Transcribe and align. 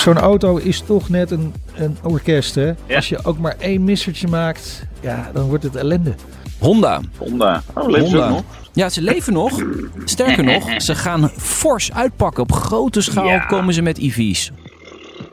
zo'n 0.00 0.18
auto 0.18 0.56
is 0.56 0.80
toch 0.80 1.08
net 1.08 1.30
een, 1.30 1.54
een 1.76 1.96
orkest, 2.02 2.54
hè? 2.54 2.72
Als 2.94 3.08
je 3.08 3.24
ook 3.24 3.38
maar 3.38 3.56
één 3.58 3.84
missertje 3.84 4.28
maakt, 4.28 4.86
ja, 5.00 5.30
dan 5.32 5.48
wordt 5.48 5.64
het 5.64 5.76
ellende. 5.76 6.14
Honda. 6.58 7.00
Honda. 7.18 7.62
Oh, 7.74 7.88
leven 7.88 8.08
ze 8.08 8.16
Honda. 8.16 8.30
nog? 8.30 8.42
Ja, 8.72 8.88
ze 8.88 9.02
leven 9.02 9.32
nog. 9.32 9.62
Sterker 10.04 10.44
nog, 10.44 10.82
ze 10.82 10.94
gaan 10.94 11.28
fors 11.28 11.92
uitpakken. 11.92 12.42
Op 12.42 12.52
grote 12.52 13.00
schaal 13.00 13.26
Ja. 13.26 13.38
komen 13.46 13.74
ze 13.74 13.82
met 13.82 13.98
EV's. 13.98 14.50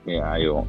Ja, 0.06 0.38
joh. 0.40 0.66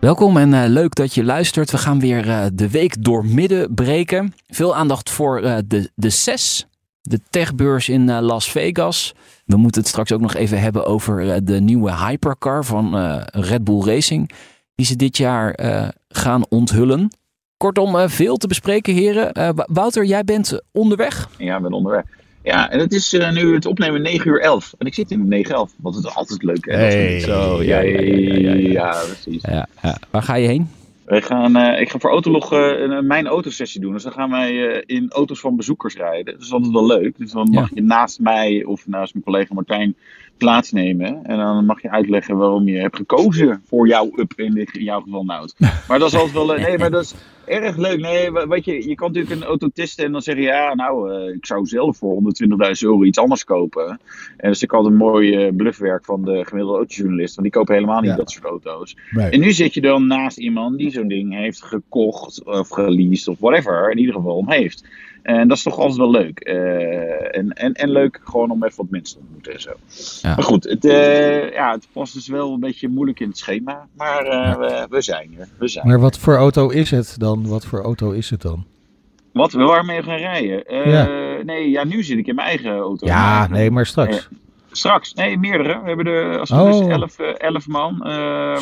Welkom 0.00 0.36
en 0.36 0.54
eh, 0.54 0.68
leuk 0.68 0.94
dat 0.94 1.14
je 1.14 1.24
luistert. 1.24 1.70
We 1.70 1.78
gaan 1.78 2.00
weer 2.00 2.28
eh, 2.28 2.44
de 2.52 2.70
week 2.70 3.04
door 3.04 3.24
midden 3.26 3.74
breken. 3.74 4.34
Veel 4.48 4.76
aandacht 4.76 5.10
voor 5.10 5.40
eh, 5.42 5.56
de, 5.66 5.90
de 5.94 6.10
CES, 6.10 6.66
de 7.02 7.20
techbeurs 7.30 7.88
in 7.88 8.08
eh, 8.08 8.18
Las 8.20 8.50
Vegas. 8.50 9.14
We 9.48 9.56
moeten 9.56 9.80
het 9.80 9.90
straks 9.90 10.12
ook 10.12 10.20
nog 10.20 10.34
even 10.34 10.60
hebben 10.60 10.86
over 10.86 11.30
eh, 11.30 11.36
de 11.42 11.60
nieuwe 11.60 11.94
hypercar 11.96 12.64
van 12.64 12.96
eh, 12.96 13.22
Red 13.24 13.64
Bull 13.64 13.80
Racing. 13.84 14.30
Die 14.74 14.86
ze 14.86 14.96
dit 14.96 15.16
jaar 15.16 15.50
eh, 15.52 15.88
gaan 16.08 16.42
onthullen. 16.48 17.08
Kortom, 17.56 17.96
eh, 17.96 18.08
veel 18.08 18.36
te 18.36 18.46
bespreken 18.46 18.94
heren. 18.94 19.32
Eh, 19.32 19.48
Wouter, 19.54 20.04
jij 20.04 20.24
bent 20.24 20.60
onderweg. 20.72 21.28
Ja, 21.38 21.56
ik 21.56 21.62
ben 21.62 21.72
onderweg. 21.72 22.02
Ja, 22.42 22.70
en 22.70 22.78
het 22.78 22.92
is 22.92 23.12
eh, 23.14 23.32
nu 23.32 23.54
het 23.54 23.66
opnemen 23.66 24.02
9 24.02 24.28
uur 24.30 24.40
11. 24.40 24.74
En 24.78 24.86
ik 24.86 24.94
zit 24.94 25.10
in 25.10 25.28
9 25.28 25.54
11, 25.54 25.70
want 25.76 25.94
het 25.94 26.04
is 26.04 26.14
altijd 26.14 26.42
leuk. 26.42 26.64
Hè? 26.64 26.72
Dat 26.72 26.80
Hey. 26.80 27.16
is- 27.16 27.24
Zo, 27.24 27.62
ja, 27.62 27.78
ja, 27.80 28.00
ja, 28.00 28.16
ja, 28.16 28.38
ja, 28.38 28.52
ja. 28.54 28.68
Ja, 28.70 28.90
precies. 29.06 29.42
Ja, 29.42 29.66
ja. 29.82 29.96
Waar 30.10 30.22
ga 30.22 30.34
je 30.34 30.46
heen? 30.46 30.70
Wij 31.08 31.22
gaan, 31.22 31.56
eh, 31.56 31.80
ik 31.80 31.90
ga 31.90 31.98
voor 31.98 32.10
Autolog 32.10 32.52
eh, 32.52 32.80
een- 32.80 33.06
mijn 33.06 33.26
autosessie 33.26 33.80
doen. 33.80 33.92
Dus 33.92 34.02
dan 34.02 34.12
gaan 34.12 34.30
wij 34.30 34.68
eh, 34.70 34.82
in 34.96 35.10
auto's 35.10 35.40
van 35.40 35.56
bezoekers 35.56 35.94
rijden. 35.96 36.32
Dat 36.34 36.42
is 36.42 36.52
altijd 36.52 36.72
wel 36.72 36.86
leuk. 36.86 37.18
Dus 37.18 37.32
dan 37.32 37.48
Ja. 37.50 37.60
mag 37.60 37.70
je 37.74 37.82
naast 37.82 38.20
mij 38.20 38.64
of 38.64 38.86
naast 38.86 39.12
mijn 39.12 39.24
collega 39.24 39.54
Martijn 39.54 39.96
plaatsnemen. 40.38 41.24
En 41.24 41.36
dan 41.36 41.64
mag 41.64 41.82
je 41.82 41.90
uitleggen 41.90 42.36
waarom 42.36 42.68
je 42.68 42.78
hebt 42.78 42.96
gekozen 42.96 43.62
voor 43.66 43.88
jouw 43.88 44.10
up, 44.16 44.32
in, 44.36 44.54
dit, 44.54 44.76
in 44.76 44.84
jouw 44.84 45.00
geval 45.00 45.24
Nout. 45.24 45.54
Maar 45.88 45.98
dat 45.98 46.08
is 46.08 46.14
altijd 46.14 46.32
wel... 46.32 46.56
nee, 46.56 46.78
maar 46.78 46.90
dat 46.90 47.02
is 47.02 47.14
erg 47.44 47.76
leuk. 47.76 48.00
Nee, 48.00 48.32
weet 48.32 48.64
je, 48.64 48.88
je 48.88 48.94
kan 48.94 49.12
natuurlijk 49.12 49.40
een 49.40 49.46
auto 49.46 49.68
testen 49.74 50.04
en 50.04 50.12
dan 50.12 50.22
zeggen... 50.22 50.44
Ja, 50.44 50.74
nou, 50.74 51.12
eh, 51.12 51.34
ik 51.34 51.46
zou 51.46 51.66
zelf 51.66 51.96
voor 51.96 52.22
120.000 52.22 52.48
euro 52.80 53.04
iets 53.04 53.18
anders 53.18 53.44
kopen. 53.44 53.88
En 53.88 53.96
dat 54.36 54.56
is 54.56 54.60
natuurlijk 54.60 54.72
altijd 54.72 54.92
een 54.92 54.98
mooi 54.98 55.34
eh, 55.34 55.54
bluffwerk 55.56 56.04
van 56.04 56.24
de 56.24 56.44
gemiddelde 56.44 56.78
autojournalist. 56.78 57.34
Want 57.34 57.46
die 57.48 57.56
kopen 57.56 57.74
helemaal 57.74 58.00
niet 58.00 58.10
Ja. 58.10 58.16
dat 58.16 58.30
soort 58.30 58.44
auto's. 58.44 58.96
Nee. 59.10 59.30
En 59.30 59.40
nu 59.40 59.52
zit 59.52 59.74
je 59.74 59.80
dan 59.80 60.06
naast 60.06 60.38
iemand 60.38 60.78
die 60.78 60.90
zo'n 60.90 61.08
ding 61.08 61.34
heeft 61.34 61.62
gekocht 61.62 62.44
of 62.44 62.68
geleased 62.68 63.28
of 63.28 63.38
whatever. 63.38 63.90
In 63.90 63.98
ieder 63.98 64.14
geval 64.14 64.36
om 64.36 64.50
heeft. 64.50 64.84
En 65.22 65.48
dat 65.48 65.56
is 65.56 65.62
toch 65.62 65.78
altijd 65.78 65.96
wel 65.96 66.10
leuk. 66.10 66.38
Eh, 66.40 67.36
en, 67.38 67.52
en, 67.52 67.72
en 67.72 67.90
leuk 67.90 68.20
gewoon 68.24 68.50
om 68.50 68.64
even 68.64 68.76
wat 68.76 68.90
mensen 68.90 69.16
te 69.16 69.22
ontmoeten 69.22 69.52
en 69.52 69.60
zo. 69.60 69.70
Ja. 70.28 70.34
Maar 70.34 70.44
goed, 70.44 70.64
het, 70.64 70.84
eh, 70.84 71.52
ja, 71.52 71.72
het 71.72 71.88
past 71.92 72.14
dus 72.14 72.28
wel 72.28 72.52
een 72.52 72.60
beetje 72.60 72.88
moeilijk 72.88 73.20
in 73.20 73.28
het 73.28 73.38
schema. 73.38 73.86
Maar 73.96 74.24
eh, 74.26 74.56
we, 74.56 74.86
we 74.90 75.00
zijn 75.00 75.30
er. 75.38 75.48
We 75.58 75.68
zijn. 75.68 75.86
Maar 75.86 76.00
wat 76.00 76.18
voor 76.18 76.36
auto 76.36 76.68
is 76.68 76.90
het 76.90 77.14
dan? 77.18 77.48
Wat 77.48 77.64
voor 77.66 77.82
auto 77.82 78.10
is 78.10 78.30
het 78.30 78.42
dan? 78.42 78.64
Wat, 79.32 79.52
we 79.52 79.62
waarmee 79.62 80.02
gaan 80.02 80.16
rijden? 80.18 80.88
Ja. 80.90 81.08
Nee, 81.44 81.70
ja, 81.70 81.84
nu 81.84 82.02
zit 82.02 82.18
ik 82.18 82.26
in 82.26 82.34
mijn 82.34 82.48
eigen 82.48 82.76
auto. 82.76 83.06
Ja, 83.06 83.38
Maar- 83.38 83.50
nee, 83.50 83.70
maar 83.70 83.86
straks. 83.86 84.28
Straks, 84.70 85.14
nee, 85.14 85.38
meerdere. 85.38 85.80
We 85.82 85.86
hebben 85.88 86.06
er, 86.06 86.38
als 86.38 86.50
het 86.50 86.66
is, 86.66 86.74
Oh. 86.80 86.90
elf, 86.90 87.18
eh, 87.18 87.34
elf 87.38 87.66
man. 87.68 88.02
eh 88.02 88.08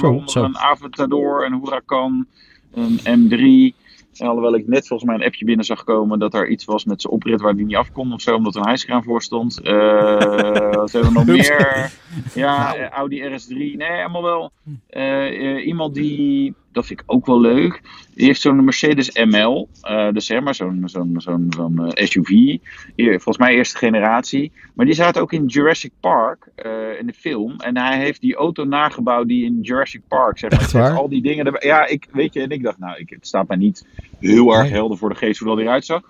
waaronder 0.01 0.31
zo. 0.31 0.43
een 0.45 0.59
Aventador, 0.59 1.45
een 1.47 1.61
Huracan, 1.63 2.27
een 2.75 2.99
M3. 3.01 3.75
En 4.21 4.27
alhoewel 4.27 4.55
ik 4.55 4.67
net 4.67 4.87
volgens 4.87 5.09
mij 5.09 5.19
een 5.19 5.27
appje 5.27 5.45
binnen 5.45 5.65
zag 5.65 5.85
komen 5.85 6.19
dat 6.19 6.35
er 6.35 6.49
iets 6.49 6.65
was 6.65 6.85
met 6.85 7.01
zijn 7.01 7.13
oprit 7.13 7.41
waar 7.41 7.57
die 7.57 7.67
niet 7.67 7.77
af 7.77 7.93
kon 7.93 8.13
of 8.13 8.21
zo, 8.21 8.35
omdat 8.35 8.55
er 8.55 8.61
een 8.61 8.67
hijskraan 8.67 9.05
voor 9.05 9.23
stond. 9.23 9.61
Eh, 9.61 9.75
wat 10.81 10.93
hebben 10.93 11.13
we 11.13 11.19
nog 11.19 11.27
meer? 11.27 11.93
Ja, 12.35 12.75
eh, 12.75 12.89
Audi 12.89 13.23
RS3. 13.23 13.57
Nee, 13.57 14.01
allemaal 14.01 14.23
wel. 14.23 14.51
Eh, 14.87 15.67
iemand 15.67 15.95
die, 15.95 16.55
dat 16.77 16.87
vind 16.87 17.01
ik 17.01 17.13
ook 17.13 17.27
wel 17.27 17.41
leuk, 17.41 17.81
die 18.15 18.27
heeft 18.27 18.41
zo'n 18.41 18.65
Mercedes 18.65 19.13
ML. 19.13 19.69
eh, 19.81 20.13
dus 20.13 20.27
zeg 20.27 20.41
maar 20.43 20.55
zo'n 20.55 20.83
zo'n 20.85 21.15
zo'n 21.19 21.47
zo'n 21.57 21.93
eh, 21.93 22.07
SUV. 22.07 22.59
Volgens 22.97 23.39
mij 23.39 23.55
eerste 23.55 23.77
generatie. 23.77 24.53
Maar 24.75 24.87
die 24.87 24.95
zaten 24.95 25.23
ook 25.23 25.33
in 25.33 25.47
Jurassic 25.47 25.93
Park, 26.01 26.49
eh, 26.55 26.99
in 26.99 27.07
de 27.07 27.13
film. 27.13 27.61
En 27.61 27.77
hij 27.77 27.99
heeft 27.99 28.21
die 28.21 28.35
auto 28.35 28.65
nagebouwd 28.65 29.29
die 29.29 29.45
in 29.45 29.59
Jurassic 29.61 30.01
Park, 30.09 30.39
zeg 30.39 30.51
maar. 30.51 30.83
Waar? 30.83 30.97
Al 30.97 31.09
die 31.09 31.23
dingen 31.23 31.47
erbij. 31.47 31.61
Ja, 31.65 31.87
ik, 31.87 32.07
weet 32.13 32.35
je, 32.35 32.41
en 32.41 32.51
ik 32.51 32.63
dacht, 32.63 32.79
nou, 32.79 32.99
ik, 32.99 33.11
het 33.11 33.27
staat 33.27 33.49
mij 33.49 33.57
niet 33.57 33.87
heel 34.19 34.55
erg 34.55 34.71
helder 34.71 34.99
voor 34.99 35.09
de 35.09 35.15
geest 35.15 35.39
hoe 35.39 35.49
dat 35.49 35.59
eruit 35.59 35.85
zag. 35.85 36.03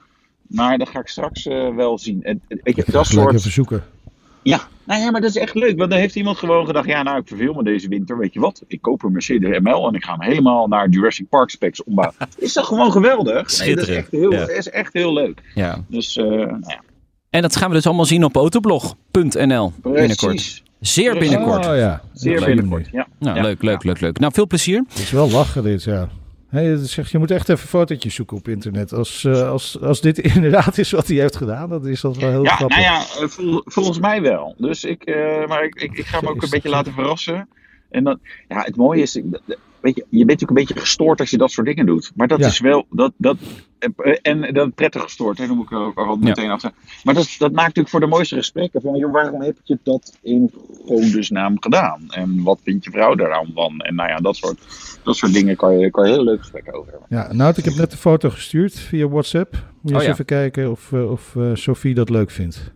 Maar 0.47 0.79
dat 0.79 0.89
ga 0.89 1.01
ik 1.01 1.09
straks 1.09 1.45
wel 1.75 1.99
zien. 1.99 2.23
En, 2.23 2.43
weet 2.49 2.77
je, 2.77 2.85
dat 2.87 3.07
soort... 3.07 3.35
even 3.35 3.51
zoeken. 3.51 3.85
Ja, 4.49 4.61
nou 4.85 5.01
ja, 5.01 5.11
maar 5.11 5.21
dat 5.21 5.31
is 5.31 5.37
echt 5.37 5.55
leuk. 5.55 5.79
Want 5.79 5.91
dan 5.91 5.99
heeft 5.99 6.17
iemand 6.17 6.39
gewoon 6.39 6.67
gedacht, 6.67 6.87
ja, 6.87 7.03
nou, 7.03 7.19
ik 7.19 7.29
verveel 7.29 7.53
me 7.55 7.63
deze 7.63 7.89
winter. 7.89 8.19
Weet 8.19 8.33
je 8.33 8.41
wat? 8.41 8.63
Ik 8.67 8.83
koop 8.83 9.03
een 9.03 9.13
Mercedes 9.13 9.59
ML 9.61 9.89
en 9.89 9.95
ik 9.95 10.05
ga 10.05 10.13
hem 10.13 10.23
helemaal 10.29 10.67
naar 10.69 10.89
Jurassic 10.89 11.29
Park 11.29 11.51
specs 11.51 11.85
ombouwen. 11.85 12.17
is 12.39 12.53
dat 12.53 12.65
gewoon 12.65 12.93
geweldig? 12.93 13.33
Nee, 13.35 13.43
dat 13.43 13.51
is 13.51 13.57
Schitterend, 13.57 13.97
echt 13.97 14.11
heel, 14.11 14.33
ja. 14.33 14.39
dat 14.39 14.49
is 14.49 14.71
echt 14.71 14.93
heel 14.93 15.13
leuk. 15.13 15.43
Ja. 15.55 15.85
Dus, 15.89 16.17
eh 16.17 16.25
nou 16.25 16.61
ja, 16.67 16.81
En 17.31 17.43
dat 17.43 17.57
gaan 17.57 17.69
we 17.69 17.75
dus 17.75 17.87
allemaal 17.87 18.05
zien 18.05 18.25
op 18.25 18.37
autoblog.nl 18.37 19.73
binnenkort. 19.83 20.63
Zeer 20.81 21.19
binnenkort. 21.19 21.67
Oh 21.67 21.77
ja. 21.77 22.03
Zeer 22.13 22.45
binnenkort, 22.45 22.89
ja. 22.93 23.07
Nou, 23.19 23.37
Ja. 23.37 23.43
leuk, 23.43 23.63
leuk, 23.63 23.85
leuk, 23.85 24.01
leuk. 24.01 24.19
Nou, 24.19 24.33
veel 24.33 24.47
plezier. 24.47 24.85
Het 24.89 24.99
is 24.99 25.11
wel 25.11 25.31
lachen 25.31 25.63
dit, 25.63 25.83
ja. 25.85 26.09
Zegt, 26.83 27.11
je 27.11 27.19
moet 27.19 27.31
echt 27.31 27.49
even 27.49 27.69
fotootjes 27.69 28.15
zoeken 28.15 28.37
op 28.37 28.49
internet. 28.49 28.93
Als, 28.93 29.25
eh, 29.25 29.49
als, 29.51 29.81
als 29.81 30.01
dit 30.01 30.19
inderdaad 30.35 30.79
is 30.79 30.91
wat 30.91 31.07
hij 31.07 31.17
heeft 31.17 31.37
gedaan, 31.37 31.69
dan 31.69 31.87
is 31.87 32.01
dat 32.01 32.17
wel 32.17 32.31
heel 32.31 32.45
Ja, 32.45 32.55
grappig. 32.57 32.77
nou 32.77 32.89
ja, 32.89 32.99
eh, 33.01 33.29
vol- 33.29 33.63
volgens 33.65 33.99
mij 33.99 34.23
wel. 34.23 34.55
Dus 34.59 34.85
ik, 34.85 35.03
eh, 35.03 35.47
maar 35.47 35.65
ik, 35.65 35.75
ik, 35.75 35.99
ik 35.99 36.07
ga 36.07 36.21
me 36.21 36.29
ook 36.29 36.43
een 36.43 36.51
beetje 36.51 36.69
laten 36.69 36.93
verrassen. 36.93 37.49
En 37.91 38.05
dan, 38.05 38.19
ja, 38.49 38.61
het 38.63 38.77
mooie 38.77 39.03
is, 39.03 39.15
weet 39.81 39.97
je, 39.97 40.05
je 40.09 40.25
bent 40.25 40.41
natuurlijk 40.41 40.51
een 40.51 40.55
beetje 40.67 40.81
gestoord 40.81 41.21
als 41.21 41.31
je 41.31 41.39
dat 41.39 41.51
soort 41.51 41.67
dingen 41.67 41.87
doet. 41.87 42.13
Maar 42.15 42.29
dat 42.29 42.39
Ja. 42.39 42.47
is 42.47 42.61
wel, 42.61 42.87
dat, 42.91 43.13
dat, 43.17 43.37
en 44.23 44.55
dat 44.55 44.75
prettig 44.75 45.03
gestoord, 45.03 45.39
hè, 45.39 45.47
dan 45.47 45.57
moet 45.57 45.65
ik 45.65 45.73
er 45.73 45.79
ook 45.79 45.99
al 45.99 46.17
meteen 46.17 46.51
achter. 46.51 46.71
Maar 47.05 47.15
dat, 47.15 47.35
dat 47.39 47.53
maakt 47.53 47.67
natuurlijk 47.67 47.89
voor 47.89 48.01
de 48.01 48.07
mooiste 48.07 48.37
gesprekken 48.37 48.81
van, 48.81 48.97
joh, 48.97 49.13
waarom 49.13 49.43
heb 49.43 49.57
je 49.65 49.79
dat 49.83 50.19
in 50.23 50.53
godesnaam 50.87 51.63
gedaan? 51.63 52.07
En 52.11 52.43
wat 52.43 52.61
vindt 52.63 52.85
je 52.85 52.91
vrouw 52.91 53.15
daar 53.15 53.33
aan 53.33 53.51
van? 53.55 53.81
En 53.81 53.95
nou 53.95 54.09
ja, 54.09 54.17
dat 54.17 54.37
soort, 54.37 54.59
dat 55.03 55.17
soort 55.17 55.33
dingen 55.33 55.57
kan 55.57 55.79
je, 55.79 55.91
kan 55.91 56.07
je 56.07 56.13
heel 56.13 56.25
leuk 56.25 56.41
gesprekken 56.41 56.75
over 56.75 56.91
hebben. 56.91 57.09
Ja, 57.11 57.33
nou, 57.33 57.55
ik 57.57 57.65
heb 57.65 57.75
net 57.75 57.91
de 57.91 57.97
foto 57.97 58.31
gestuurd 58.31 58.79
via 58.79 59.09
WhatsApp. 59.09 59.53
Moet 59.53 59.63
je 59.81 59.89
Oh 59.91 59.95
eens 59.95 60.05
ja. 60.05 60.13
even 60.13 60.25
kijken 60.25 60.71
of, 60.71 60.93
eh, 60.93 61.11
of 61.11 61.37
eh, 61.37 61.51
Sophie 61.55 61.95
dat 61.95 62.09
leuk 62.09 62.31
vindt. 62.31 62.75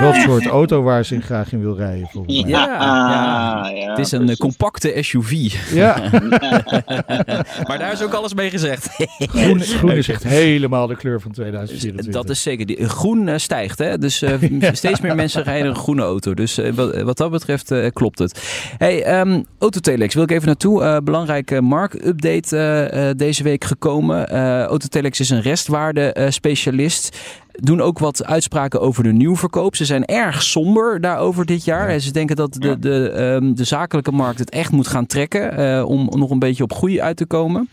Wat 0.00 0.14
soort 0.14 0.46
auto 0.46 0.82
waar 0.82 1.04
ze 1.04 1.14
in 1.14 1.22
graag 1.22 1.52
in 1.52 1.60
wil 1.60 1.76
rijden, 1.76 2.08
volgens 2.08 2.42
mij. 2.42 2.50
Ja, 2.50 2.64
ja. 2.64 3.68
ja, 3.68 3.88
Het 3.90 3.98
is 3.98 4.12
een 4.12 4.18
eh, 4.18 4.24
precies. 4.24 4.40
compacte 4.40 5.02
SUV. 5.02 5.30
Ja, 5.72 5.96
maar 7.68 7.78
daar 7.78 7.92
is 7.92 8.02
ook 8.02 8.12
alles 8.12 8.34
mee 8.34 8.50
gezegd. 8.50 8.88
groen, 9.18 9.60
groen 9.60 9.90
is 9.90 10.08
echt 10.08 10.24
helemaal 10.30 10.86
de 10.86 10.96
kleur 10.96 11.20
van 11.20 11.32
2024. 11.32 12.12
Dat 12.12 12.30
is 12.30 12.42
zeker. 12.42 12.66
Die, 12.66 12.88
groen 12.88 13.28
eh, 13.28 13.38
stijgt, 13.38 13.78
hè? 13.78 13.98
Dus 13.98 14.22
eh, 14.22 14.32
steeds 14.72 15.00
meer 15.00 15.14
mensen 15.14 15.42
rijden 15.42 15.68
een 15.68 15.76
groene 15.76 16.02
auto. 16.02 16.34
Dus 16.34 16.58
eh, 16.58 16.72
wat, 16.72 17.02
wat 17.02 17.16
dat 17.16 17.30
betreft 17.30 17.72
klopt 17.92 18.18
het. 18.18 18.42
Hey, 18.78 19.02
ehm 19.02 19.42
Autotelex 19.58 20.14
wil 20.14 20.22
ik 20.22 20.30
even 20.30 20.46
naartoe. 20.46 21.00
Belangrijke 21.02 21.60
marktupdate 21.60 23.14
deze 23.16 23.42
week 23.42 23.64
gekomen. 23.64 24.28
Autotelex 24.66 25.20
is 25.20 25.30
een 25.30 25.42
restwaarde 25.42 26.26
specialist. 26.28 27.18
Doen 27.60 27.80
ook 27.80 27.98
wat 27.98 28.24
uitspraken 28.24 28.80
over 28.80 29.02
de 29.02 29.12
nieuwverkoop. 29.12 29.76
Ze 29.76 29.84
zijn 29.84 30.04
erg 30.04 30.42
somber 30.42 31.00
daarover 31.00 31.46
dit 31.46 31.64
jaar. 31.64 31.88
En 31.88 32.00
Ze 32.00 32.12
denken 32.12 32.36
dat 32.36 32.52
de, 32.54 32.68
Ja. 32.68 32.74
de, 32.74 33.08
ehm, 33.10 33.54
de 33.54 33.64
zakelijke 33.64 34.12
markt 34.12 34.38
het 34.38 34.50
echt 34.50 34.72
moet 34.72 34.86
gaan 34.88 35.06
trekken. 35.06 35.56
eh, 35.56 35.84
om 35.88 36.08
nog 36.10 36.30
een 36.30 36.38
beetje 36.38 36.62
op 36.62 36.72
groei 36.72 37.00
uit 37.00 37.16
te 37.16 37.26
komen. 37.26 37.68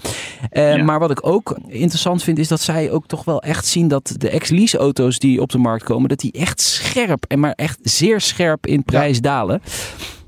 Eh, 0.49 0.75
Ja. 0.75 0.83
Maar 0.83 0.99
wat 0.99 1.11
ik 1.11 1.27
ook 1.27 1.57
interessant 1.67 2.23
vind, 2.23 2.37
is 2.39 2.47
dat 2.47 2.61
zij 2.61 2.91
ook 2.91 3.07
toch 3.07 3.23
wel 3.23 3.41
echt 3.41 3.65
zien 3.65 3.87
dat 3.87 4.13
de 4.17 4.29
ex-lease 4.29 4.77
auto's 4.77 5.19
die 5.19 5.41
op 5.41 5.49
de 5.49 5.57
markt 5.57 5.83
komen, 5.83 6.09
dat 6.09 6.19
die 6.19 6.31
echt 6.31 6.61
scherp 6.61 7.25
en 7.27 7.39
maar 7.39 7.51
echt 7.55 7.79
zeer 7.81 8.21
scherp 8.21 8.65
in 8.67 8.83
prijs 8.83 9.21
dalen. 9.21 9.61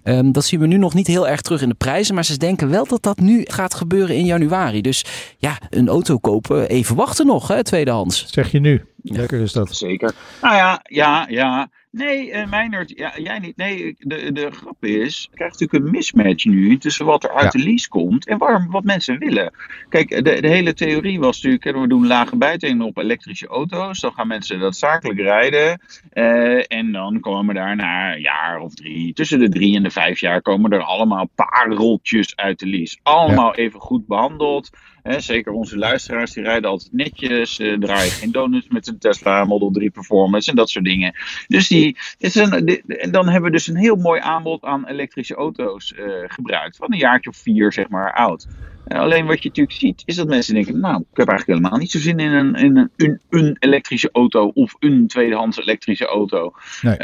Ehm, 0.09 0.31
dat 0.31 0.45
zien 0.45 0.59
we 0.59 0.67
nu 0.67 0.77
nog 0.77 0.94
niet 0.94 1.07
heel 1.07 1.27
erg 1.27 1.41
terug 1.41 1.61
in 1.61 1.69
de 1.69 1.75
prijzen, 1.75 2.15
maar 2.15 2.25
ze 2.25 2.38
denken 2.38 2.69
wel 2.69 2.85
dat 2.85 3.03
dat 3.03 3.19
nu 3.19 3.41
gaat 3.45 3.73
gebeuren 3.73 4.15
in 4.15 4.25
januari. 4.25 4.81
Dus 4.81 5.06
ja, 5.38 5.57
een 5.69 5.88
auto 5.88 6.17
kopen, 6.17 6.69
even 6.69 6.95
wachten 6.95 7.25
nog, 7.25 7.47
hè, 7.47 7.63
tweedehands. 7.63 8.25
Zeg 8.27 8.51
je 8.51 8.59
nu. 8.59 8.85
Lekker 9.03 9.39
is 9.41 9.51
dat. 9.51 9.75
Zeker. 9.75 10.13
Nou 10.41 10.56
ja, 10.56 10.79
ja, 10.83 11.25
ja. 11.29 11.69
Nee, 11.91 12.31
eh 12.31 12.50
Meijnerd, 12.50 12.91
ja, 12.95 13.13
jij 13.18 13.39
niet. 13.39 13.57
Nee, 13.57 13.95
de, 14.00 14.31
de 14.31 14.51
grap 14.51 14.86
is, 14.86 15.27
je 15.31 15.36
krijgt 15.38 15.59
natuurlijk 15.59 15.86
een 15.86 15.91
mismatch 15.91 16.45
nu 16.45 16.77
tussen 16.77 17.06
wat 17.06 17.24
er 17.24 17.31
uit 17.31 17.53
Ja. 17.53 17.59
de 17.59 17.65
lease 17.65 17.88
komt 17.89 18.27
en 18.27 18.38
waar, 18.38 18.68
wat 18.69 18.83
mensen 18.83 19.18
willen. 19.18 19.53
Kijk, 19.89 20.09
de, 20.09 20.41
de 20.41 20.47
hele 20.47 20.74
theorie 20.74 21.19
was 21.19 21.41
natuurlijk, 21.41 21.77
we 21.77 21.88
doen 21.88 22.07
lage 22.07 22.38
bijtelling 22.38 22.81
op 22.81 22.97
elektrische 22.97 23.47
auto's, 23.47 24.00
dan 24.00 24.12
gaan 24.12 24.27
mensen 24.27 24.59
dat 24.59 24.75
zakelijk 24.75 25.19
rijden 25.19 25.81
eh, 26.09 26.71
en 26.71 26.91
dan 26.91 27.19
komen 27.19 27.56
daar 27.56 27.75
na 27.75 28.13
een 28.13 28.21
jaar 28.21 28.59
of 28.59 28.74
drie, 28.74 29.13
tussen 29.13 29.39
de 29.39 29.50
drie 29.50 29.75
en 29.75 29.83
de 29.83 29.91
vijf 29.91 30.19
jaar, 30.19 30.41
komen 30.41 30.71
er 30.71 30.83
allemaal 30.83 31.30
pareltjes 31.36 32.36
uit 32.36 32.59
de 32.59 32.68
lease. 32.68 33.00
Allemaal 33.03 33.56
even 33.56 33.80
goed 33.80 34.07
behandeld, 34.07 34.69
Hè, 35.04 35.19
zeker 35.19 35.51
onze 35.51 35.78
luisteraars, 35.78 36.34
die 36.34 36.44
rijden 36.44 36.69
altijd 36.69 36.94
netjes, 36.94 37.60
uh, 37.60 37.78
draaien 37.80 38.12
geen 38.12 38.31
donuts 38.31 38.68
met 38.68 38.88
een 38.88 38.98
Tesla 38.98 39.46
Model 39.46 39.72
3 39.72 39.90
Performance 39.90 40.50
en 40.50 40.56
dat 40.56 40.69
soort 40.69 40.86
dingen. 40.86 41.13
Dus 41.48 41.68
die, 41.68 41.98
is 42.18 42.36
een, 42.36 42.68
en 42.88 43.12
dan 43.12 43.28
hebben 43.28 43.51
we 43.51 43.57
dus 43.57 43.68
een 43.68 43.75
heel 43.75 43.96
mooi 43.96 44.22
aanbod 44.22 44.63
aan 44.63 44.88
elektrische 44.88 45.36
auto's 45.36 45.94
uh, 45.98 46.06
gebruikt. 46.28 46.78
Van 46.78 46.94
een 46.94 47.00
jaartje 47.00 47.30
of 47.30 47.38
vier, 47.38 47.74
zeg 47.74 47.90
maar, 47.90 48.13
oud. 48.13 48.48
alleen 48.88 49.25
wat 49.25 49.44
je 49.44 49.48
natuurlijk 49.48 49.78
ziet, 49.78 50.01
is 50.06 50.16
dat 50.16 50.28
mensen 50.28 50.54
denken, 50.54 50.80
nou, 50.80 51.00
ik 51.00 51.18
heb 51.18 51.28
eigenlijk 51.28 51.60
helemaal 51.60 51.80
niet 51.80 51.92
zo 51.92 52.00
zin 52.00 52.19
in 52.19 52.31
een, 52.31 52.56
in 52.56 52.78
een, 52.78 52.92
een, 52.98 53.19
een 53.30 53.56
elektrische 53.60 54.10
auto 54.12 54.51
of 54.54 54.75
een 54.80 55.07
tweedehands 55.07 55.57
elektrische 55.57 56.06
auto. 56.06 56.54
Nee. 56.81 56.98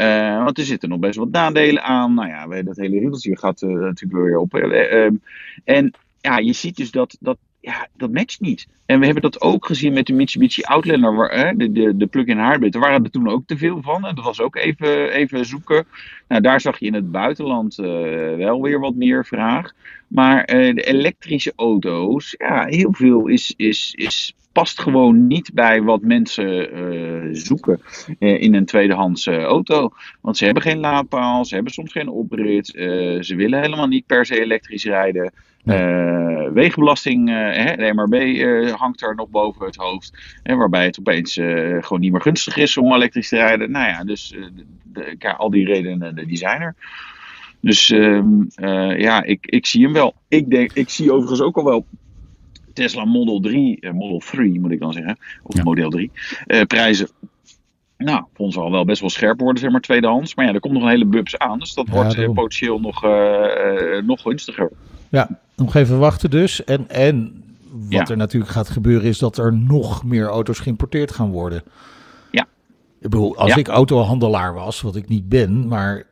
Want 0.44 0.58
er 0.58 0.64
zitten 0.64 0.88
nog 0.88 0.98
best 0.98 1.18
wat 1.18 1.30
nadelen 1.30 1.82
aan. 1.82 2.14
Nou 2.14 2.28
ja, 2.28 2.62
dat 2.62 2.76
hele 2.76 2.98
riedeltje 2.98 3.38
gaat 3.38 3.60
natuurlijk 3.60 4.24
weer 4.24 4.38
op. 4.38 4.54
En 5.64 5.94
ja, 6.20 6.38
je 6.38 6.52
ziet 6.52 6.76
dus 6.76 6.90
dat, 6.90 7.16
dat 7.20 7.38
ja, 7.66 7.88
dat 7.96 8.12
matcht 8.12 8.40
niet. 8.40 8.66
En 8.84 8.98
we 8.98 9.04
hebben 9.04 9.22
dat 9.22 9.40
ook 9.40 9.66
gezien 9.66 9.92
met 9.92 10.06
de 10.06 10.12
Mitsubishi 10.12 10.62
Outlander, 10.62 11.14
waar, 11.14 11.56
de, 11.56 11.72
de, 11.72 11.96
de 11.96 12.06
plug-in 12.06 12.38
hybrid. 12.38 12.74
Er 12.74 12.80
waren 12.80 13.04
er 13.04 13.10
toen 13.10 13.28
ook 13.28 13.46
te 13.46 13.56
veel 13.56 13.82
van. 13.82 14.06
En 14.06 14.14
dat 14.14 14.24
was 14.24 14.40
ook 14.40 14.56
even, 14.56 15.10
even 15.10 15.46
zoeken. 15.46 15.86
Nou, 16.28 16.42
daar 16.42 16.60
zag 16.60 16.78
je 16.78 16.86
in 16.86 16.94
het 16.94 17.10
buitenland 17.10 17.78
uh, 17.78 17.86
wel 18.36 18.62
weer 18.62 18.80
wat 18.80 18.94
meer 18.94 19.24
vraag. 19.24 19.72
Maar 20.08 20.54
uh, 20.54 20.74
de 20.74 20.82
elektrische 20.82 21.52
auto's, 21.56 22.34
ja, 22.38 22.64
heel 22.66 22.92
veel 22.92 23.26
is, 23.26 23.54
is, 23.56 23.94
is, 23.96 24.34
past 24.52 24.80
gewoon 24.80 25.26
niet 25.26 25.50
bij 25.54 25.82
wat 25.82 26.02
mensen 26.02 26.78
uh, 26.78 27.28
zoeken 27.32 27.80
in 28.18 28.54
een 28.54 28.64
tweedehands 28.64 29.26
auto. 29.26 29.90
Want 30.20 30.36
ze 30.36 30.44
hebben 30.44 30.62
geen 30.62 30.78
laadpaal, 30.78 31.44
ze 31.44 31.54
hebben 31.54 31.72
soms 31.72 31.92
geen 31.92 32.08
oprit, 32.08 32.66
ze 32.66 33.34
willen 33.36 33.60
helemaal 33.60 33.86
niet 33.86 34.06
per 34.06 34.26
se 34.26 34.40
elektrisch 34.40 34.84
rijden. 34.84 35.32
Uh, 35.66 36.48
wegenbelasting, 36.52 37.28
uh, 37.28 37.76
de 37.76 37.92
MRB 37.94 38.14
uh, 38.14 38.72
hangt 38.72 39.02
er 39.02 39.14
nog 39.14 39.28
boven 39.28 39.66
het 39.66 39.76
hoofd. 39.76 40.38
Hè, 40.42 40.56
waarbij 40.56 40.84
het 40.84 40.98
opeens 40.98 41.32
gewoon 41.80 42.00
niet 42.00 42.12
meer 42.12 42.20
gunstig 42.20 42.56
is 42.56 42.76
om 42.76 42.92
elektrisch 42.92 43.28
te 43.28 43.36
rijden. 43.36 43.70
Nou 43.70 43.88
ja, 43.88 44.04
dus 44.04 44.28
de, 44.84 45.16
de, 45.18 45.36
al 45.36 45.50
die 45.50 45.66
redenen 45.66 46.26
die 46.26 46.36
zijn 46.36 46.60
er. 46.60 46.74
Dus 47.60 47.90
ehm, 47.90 48.42
ja, 48.98 49.22
ik, 49.22 49.46
ik 49.46 49.66
zie 49.66 49.84
hem 49.84 49.92
wel. 49.92 50.14
Ik, 50.28 50.50
denk, 50.50 50.72
ik 50.72 50.90
zie 50.90 51.12
overigens 51.12 51.40
ook 51.40 51.56
al 51.56 51.64
wel 51.64 51.86
Tesla 52.72 53.04
Model 53.04 53.40
3, 53.40 53.92
Model 53.92 54.18
3 54.18 54.60
moet 54.60 54.70
ik 54.70 54.80
dan 54.80 54.92
zeggen, 54.92 55.18
of 55.42 55.56
ja. 55.56 55.62
Model 55.62 55.90
3, 55.90 56.10
prijzen 56.66 57.08
nou, 57.96 58.24
vond 58.34 58.52
ze 58.52 58.60
al 58.60 58.70
wel 58.70 58.84
best 58.84 59.00
wel 59.00 59.10
scherp 59.10 59.40
worden, 59.40 59.62
zeg 59.62 59.70
maar, 59.70 59.80
tweedehands. 59.80 60.34
Maar 60.34 60.46
ja, 60.46 60.52
er 60.52 60.60
komt 60.60 60.74
nog 60.74 60.82
een 60.82 60.88
hele 60.88 61.04
bubs 61.04 61.38
aan. 61.38 61.58
Dus 61.58 61.74
dat 61.74 61.88
wordt 61.88 62.32
potentieel 62.34 62.80
nog, 62.80 63.04
uh, 63.04 64.02
nog 64.02 64.22
gunstiger. 64.22 64.70
Ja, 65.10 65.28
nog 65.56 65.74
even 65.74 65.98
wachten 65.98 66.30
dus. 66.30 66.64
En, 66.64 66.88
en 66.88 67.44
wat 67.70 67.92
ja. 67.92 68.06
er 68.06 68.16
natuurlijk 68.16 68.52
gaat 68.52 68.68
gebeuren 68.68 69.08
is 69.08 69.18
dat 69.18 69.38
er 69.38 69.52
nog 69.52 70.04
meer 70.04 70.26
auto's 70.26 70.58
geïmporteerd 70.58 71.12
gaan 71.12 71.30
worden. 71.30 71.62
Ja. 72.30 72.46
Ik 73.00 73.10
bedoel, 73.10 73.36
als 73.36 73.50
ja. 73.50 73.56
ik 73.56 73.68
autohandelaar 73.68 74.54
was, 74.54 74.80
wat 74.80 74.96
ik 74.96 75.08
niet 75.08 75.28
ben, 75.28 75.68
maar 75.68 76.04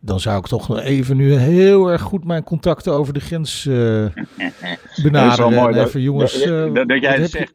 dan 0.00 0.20
zou 0.20 0.38
ik 0.38 0.46
toch 0.46 0.80
even 0.80 1.16
nu 1.16 1.34
heel 1.34 1.88
erg 1.90 2.02
goed 2.02 2.24
mijn 2.24 2.44
contacten 2.44 2.92
over 2.92 3.12
de 3.12 3.20
grens 3.20 3.64
uh, 3.64 4.06
benaderen. 5.02 5.52
mooi, 5.52 5.74
en 5.74 5.84
even, 5.84 6.00
jongens, 6.00 6.44
dat, 6.44 6.74
dat, 6.74 6.88
dat 6.88 7.00
jij 7.00 7.18
het 7.18 7.30
zegt. 7.30 7.52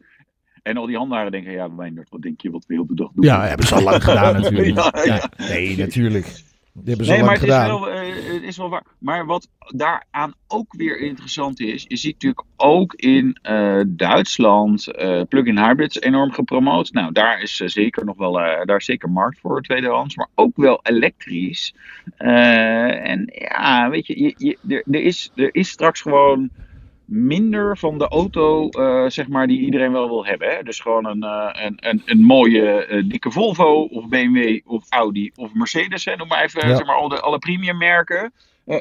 En 0.62 0.78
al 0.78 0.86
die 0.86 0.98
handelaren 0.98 1.32
denken, 1.32 1.52
ja, 1.52 1.76
Wijndert, 1.76 2.10
wat 2.10 2.22
denk 2.22 2.42
je 2.42 2.52
wat 2.52 2.66
we 2.68 2.74
heel 2.74 2.86
de 2.86 2.96
dag 2.96 3.12
doen? 3.14 3.26
Ja, 3.26 3.46
hebben 3.46 3.68
ze 3.68 3.76
al 3.76 3.84
lang 3.84 4.04
gedaan 4.04 4.34
natuurlijk. 4.42 4.76
ja, 4.76 5.04
ja. 5.04 5.30
Nee, 5.38 5.78
natuurlijk. 5.78 6.44
Die 6.74 6.84
hebben 6.86 7.06
ze 7.06 7.12
nee, 7.12 7.20
al 7.20 7.26
maar 7.26 7.36
het 7.36 7.44
gedaan. 7.44 7.66
is, 7.66 7.80
wel, 7.80 8.04
uh, 8.04 8.34
het 8.34 8.44
is 8.44 8.58
wel 8.58 8.70
waar. 8.70 8.84
Maar 8.98 9.26
wat 9.26 9.48
daaraan 9.68 10.34
ook 10.48 10.74
weer 10.74 11.00
interessant 11.00 11.60
is, 11.60 11.86
je 11.88 11.96
ziet 11.96 12.14
natuurlijk 12.14 12.44
ook 12.56 12.94
in 12.94 13.38
uh, 13.44 13.82
Duitsland 13.88 14.88
uh, 14.88 15.22
plug-in 15.30 15.58
hybrids 15.58 16.02
enorm 16.02 16.32
gepromoot. 16.32 16.92
Nou, 16.92 17.12
daar 17.12 17.42
is 17.42 17.56
zeker 17.56 18.06
nog 18.06 18.18
wel, 18.18 18.34
daar 18.34 18.76
is 18.76 18.86
zeker 18.86 19.10
markt 19.10 19.40
voor 19.40 19.62
tweedehands, 19.62 20.16
maar 20.16 20.28
ook 20.36 20.56
wel 20.56 20.80
elektrisch. 20.84 21.74
en 22.18 23.30
ja, 23.34 23.90
weet 23.90 24.08
je, 24.08 24.20
je, 24.24 24.36
je 24.38 24.58
er, 24.76 24.84
er, 24.92 25.02
is, 25.02 25.32
er 25.36 25.56
is 25.56 25.70
straks 25.70 26.02
gewoon 26.02 26.50
minder 27.12 27.78
van 27.78 27.98
de 27.98 28.08
auto, 28.08 28.70
uh, 28.72 29.10
zeg 29.10 29.28
maar, 29.28 29.48
die 29.48 29.60
iedereen 29.60 29.92
wel 29.92 30.08
wil 30.08 30.26
hebben. 30.26 30.50
Hè? 30.50 30.64
Dus 30.64 30.80
gewoon 30.80 31.06
een, 31.06 31.24
uh, 31.24 31.50
een, 31.52 31.78
een, 31.80 32.02
een, 32.06 32.22
mooie 32.22 32.88
uh, 32.88 33.10
dikke 33.10 33.32
Volvo 33.32 33.82
of 33.82 34.08
BMW 34.08 34.60
of 34.66 34.86
Audi 34.90 35.32
of 35.36 35.54
Mercedes. 35.54 36.06
Hè? 36.06 36.16
Noem 36.16 36.28
maar 36.28 36.44
even 36.44 36.68
ja. 36.68 36.76
zeg 36.76 36.86
maar, 36.86 36.96
alle, 36.96 37.20
alle 37.20 37.40
premium 37.40 37.78
merken. 37.78 38.34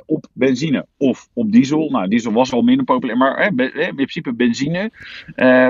op 0.07 0.27
benzine 0.33 0.87
of 0.97 1.29
op 1.33 1.53
diesel. 1.53 1.91
Nou, 1.91 2.09
diesel 2.09 2.33
was 2.33 2.53
al 2.53 2.63
minder 2.63 2.85
populair, 2.85 3.17
maar 3.19 3.53
in 3.57 3.95
principe 3.95 4.33
benzine 4.33 4.91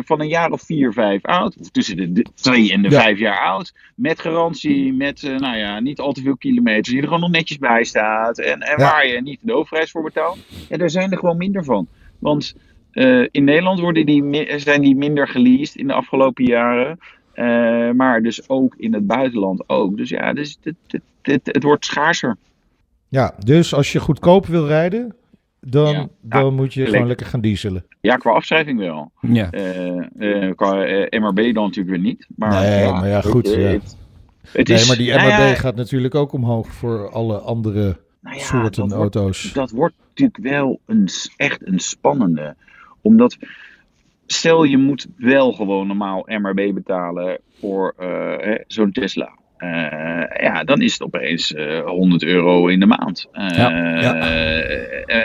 van 0.05 0.21
een 0.21 0.29
jaar 0.29 0.51
of 0.51 0.63
vier, 0.63 0.93
vijf 0.93 1.25
oud. 1.25 1.57
Of 1.61 1.71
tussen 1.71 2.15
de 2.15 2.27
twee 2.35 2.73
en 2.73 2.83
de 2.83 2.91
ja. 2.91 3.01
vijf 3.01 3.19
jaar 3.19 3.39
oud. 3.39 3.75
Met 3.95 4.21
garantie, 4.21 4.93
met 4.93 5.23
nou 5.23 5.57
ja, 5.57 5.81
niet 5.81 6.01
al 6.01 6.13
te 6.13 6.23
veel 6.23 6.37
kilometers. 6.37 6.89
Die 6.89 6.99
er 6.99 7.05
gewoon 7.05 7.21
nog 7.21 7.31
netjes 7.31 7.59
bij 7.59 7.85
staat. 7.85 8.39
En, 8.39 8.61
en 8.61 8.79
ja. 8.79 8.85
waar 8.85 9.07
je 9.07 9.23
niet 9.23 9.39
de 9.43 9.53
hoofdprijs 9.53 9.91
voor 9.91 10.03
betaalt. 10.03 10.39
Ja, 10.69 10.77
daar 10.77 10.91
zijn 10.91 11.13
er 11.13 11.19
gewoon 11.19 11.37
minder 11.37 11.65
van. 11.65 11.89
Want 12.21 12.55
uh, 12.93 13.27
in 13.31 13.45
Nederland 13.45 13.81
worden 13.81 14.07
die, 14.07 14.45
zijn 14.57 14.81
die 14.81 14.97
minder 14.97 15.29
geleased 15.29 15.77
in 15.77 15.87
de 15.87 15.93
afgelopen 15.93 16.45
jaren. 16.45 16.99
Uh, 17.35 17.91
maar 17.91 18.23
dus 18.23 18.49
ook 18.49 18.75
in 18.77 18.95
het 18.95 19.07
buitenland 19.07 19.65
ook. 19.67 19.97
Dus 19.97 20.09
ja, 20.09 20.33
dus 20.33 20.59
het, 20.63 20.75
het, 20.87 21.03
het, 21.23 21.41
het, 21.45 21.63
wordt 21.63 21.85
schaarser. 21.85 22.37
Ja, 23.09 23.35
dus 23.39 23.75
als 23.75 23.93
je 23.93 24.01
goedkoop 24.01 24.47
wil 24.47 24.67
rijden, 24.67 25.15
dan, 25.61 25.93
ja. 25.93 26.09
dan 26.21 26.45
ja, 26.45 26.51
moet 26.51 26.73
je 26.73 26.79
lekker. 26.79 26.93
gewoon 26.93 27.09
lekker 27.09 27.27
gaan 27.27 27.41
dieselen. 27.41 27.85
Ja, 28.01 28.17
qua 28.17 28.31
afschrijving 28.31 28.79
wel. 28.79 29.13
Ja. 29.21 29.51
Uh, 30.19 30.51
qua 30.55 30.75
MRB 31.11 31.55
dan 31.55 31.65
natuurlijk 31.65 31.89
weer 31.89 31.99
niet. 31.99 32.27
Maar, 32.37 32.63
nee, 32.63 32.81
ja, 32.81 32.93
maar 32.93 33.09
ja, 33.09 33.21
goed. 33.21 33.47
Het, 33.47 33.57
ja. 33.57 33.63
het, 33.63 33.97
het 34.53 34.69
nee, 34.69 34.77
is, 34.77 34.89
maar 34.89 34.97
die 34.97 35.13
MRB 35.13 35.57
gaat 35.57 35.77
natuurlijk 35.77 36.15
ook 36.15 36.33
omhoog 36.33 36.69
voor 36.69 37.11
alle 37.11 37.39
andere 37.39 37.97
nou 38.21 38.39
soorten 38.39 38.89
dat 38.89 38.99
auto's. 38.99 39.43
Wordt, 39.43 39.55
dat 39.55 39.71
wordt 39.71 39.95
natuurlijk 40.09 40.39
wel 40.39 40.81
een, 40.87 41.09
echt 41.37 41.67
een 41.67 41.79
spannende 41.79 42.57
omdat, 43.03 43.37
stel 44.27 44.65
je 44.65 44.77
moet 44.77 45.07
wel 45.17 45.53
gewoon 45.53 45.87
normaal 45.87 46.27
MRB 46.27 46.75
betalen 46.75 47.41
voor 47.59 47.95
uh, 48.01 48.59
zo'n 48.67 48.93
Tesla. 48.93 49.39
Uh, 49.59 49.69
ja, 50.41 50.65
dan 50.65 50.81
is 50.81 50.93
het 50.93 51.03
opeens 51.03 51.53
uh, 51.53 51.81
100 51.85 52.23
euro 52.23 52.67
in 52.67 52.81
de 52.81 52.87
maand. 52.87 53.29
Ja, 53.33 54.01
ja. 54.01 54.15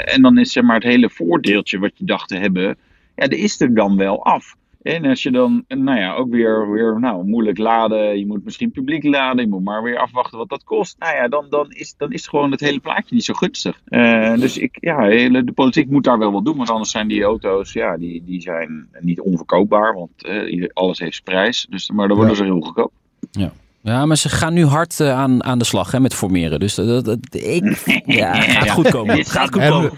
en 0.04 0.22
dan 0.22 0.38
is 0.38 0.52
zeg 0.52 0.64
maar 0.64 0.76
het 0.76 0.84
hele 0.84 1.10
voordeeltje 1.10 1.80
wat 1.80 1.98
je 1.98 2.06
dacht 2.06 2.28
te 2.28 2.38
hebben, 2.38 2.78
ja, 3.16 3.28
dat 3.28 3.40
is 3.40 3.62
er 3.62 3.76
dan 3.76 3.98
wel 3.98 4.26
af. 4.26 4.56
En 4.86 5.06
als 5.06 5.24
je 5.24 5.32
dan, 5.32 5.64
nou 5.68 6.00
ja, 6.00 6.14
ook 6.14 6.30
weer, 6.30 6.72
weer 6.72 7.00
nou, 7.00 7.26
moeilijk 7.26 7.58
laden, 7.58 8.20
je 8.20 8.26
moet 8.26 8.44
misschien 8.44 8.72
publiek 8.72 9.04
laden, 9.04 9.44
je 9.44 9.50
moet 9.50 9.64
maar 9.64 9.84
weer 9.84 9.98
afwachten 9.98 10.38
wat 10.38 10.50
dat 10.50 10.64
kost. 10.64 11.00
Nou 11.00 11.16
ja, 11.16 11.28
dan, 11.28 11.46
dan, 11.50 11.72
is, 11.72 11.96
dan 11.98 12.12
is 12.12 12.28
gewoon 12.28 12.52
het 12.52 12.60
hele 12.60 12.80
plaatje 12.80 13.16
niet 13.16 13.24
zo 13.24 13.34
gunstig. 13.34 13.82
Uh, 13.88 14.34
dus 14.34 14.58
ik, 14.58 14.78
ja, 14.80 15.08
de 15.42 15.52
politiek 15.56 15.90
moet 15.90 16.04
daar 16.04 16.18
wel 16.18 16.32
wat 16.32 16.46
doen, 16.46 16.58
want 16.58 16.70
anders 16.70 16.92
zijn 16.92 17.08
die 17.08 17.24
auto's, 17.24 17.74
ja, 17.74 17.98
die, 17.98 18.24
die 18.26 18.42
zijn 18.42 18.88
niet 19.00 19.22
onverkoopbaar, 19.22 19.94
want 19.94 20.26
uh, 20.28 20.70
alles 20.74 21.00
heeft 21.00 21.24
prijs. 21.24 21.68
Dus, 21.70 21.92
maar 21.92 22.08
dan 22.08 22.18
worden 22.18 22.36
ja. 22.36 22.42
ze 22.42 22.48
heel 22.48 22.62
goedkoop. 22.62 22.92
Ja. 23.32 23.52
Ja, 23.86 24.06
maar 24.06 24.18
ze 24.18 24.30
gaan 24.30 24.54
nu 24.54 24.66
hard 24.66 25.00
uh, 25.00 25.12
aan, 25.12 25.44
aan 25.44 25.60
de 25.60 25.66
slag 25.66 25.92
hè, 25.92 26.00
met 26.00 26.14
formeren. 26.14 26.60
Dus 26.60 26.76
dat, 26.76 27.06
dat, 27.06 27.18
ik, 27.32 28.04
ja, 28.06 28.36
het 28.36 28.52
gaat 28.58 28.70
goed 28.70 28.90
komen. 28.90 29.18
Het 29.18 29.30
gaat 29.30 29.54
goed 29.54 29.62
en, 29.62 29.70
komen. 29.70 29.92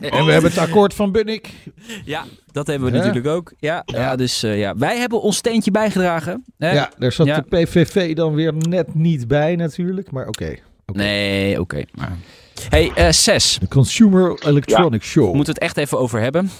En 0.00 0.24
we 0.24 0.32
hebben 0.32 0.50
het 0.50 0.58
akkoord 0.58 0.94
van 0.94 1.12
Bunnik. 1.12 1.50
Ja, 2.04 2.24
dat 2.52 2.66
hebben 2.66 2.90
we 2.90 2.96
ja. 2.96 3.04
natuurlijk 3.04 3.34
ook. 3.34 3.52
Ja, 3.58 3.82
ja. 3.86 4.00
ja 4.00 4.16
dus 4.16 4.44
uh, 4.44 4.58
ja. 4.58 4.76
wij 4.76 4.98
hebben 4.98 5.22
ons 5.22 5.36
steentje 5.36 5.70
bijgedragen. 5.70 6.44
Hè? 6.58 6.72
Ja, 6.72 6.90
daar 6.98 7.12
zat 7.12 7.26
de 7.26 7.42
PVV 7.48 8.14
dan 8.14 8.34
weer 8.34 8.54
net 8.54 8.94
niet 8.94 9.28
bij 9.28 9.56
natuurlijk. 9.56 10.10
Maar 10.10 10.26
oké. 10.26 10.42
Okay. 10.42 10.62
Okay. 10.86 11.02
Nee, 11.02 11.50
oké. 11.50 11.60
Okay, 11.60 11.86
maar... 11.94 12.16
Hey, 12.68 12.92
uh, 12.98 13.10
Ses. 13.10 13.58
De 13.60 13.68
Consumer 13.68 14.38
Electronic 14.46 15.02
Show. 15.02 15.30
We 15.30 15.36
moeten 15.36 15.54
het 15.54 15.62
echt 15.62 15.76
even 15.76 15.98
over 15.98 16.20
hebben. 16.20 16.50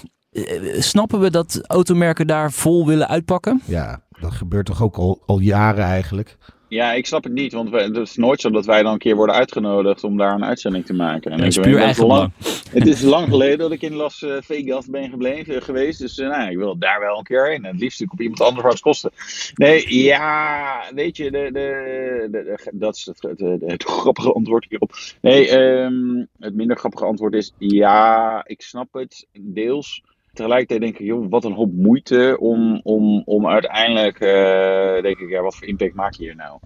snappen 0.79 1.19
we 1.19 1.31
dat 1.31 1.61
automerken 1.67 2.27
daar 2.27 2.51
vol 2.51 2.87
willen 2.87 3.07
uitpakken? 3.07 3.61
Ja, 3.65 4.01
dat 4.19 4.31
gebeurt 4.31 4.65
toch 4.65 4.81
ook 4.81 4.97
al, 4.97 5.23
al 5.25 5.39
jaren 5.39 5.83
eigenlijk. 5.83 6.37
Ja, 6.73 6.93
ik 6.93 7.05
snap 7.05 7.23
het 7.23 7.33
niet, 7.33 7.53
want 7.53 7.69
we, 7.69 7.77
het 7.77 7.97
is 7.97 8.15
nooit 8.15 8.41
zo 8.41 8.49
dat 8.49 8.65
wij 8.65 8.83
dan 8.83 8.93
een 8.93 8.97
keer 8.97 9.15
worden 9.15 9.35
uitgenodigd 9.35 10.03
om 10.03 10.17
daar 10.17 10.33
een 10.33 10.43
uitzending 10.43 10.85
te 10.85 10.93
maken. 10.93 11.31
En 11.31 11.37
dat 11.37 11.47
is 11.47 11.57
puur 11.57 11.79
eigen 11.79 12.05
lang, 12.05 12.31
Het 12.69 12.87
is 12.87 13.01
lang 13.01 13.27
geleden 13.27 13.57
dat 13.57 13.71
ik 13.71 13.81
in 13.81 13.93
Las 13.93 14.25
Vegas 14.39 14.85
ben 14.85 15.09
gebleven, 15.09 15.61
geweest, 15.61 15.99
dus 15.99 16.17
uh, 16.17 16.29
nou, 16.29 16.49
ik 16.49 16.57
wil 16.57 16.77
daar 16.77 16.99
wel 16.99 17.17
een 17.17 17.23
keer 17.23 17.47
heen. 17.47 17.65
En 17.65 17.71
het 17.71 17.79
liefst 17.79 18.11
op 18.11 18.21
iemand 18.21 18.41
anders 18.41 18.67
het 18.67 18.79
kosten. 18.79 19.11
Nee, 19.53 20.03
ja, 20.03 20.83
weet 20.95 21.17
je, 21.17 21.31
de, 21.31 21.49
de, 21.51 22.27
de, 22.31 22.71
dat 22.73 22.95
is 22.95 23.05
het, 23.05 23.21
het, 23.21 23.39
het, 23.39 23.61
het, 23.61 23.83
grappige 23.83 24.33
antwoord 24.33 24.65
hierop. 24.69 24.91
Nee, 25.21 25.57
um, 25.57 26.27
het 26.39 26.55
minder 26.55 26.77
grappige 26.77 27.05
antwoord 27.05 27.33
is 27.33 27.53
ja, 27.57 28.43
ik 28.45 28.61
snap 28.61 28.93
het 28.93 29.27
deels 29.39 30.03
tegelijkertijd 30.33 30.81
denk 30.81 30.97
ik, 30.97 31.05
joh, 31.05 31.29
wat 31.29 31.43
een 31.43 31.53
hoop 31.53 31.73
moeite 31.73 32.37
om, 32.39 32.79
om, 32.83 33.21
om 33.25 33.47
uiteindelijk, 33.47 34.19
uh, 34.19 35.01
denk 35.01 35.19
ik, 35.19 35.29
ja, 35.29 35.41
wat 35.41 35.55
voor 35.55 35.67
impact 35.67 35.93
maak 35.93 36.13
je 36.13 36.23
hier 36.23 36.35
nou? 36.35 36.59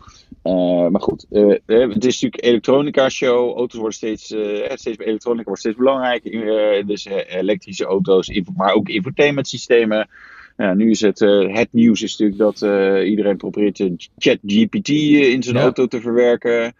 Uh, 0.43 0.91
maar 0.91 1.01
goed, 1.01 1.25
uh, 1.29 1.55
het 1.65 2.05
is 2.05 2.21
natuurlijk 2.21 2.43
elektronica 2.43 3.09
show. 3.09 3.57
Auto's 3.57 3.79
worden 3.79 3.97
steeds, 3.97 4.25
steeds 4.73 4.97
elektronica 4.97 5.43
wordt 5.43 5.59
steeds 5.59 5.77
belangrijker. 5.77 6.85
dus 6.85 7.05
elektrische 7.27 7.85
auto's, 7.85 8.41
maar 8.55 8.73
ook 8.73 8.89
infotainment 8.89 9.47
systemen. 9.47 10.07
nu 10.55 10.89
is 10.89 11.01
het, 11.01 11.19
het 11.19 11.67
nieuws 11.71 12.01
is 12.01 12.17
natuurlijk 12.17 12.59
dat 12.59 12.71
iedereen 13.05 13.37
probeert 13.37 13.89
ChatGPT 14.17 14.89
in 14.89 15.43
zijn 15.43 15.57
auto 15.57 15.87
te 15.87 16.01
verwerken. 16.01 16.73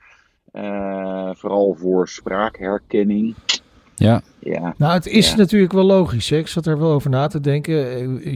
vooral 1.34 1.75
voor 1.79 2.08
spraakherkenning. 2.08 3.36
Ja. 4.00 4.22
ja. 4.39 4.74
Nou, 4.77 4.94
het 4.94 5.08
is 5.08 5.36
natuurlijk 5.36 5.74
wel 5.74 5.84
logisch. 5.84 6.30
Hè? 6.30 6.38
Ik 6.38 6.48
zat 6.48 6.66
er 6.66 6.80
wel 6.80 6.92
over 6.92 7.10
na 7.10 7.27
te 7.27 7.39
denken. 7.39 7.74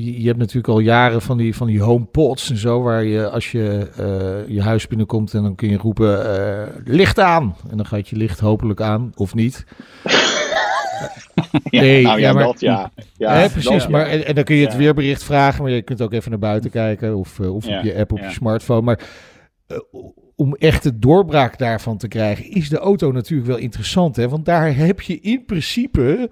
Je, 0.03 0.27
hebt 0.27 0.37
natuurlijk 0.37 0.67
al 0.67 0.79
jaren 0.79 1.21
van 1.21 1.37
die, 1.37 1.55
van 1.55 1.67
die 1.67 1.81
homepods 1.81 2.49
en 2.49 2.57
zo, 2.57 2.81
waar 2.81 3.03
je 3.03 3.29
als 3.29 3.51
je 3.51 3.87
uh, 3.99 4.55
je 4.55 4.61
huis 4.61 4.87
binnenkomt 4.87 5.33
en 5.33 5.43
dan 5.43 5.55
kun 5.55 5.69
je 5.69 5.77
roepen 5.77 6.39
uh, 6.39 6.63
licht 6.85 7.19
aan. 7.19 7.55
En 7.69 7.77
dan 7.77 7.85
gaat 7.85 8.07
je 8.07 8.15
licht 8.15 8.39
hopelijk 8.39 8.81
aan, 8.81 9.11
of 9.15 9.33
niet. 9.33 9.63
nee, 11.63 12.03
nou, 12.03 12.19
ja, 12.19 12.27
ja, 12.27 12.33
maar, 12.33 12.43
dat, 12.43 12.59
ja. 12.59 12.91
ja 13.17 13.33
hè, 13.33 13.49
precies, 13.49 13.87
maar 13.87 14.05
en, 14.05 14.25
en, 14.25 14.35
dan 14.35 14.43
kun 14.43 14.55
je 14.55 14.65
het 14.65 14.75
weerbericht 14.75 15.23
vragen, 15.23 15.63
maar 15.63 15.71
je 15.71 15.81
kunt 15.81 16.01
ook 16.01 16.13
even 16.13 16.29
naar 16.29 16.39
buiten 16.39 16.71
kijken 16.71 17.15
of, 17.15 17.39
of 17.39 17.67
op 17.67 17.83
je 17.83 17.95
app 17.95 18.11
op 18.11 18.19
je 18.19 18.31
smartphone. 18.31 18.81
Maar 18.81 18.99
om 20.41 20.55
echt 20.55 20.83
de 20.83 20.99
doorbraak 20.99 21.57
daarvan 21.57 21.97
te 21.97 22.07
krijgen, 22.07 22.51
is 22.51 22.69
de 22.69 22.77
auto 22.77 23.11
natuurlijk 23.11 23.47
wel 23.47 23.57
interessant. 23.57 24.15
Hè? 24.15 24.29
Want 24.29 24.45
daar 24.45 24.75
heb 24.75 25.01
je 25.01 25.19
in 25.19 25.45
principe, 25.45 26.29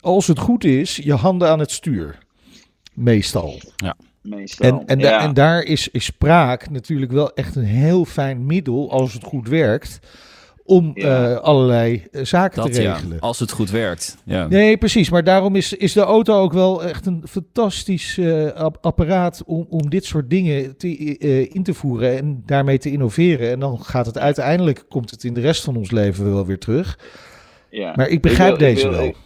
als 0.00 0.26
het 0.26 0.38
goed 0.38 0.64
is, 0.64 0.96
je 0.96 1.14
handen 1.14 1.48
aan 1.48 1.58
het 1.58 1.70
stuur. 1.70 2.18
Meestal. 2.94 3.60
Ja. 3.76 3.96
Meestal. 4.22 4.66
En, 4.66 4.86
en, 4.86 5.18
en 5.18 5.34
daar 5.34 5.62
is, 5.62 5.88
is 5.88 6.04
spraak 6.04 6.70
natuurlijk 6.70 7.12
wel 7.12 7.34
echt 7.34 7.56
een 7.56 7.64
heel 7.64 8.04
fijn 8.04 8.46
middel, 8.46 8.90
als 8.90 9.12
het 9.12 9.24
goed 9.24 9.48
werkt 9.48 10.00
om 10.70 10.92
uh, 10.94 11.36
allerlei 11.36 12.06
uh, 12.10 12.24
zaken 12.24 12.62
dat, 12.62 12.72
te 12.72 12.80
regelen. 12.80 13.12
Ja, 13.12 13.18
als 13.20 13.38
het 13.38 13.50
goed 13.50 13.70
werkt. 13.70 14.16
Ja. 14.24 14.48
Nee, 14.48 14.76
precies. 14.76 15.10
Maar 15.10 15.24
daarom 15.24 15.56
is, 15.56 15.72
is 15.72 15.92
de 15.92 16.00
auto 16.00 16.40
ook 16.40 16.52
wel 16.52 16.84
echt 16.84 17.06
een 17.06 17.22
fantastisch 17.28 18.16
uh, 18.16 18.50
apparaat 18.80 19.42
om, 19.46 19.66
om 19.68 19.90
dit 19.90 20.04
soort 20.04 20.30
dingen 20.30 20.76
te, 20.76 21.18
in 21.48 21.62
te 21.62 21.74
voeren 21.74 22.18
en 22.18 22.42
daarmee 22.46 22.78
te 22.78 22.90
innoveren. 22.90 23.50
En 23.50 23.60
dan 23.60 23.84
gaat 23.84 24.06
het 24.06 24.18
uiteindelijk, 24.18 24.84
komt 24.88 25.10
het 25.10 25.24
in 25.24 25.34
de 25.34 25.40
rest 25.40 25.64
van 25.64 25.76
ons 25.76 25.90
leven 25.90 26.32
wel 26.32 26.46
weer 26.46 26.58
terug. 26.58 26.98
Ja. 27.70 27.92
Maar 27.96 28.08
ik 28.08 28.20
begrijp 28.20 28.52
ik 28.52 28.58
wil, 28.58 28.68
deze 28.68 28.86
ik 28.86 28.90
wil, 28.90 29.00
wel 29.00 29.08
ik, 29.08 29.16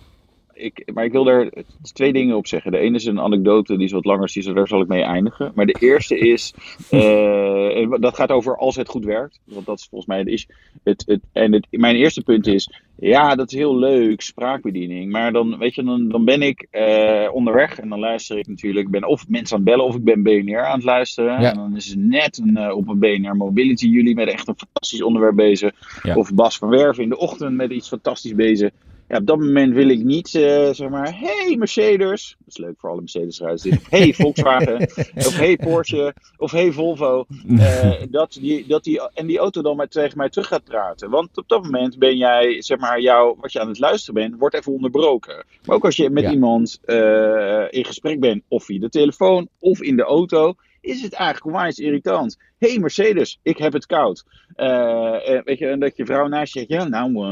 maar 0.95 1.05
ik 1.05 1.13
wil 1.13 1.25
daar 1.25 1.51
twee 1.93 2.13
dingen 2.13 2.37
op 2.37 2.47
zeggen. 2.47 2.73
De 2.73 2.79
ene 2.79 2.97
is 2.97 3.05
een 3.05 3.21
anekdote, 3.21 3.77
die 3.77 3.87
is 3.87 3.93
wat 3.93 4.05
langer, 4.05 4.31
dus 4.33 4.45
daar 4.45 4.69
zal 4.69 4.81
ik 4.81 4.89
mee 4.89 5.03
eindigen. 5.03 5.53
Maar 5.55 5.67
de 5.67 5.77
eerste 5.79 6.19
is, 6.19 6.55
uh, 6.91 7.91
dat 8.01 8.15
gaat 8.15 8.31
over 8.31 8.57
als 8.57 8.77
het 8.77 8.89
goed 8.89 9.05
werkt. 9.05 9.41
Want 9.45 9.67
dat 9.67 9.79
is 9.79 9.87
volgens 9.91 10.11
mij 10.11 10.19
het 10.19 10.47
Het, 10.83 11.05
het, 11.07 11.21
en 11.33 11.53
het, 11.53 11.67
mijn 11.71 11.97
eerste 11.97 12.23
punt 12.23 12.47
is, 12.47 12.71
ja, 12.97 13.35
dat 13.35 13.53
is 13.53 13.59
heel 13.59 13.77
leuk, 13.77 14.21
spraakbediening. 14.21 15.13
Maar 15.13 15.33
dan, 15.33 15.59
weet 15.59 15.75
je, 15.75 15.83
dan, 15.83 16.09
dan 16.09 16.25
ben 16.25 16.43
ik 16.43 16.67
uh, 16.73 17.29
onderweg 17.33 17.79
en 17.79 17.89
dan 17.89 17.99
luister 17.99 18.39
ik 18.39 18.47
natuurlijk. 18.47 18.87
Ik 18.87 18.93
ben 18.93 19.09
of 19.09 19.29
mensen 19.29 19.57
aan 19.57 19.63
het 19.63 19.71
bellen 19.71 19.87
of 19.87 19.97
ik 19.97 20.05
ben 20.05 20.23
BNR 20.23 20.65
aan 20.65 20.77
het 20.77 20.85
luisteren. 20.85 21.41
Ja. 21.41 21.51
En 21.51 21.57
dan 21.57 21.77
is 21.77 21.89
het 21.89 21.99
net 21.99 22.39
een, 22.39 22.59
uh, 22.59 22.77
op 22.77 22.89
een 22.89 22.99
BNR 22.99 23.37
Mobility 23.37 23.87
jullie 23.87 24.15
met 24.15 24.29
echt 24.29 24.49
een 24.49 24.57
fantastisch 24.57 25.03
onderwerp 25.03 25.37
bezig. 25.37 25.73
Ja. 26.03 26.15
Of 26.15 26.35
Bas 26.35 26.59
van 26.59 26.69
Werven 26.69 27.03
in 27.03 27.09
de 27.09 27.19
ochtend 27.19 27.57
met 27.57 27.71
iets 27.71 27.89
fantastisch 27.89 28.35
bezig. 28.35 28.71
Ja, 29.15 29.21
op 29.21 29.27
dat 29.27 29.39
moment 29.39 29.75
wil 29.75 29.89
ik 29.89 30.05
niet, 30.05 30.35
uh, 30.35 30.71
zeg 30.73 30.89
maar, 30.89 31.19
hey 31.19 31.57
Mercedes. 31.59 32.37
Dat 32.39 32.49
is 32.49 32.57
leuk 32.57 32.75
voor 32.79 32.91
alle 32.91 33.01
Mercedes-ruiters. 33.01 33.77
Hey 33.89 34.13
Volkswagen. 34.15 34.81
of 35.29 35.37
hey 35.37 35.57
Porsche. 35.57 36.15
Of 36.37 36.51
hey 36.51 36.73
Volvo. 36.73 37.25
Uh, 37.47 37.93
dat 38.11 38.33
die, 38.41 38.67
dat 38.67 38.85
die, 38.85 39.11
en 39.13 39.27
die 39.27 39.39
auto 39.39 39.63
dan 39.63 39.77
maar 39.77 39.89
tegen 39.89 40.19
mij 40.19 40.29
terug 40.29 40.47
gaat 40.47 40.65
praten. 40.65 41.11
Want 41.11 41.37
op 41.37 41.49
dat 41.49 41.63
moment 41.63 41.99
ben 41.99 42.17
jij, 42.17 42.63
zeg 42.63 42.79
maar, 42.79 43.01
jou, 43.01 43.37
wat 43.41 43.53
je 43.53 43.61
aan 43.61 43.69
het 43.69 43.79
luisteren 43.79 44.15
bent, 44.15 44.39
wordt 44.39 44.55
even 44.55 44.73
onderbroken. 44.73 45.45
Maar 45.65 45.77
ook 45.77 45.85
als 45.85 45.97
je 45.97 46.11
met 46.11 46.25
ja. 46.25 46.31
iemand 46.31 46.81
uh, 46.87 47.65
in 47.71 47.85
gesprek 47.85 48.21
bent, 48.21 48.43
of 48.49 48.65
via 48.65 48.81
de 48.81 48.89
telefoon, 48.89 49.49
of 49.59 49.83
in 49.83 49.97
de 49.97 50.05
auto 50.05 50.55
is 50.85 51.03
het 51.03 51.13
eigenlijk 51.13 51.47
onwijs 51.47 51.79
irritant. 51.79 52.39
hey 52.59 52.79
Mercedes, 52.79 53.39
ik 53.43 53.59
heb 53.59 53.73
het 53.73 53.87
koud. 53.87 54.25
Uh, 54.57 55.43
weet 55.45 55.59
je, 55.59 55.67
en 55.67 55.81
dat 55.81 55.97
je 55.97 56.07
vrouw 56.07 56.29
naast 56.29 56.55
je 56.55 56.59
zegt, 56.59 56.71
ja 56.71 56.89
nou, 56.89 57.27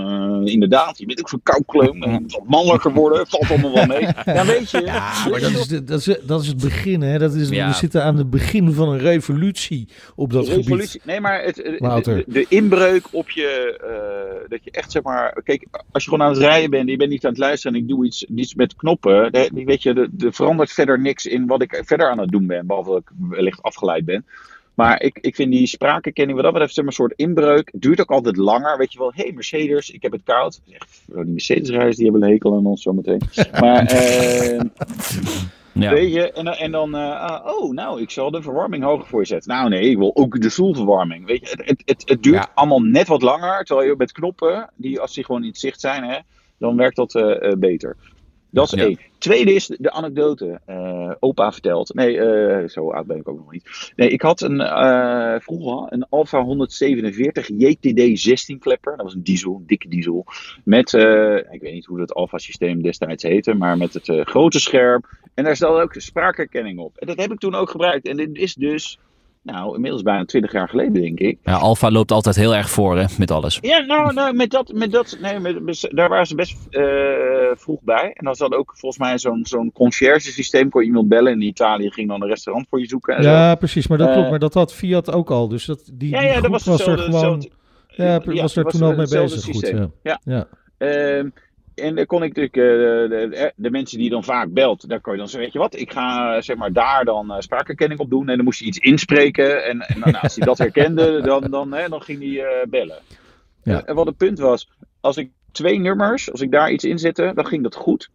uh, 0.45 0.53
inderdaad, 0.53 0.99
je 0.99 1.07
bent 1.07 1.21
ook 1.21 1.29
zo'n 1.29 1.43
koukleum. 1.43 2.01
Wat 2.01 2.45
mannelijker 2.47 2.91
geworden, 2.91 3.27
valt 3.27 3.51
allemaal 3.51 3.75
wel 3.75 3.87
mee. 3.87 4.01
Ja, 4.25 4.47
weet 4.47 4.71
je. 4.71 4.81
Ja, 4.81 5.29
maar 5.31 5.41
dat 5.41 5.51
is, 5.51 5.67
de, 5.67 5.85
dat, 5.85 6.07
is, 6.07 6.17
dat 6.27 6.41
is 6.41 6.49
het 6.49 6.61
begin, 6.61 7.01
hè. 7.01 7.19
Dat 7.19 7.35
is, 7.35 7.49
ja. 7.49 7.69
We 7.69 7.75
zitten 7.75 8.05
aan 8.05 8.17
het 8.17 8.31
begin 8.31 8.73
van 8.73 8.89
een 8.89 8.99
revolutie 8.99 9.89
op 10.15 10.33
dat 10.33 10.47
revolutie. 10.47 10.89
gebied. 10.89 11.05
Nee, 11.05 11.21
maar 11.21 11.43
het, 11.43 11.55
de, 11.55 12.25
de, 12.27 12.47
inbreuk 12.49 13.07
op 13.11 13.31
je, 13.31 13.81
uh, 13.83 14.49
dat 14.49 14.65
je 14.65 14.71
echt, 14.71 14.93
zeg 14.93 15.03
maar, 15.03 15.43
kijk, 15.45 15.67
als 15.93 16.05
je 16.05 16.11
gewoon 16.11 16.27
aan 16.27 16.33
het 16.33 16.43
rijden 16.43 16.71
bent, 16.71 16.89
je 16.89 16.97
bent 16.97 17.11
niet 17.11 17.25
aan 17.25 17.31
het 17.31 17.41
luisteren 17.41 17.77
en 17.77 17.83
ik 17.83 17.89
doe 17.89 18.07
iets, 18.07 18.25
iets 18.25 18.55
met 18.55 18.77
knoppen, 18.77 19.33
de, 19.33 19.63
weet 19.65 19.83
je, 19.83 20.11
er 20.19 20.33
verandert 20.33 20.73
verder 20.73 21.01
niks 21.01 21.27
in 21.27 21.47
wat 21.47 21.63
ik 21.63 21.83
verder 21.85 22.11
aan 22.11 22.19
het 22.19 22.31
doen 22.31 22.47
ben, 22.47 22.67
behalve 22.67 22.91
dat 22.91 22.99
ik 22.99 23.11
wellicht 23.29 23.63
afgeleid 23.63 24.05
ben. 24.05 24.25
Maar 24.83 25.03
ik, 25.03 25.19
ik 25.21 25.35
vind 25.35 25.53
die 25.53 25.67
spraakherkenning, 25.67 26.35
wat 26.35 26.45
dat 26.45 26.53
betreft, 26.53 26.87
een 26.87 26.93
soort 26.93 27.13
inbreuk. 27.17 27.69
Het 27.73 27.83
duurt 27.83 28.01
ook 28.01 28.11
altijd 28.11 28.37
langer. 28.37 28.79
Weet 28.79 28.93
je 28.93 28.99
wel, 28.99 29.13
hey 29.15 29.33
Mercedes, 29.35 29.91
ik 29.91 30.03
heb 30.03 30.13
het 30.13 30.23
koud. 30.25 30.61
Echt, 30.71 31.03
die 31.07 31.25
Mercedes-rijders, 31.25 31.97
die 31.97 32.05
hebben 32.05 32.23
een 32.23 32.33
hekel 32.33 32.57
aan 32.57 32.67
ons 32.67 32.83
zometeen. 32.83 33.21
Maar, 33.61 33.87
eh, 33.87 34.61
ja. 35.73 35.91
weet 35.91 36.13
je, 36.13 36.33
en, 36.33 36.47
en 36.47 36.71
dan, 36.71 36.97
uh, 36.97 37.41
oh, 37.45 37.73
nou, 37.73 38.01
ik 38.01 38.11
zal 38.11 38.31
de 38.31 38.43
verwarming 38.43 38.85
hoger 38.85 39.07
voor 39.07 39.21
je 39.21 39.27
zetten. 39.27 39.51
Nou 39.51 39.69
nee, 39.69 39.91
ik 39.91 39.99
wil 39.99 40.17
ook 40.17 40.41
de 40.41 40.51
stoelverwarming. 40.51 41.27
Weet 41.27 41.41
je, 41.41 41.63
het, 41.65 41.83
het, 41.85 42.03
het, 42.05 42.23
duurt 42.23 42.49
allemaal 42.55 42.83
net 42.83 43.09
wat 43.09 43.23
langer. 43.23 43.65
Terwijl 43.65 43.89
je 43.89 43.95
met 43.97 44.13
knoppen, 44.13 44.71
die, 44.77 45.01
als 45.01 45.15
die 45.15 45.25
gewoon 45.25 45.43
in 45.43 45.49
het 45.49 45.59
zicht 45.59 45.81
zijn, 45.81 46.05
hè, 46.05 46.19
dan 46.59 46.77
werkt 46.77 46.97
dat 46.97 47.15
uh, 47.15 47.53
beter. 47.59 47.97
Dat 48.53 48.73
is 48.73 48.83
één. 48.83 48.99
Tweede 49.19 49.53
is 49.55 49.67
de 49.67 49.91
anekdote. 49.91 50.61
Uh, 50.69 51.13
opa 51.19 51.53
vertelt. 51.53 51.95
Nee, 51.95 52.17
uh, 52.17 52.69
zo 52.69 52.91
oud 52.91 53.07
ben 53.07 53.17
ik 53.17 53.29
ook 53.29 53.37
nog 53.37 53.53
niet. 53.53 53.93
Nee, 53.97 54.09
ik 54.09 54.23
had 54.23 54.41
een, 54.41 54.61
uh, 54.61 55.35
vroeger 55.39 55.93
een 55.93 56.07
Alfa 56.09 56.43
147 56.43 57.49
JTD 57.49 58.19
16 58.19 58.59
klepper. 58.59 58.97
Dat 58.97 59.05
was 59.05 59.15
een 59.15 59.23
diesel, 59.23 59.55
een 59.55 59.67
dikke 59.67 59.89
diesel. 59.89 60.27
Met, 60.65 60.93
ik 61.51 61.61
weet 61.61 61.73
niet 61.73 61.87
hoe 61.87 61.99
dat 61.99 62.15
Alfa 62.15 62.39
systeem 62.39 62.83
destijds 62.83 63.23
heette, 63.23 63.55
maar 63.55 63.77
met 63.77 63.95
het 63.95 64.29
grote 64.29 64.61
scherm. 64.61 65.03
En 65.35 65.45
daar 65.45 65.57
stelde 65.57 65.83
ook 65.83 65.95
spraakherkenning 65.97 66.79
op. 66.79 66.97
En 66.97 67.07
dat 67.07 67.21
heb 67.21 67.33
ik 67.33 67.39
toen 67.39 67.55
ook 67.55 67.71
gebruikt. 67.71 68.07
En 68.07 68.17
dit 68.17 68.39
is 68.39 68.55
dus 68.55 68.99
nou, 69.43 69.75
inmiddels 69.75 70.03
bijna 70.03 70.25
twintig 70.25 70.53
jaar 70.53 70.69
geleden, 70.69 70.93
denk 70.93 71.19
ik. 71.19 71.39
Ja, 71.43 71.55
Alfa 71.55 71.91
loopt 71.91 72.13
altijd 72.13 72.37
heel 72.37 72.55
erg 72.55 72.71
voor, 72.71 72.99
hè, 72.99 73.05
met 73.19 73.31
alles. 73.31 73.59
Ja, 73.61 73.79
nou, 73.79 74.13
nou 74.13 74.35
met 74.35 74.51
dat, 74.51 74.73
met 74.73 74.93
dat 74.93 75.19
nee, 75.21 75.39
met, 75.61 75.89
daar 75.91 76.09
waren 76.09 76.27
ze 76.27 76.35
best 76.35 76.57
uh, 76.71 76.85
vroeg 77.55 77.81
bij. 77.83 78.13
En 78.15 78.25
dan 78.25 78.35
zat 78.35 78.55
ook 78.55 78.73
volgens 78.77 79.03
mij 79.03 79.19
zo'n 79.19 79.47
zo'n 79.47 79.73
concierge 79.73 80.33
systeem. 80.33 80.71
Kon 80.71 80.81
je 80.81 80.87
iemand 80.87 81.09
bellen 81.09 81.33
in 81.33 81.41
Italië, 81.41 81.91
ging 81.91 82.09
dan 82.09 82.23
een 82.23 82.29
restaurant 82.29 82.69
voor 82.69 82.81
je 82.81 82.87
zoeken. 82.87 83.17
En 83.17 83.23
ja, 83.23 83.51
zo. 83.51 83.57
precies, 83.57 83.87
maar 83.87 83.99
dat 83.99 84.09
uh, 84.09 84.15
klopt. 84.15 84.31
Maar 84.31 84.39
dat 84.39 84.55
had 84.55 84.75
Fiat 84.75 85.13
ook 85.13 85.31
al. 85.31 85.49
Dus 85.49 85.65
dat, 85.65 85.91
die, 85.93 86.11
ja, 86.11 86.21
ja, 86.21 86.33
die 86.33 86.43
dat 86.43 86.51
was, 86.51 86.65
was 86.65 86.87
er 86.87 86.99
gewoon... 86.99 87.51
Ja, 87.95 88.21
ja, 88.25 88.43
was 88.43 88.57
er 88.57 88.65
toen 88.65 88.83
al 88.83 88.95
mee 88.95 89.09
bezig. 89.09 89.45
Goed, 89.45 89.69
ja. 89.69 89.91
ja. 90.03 90.21
ja. 90.25 90.47
Uh, 90.79 91.25
en 91.75 91.95
dan 91.95 92.07
kon 92.07 92.23
ik 92.23 92.37
natuurlijk, 92.37 92.57
uh, 92.57 92.63
de, 93.11 93.53
de, 93.57 93.71
mensen 93.71 93.99
die 93.99 94.11
dan 94.11 94.25
vaak 94.25 94.53
belt, 94.53 94.89
daar 94.89 95.01
kon 95.01 95.13
je 95.13 95.19
dan 95.19 95.29
zeggen, 95.29 95.45
weet 95.45 95.53
je 95.53 95.59
wat, 95.59 95.77
ik 95.77 95.93
ga 95.93 96.41
zeg 96.41 96.57
maar 96.57 96.73
daar 96.73 97.05
dan 97.05 97.31
uh, 97.31 97.37
spraakherkenning 97.39 98.01
op 98.01 98.11
doen. 98.11 98.29
En 98.29 98.37
dan 98.37 98.45
moest 98.45 98.59
je 98.59 98.65
iets 98.65 98.79
inspreken. 98.79 99.65
En, 99.65 99.81
en 99.81 100.01
dan, 100.01 100.21
als 100.21 100.37
hij 100.37 100.47
dat 100.47 100.59
herkende, 100.59 101.21
dan, 101.31 101.51
dan, 101.51 101.73
hè, 101.73 101.89
dan 101.89 102.03
ging 102.03 102.19
hij 102.19 102.29
uh, 102.29 102.67
bellen. 102.69 102.99
Ja. 103.63 103.85
En 103.85 103.95
wat 103.95 104.07
het 104.07 104.17
punt 104.17 104.39
was, 104.39 104.71
als 105.01 105.17
ik 105.17 105.31
twee 105.53 105.79
nummers, 105.79 106.31
als 106.31 106.41
ik 106.41 106.51
daar 106.51 106.71
iets 106.71 106.85
in 106.85 106.99
zette, 106.99 107.33
dan 107.35 107.47
ging 107.47 107.63
dat 107.63 107.75
goed. 107.75 108.11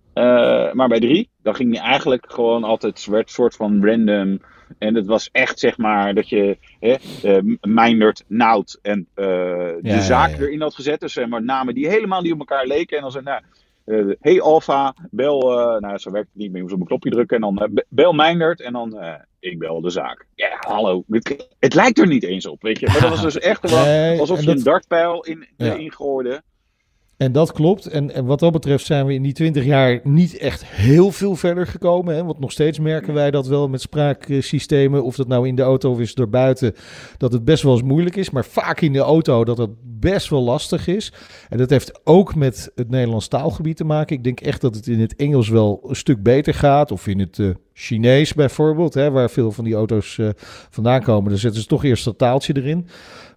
maar 0.73 0.87
bij 0.87 0.99
drie, 0.99 1.29
dan 1.41 1.55
ging 1.55 1.77
hij 1.77 1.83
eigenlijk 1.83 2.31
gewoon 2.31 2.63
altijd, 2.63 3.05
werd 3.05 3.27
een 3.27 3.33
soort 3.33 3.55
van 3.55 3.85
random... 3.85 4.39
En 4.77 4.95
het 4.95 5.05
was 5.05 5.29
echt, 5.31 5.59
zeg 5.59 5.77
maar, 5.77 6.13
dat 6.13 6.29
je 6.29 6.57
hè, 6.79 6.95
uh, 7.23 7.55
Meindert, 7.61 8.23
Nout 8.27 8.79
en 8.81 9.07
uh, 9.15 9.25
de 9.25 9.79
ja, 9.81 10.01
zaak 10.01 10.29
ja, 10.29 10.35
ja. 10.35 10.41
erin 10.41 10.61
had 10.61 10.75
gezet. 10.75 10.99
Dus 10.99 11.13
zeg 11.13 11.27
maar 11.27 11.43
namen 11.43 11.73
die 11.73 11.87
helemaal 11.87 12.21
niet 12.21 12.31
op 12.31 12.39
elkaar 12.39 12.67
leken. 12.67 12.95
En 12.95 13.01
dan 13.01 13.11
zei 13.11 13.23
nou, 13.23 13.41
uh, 13.85 14.15
hey 14.21 14.41
Alfa, 14.41 14.95
bel, 15.11 15.39
nou 15.79 15.97
zo 15.97 16.11
werkt 16.11 16.27
het 16.27 16.37
niet 16.37 16.47
meer, 16.47 16.57
je 16.57 16.61
moest 16.61 16.73
op 16.73 16.79
een 16.79 16.87
knopje 16.87 17.09
drukken. 17.09 17.35
En 17.35 17.41
dan 17.41 17.81
bel 17.89 18.13
Meindert 18.13 18.61
en 18.61 18.73
dan 18.73 18.99
ik 19.39 19.59
bel 19.59 19.81
de 19.81 19.89
zaak. 19.89 20.25
Ja, 20.35 20.57
hallo, 20.59 21.03
het, 21.09 21.47
het, 21.59 21.73
lijkt 21.73 21.99
er 21.99 22.07
niet 22.07 22.23
eens 22.23 22.47
op, 22.47 22.61
weet 22.61 22.79
je. 22.79 22.87
Maar 22.87 23.01
dat 23.01 23.09
was 23.09 23.21
dus 23.21 23.39
echt 23.39 23.69
gewoon 23.69 24.19
alsof 24.19 24.39
je 24.39 24.45
dat... 24.45 24.55
een 24.55 24.63
dartpijl 24.63 25.23
in, 25.23 25.47
ingooide. 25.57 26.41
En 27.17 27.31
dat 27.31 27.51
klopt. 27.51 27.85
En, 27.85 28.13
en 28.13 28.25
wat 28.25 28.39
dat 28.39 28.51
betreft 28.51 28.85
zijn 28.85 29.05
we 29.05 29.13
in 29.13 29.21
die 29.21 29.33
20 29.33 29.65
jaar 29.65 29.99
niet 30.03 30.37
echt 30.37 30.65
heel 30.65 31.11
veel 31.11 31.35
verder 31.35 31.67
gekomen. 31.67 32.15
Hè? 32.15 32.23
Want 32.23 32.39
nog 32.39 32.51
steeds 32.51 32.79
merken 32.79 33.13
wij 33.13 33.31
dat 33.31 33.47
wel 33.47 33.69
met 33.69 33.81
spraaksystemen, 33.81 35.03
of 35.03 35.15
dat 35.15 35.27
nou 35.27 35.47
in 35.47 35.55
de 35.55 35.61
auto 35.61 35.91
of 35.91 35.99
is 35.99 36.13
buiten, 36.13 36.73
dat 37.17 37.31
het 37.31 37.45
best 37.45 37.63
wel 37.63 37.73
eens 37.73 37.81
moeilijk 37.81 38.15
is. 38.15 38.29
Maar 38.29 38.45
vaak 38.45 38.81
in 38.81 38.93
de 38.93 38.99
auto 38.99 39.45
dat 39.45 39.57
het 39.57 39.69
best 39.83 40.29
wel 40.29 40.41
lastig 40.41 40.87
is. 40.87 41.13
En 41.49 41.57
dat 41.57 41.69
heeft 41.69 41.99
ook 42.03 42.35
met 42.35 42.71
het 42.75 42.89
Nederlands 42.89 43.27
taalgebied 43.27 43.77
te 43.77 43.85
maken. 43.85 44.15
Ik 44.15 44.23
denk 44.23 44.39
echt 44.39 44.61
dat 44.61 44.75
het 44.75 44.87
in 44.87 44.99
het 44.99 45.15
Engels 45.15 45.49
wel 45.49 45.83
een 45.87 45.95
stuk 45.95 46.23
beter 46.23 46.53
gaat. 46.53 46.91
Of 46.91 47.07
in 47.07 47.19
het 47.19 47.37
uh, 47.37 47.49
Chinees 47.73 48.33
bijvoorbeeld, 48.33 48.93
hè, 48.93 49.11
waar 49.11 49.29
veel 49.29 49.51
van 49.51 49.63
die 49.63 49.75
auto's 49.75 50.17
uh, 50.17 50.29
vandaan 50.69 51.01
komen. 51.01 51.29
Dan 51.29 51.39
zetten 51.39 51.61
ze 51.61 51.67
toch 51.67 51.83
eerst 51.83 52.05
dat 52.05 52.17
taaltje 52.17 52.55
erin. 52.55 52.87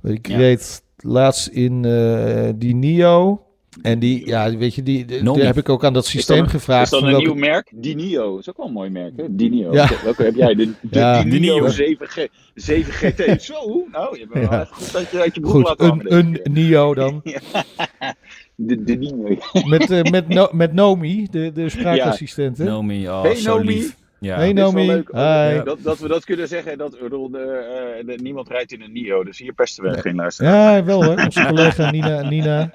Ik 0.03 0.27
reed 0.27 0.83
laatst 0.97 1.47
in 1.47 1.85
uh, 1.85 2.49
die 2.57 2.75
NIO. 2.75 3.45
En 3.83 3.99
die, 3.99 4.27
ja, 4.27 4.57
weet 4.57 4.75
je, 4.75 4.83
die, 4.83 5.05
die 5.05 5.23
daar 5.23 5.37
heb 5.37 5.57
ik 5.57 5.69
ook 5.69 5.85
aan 5.85 5.93
dat 5.93 6.07
systeem 6.07 6.47
gevraagd. 6.47 6.85
Is 6.85 6.91
dat 6.91 7.03
een 7.03 7.11
welke... 7.11 7.25
nieuw 7.25 7.35
merk? 7.35 7.73
Dinio. 7.75 8.31
Dat 8.31 8.41
is 8.41 8.49
ook 8.49 8.57
wel 8.57 8.67
een 8.67 8.73
mooi 8.73 8.91
merk, 8.91 9.17
hè? 9.17 9.25
Dinio. 9.35 9.73
Ja. 9.73 9.91
Welke 10.05 10.23
heb 10.23 10.35
jij? 10.35 10.55
De, 10.55 10.71
de 10.81 10.99
ja. 10.99 11.23
Dinio 11.23 11.69
7G, 11.69 12.25
7 12.55 12.93
GT. 12.93 13.43
Zo, 13.43 13.87
nou, 13.93 14.19
je 14.19 14.27
bent 14.33 14.49
wel 14.49 14.67
goed 14.67 14.93
dat 14.93 15.11
je 15.11 15.21
uit 15.21 15.35
je 15.35 15.41
broek 15.41 15.53
goed, 15.53 15.65
laat 15.65 15.81
een, 15.81 16.17
een 16.17 16.41
Nio 16.51 16.95
dan. 16.95 17.23
de, 18.55 18.85
de 18.85 18.95
Nio. 18.95 19.37
met, 19.65 19.91
uh, 19.91 20.03
met, 20.03 20.29
no, 20.37 20.49
met 20.53 20.73
Nomi, 20.73 21.27
de, 21.31 21.53
de 21.53 21.69
spraakassistent. 21.69 22.57
Ja. 22.57 22.65
Nomi, 22.65 23.09
oh, 23.09 23.23
hey, 23.23 23.35
zo 23.35 23.57
Nomi. 23.57 23.75
lief. 23.75 23.97
Ja. 24.21 24.37
Hey 24.37 24.53
Nomi. 24.53 24.87
Leuk, 24.87 25.11
Hi. 25.13 25.63
Dat, 25.65 25.79
dat 25.83 25.99
we 25.99 26.09
dat 26.09 26.25
kunnen 26.25 26.49
zeggen. 26.49 26.79
Dat, 26.79 26.99
bedoel, 27.01 27.31
de, 27.31 28.03
uh, 28.07 28.19
niemand 28.19 28.49
rijdt 28.49 28.73
in 28.73 28.83
een 28.83 28.93
NIO, 28.93 29.25
dus 29.25 29.39
hier 29.39 29.53
pesten 29.53 29.85
we 29.85 29.91
nee. 29.91 30.01
geen 30.01 30.15
luisteraar. 30.15 30.77
Ja, 30.77 30.85
wel 30.85 31.05
hoor. 31.05 31.25
Onze 31.25 31.47
collega 31.47 31.91
Nina, 31.91 32.23
Nina, 32.23 32.71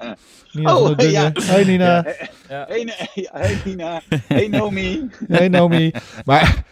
Nina 0.52 0.78
oh, 0.78 0.86
van 0.86 0.96
de 0.96 1.12
ja. 1.12 1.32
Hey 1.34 1.64
Nina. 1.64 2.06
Ja. 2.50 2.66
Hey, 2.68 2.94
hey 3.32 3.58
Nina. 3.66 4.02
Hey 4.28 4.48
Nomi. 4.48 5.10
Hey 5.28 5.48
Nomi. 5.48 5.92
Maar... 6.26 6.64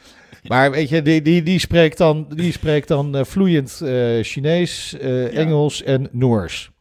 Maar 0.43 0.71
weet 0.71 0.89
je, 0.89 1.01
die, 1.01 1.21
die, 1.21 1.43
die 1.43 1.59
spreekt 1.59 1.97
dan, 1.97 2.27
die 2.35 2.51
spreekt 2.51 2.87
dan 2.87 3.17
uh, 3.17 3.23
vloeiend 3.23 3.79
uh, 3.83 4.23
Chinees, 4.23 4.95
uh, 5.01 5.31
ja. 5.33 5.39
Engels 5.39 5.83
en 5.83 6.09
Noors. 6.11 6.71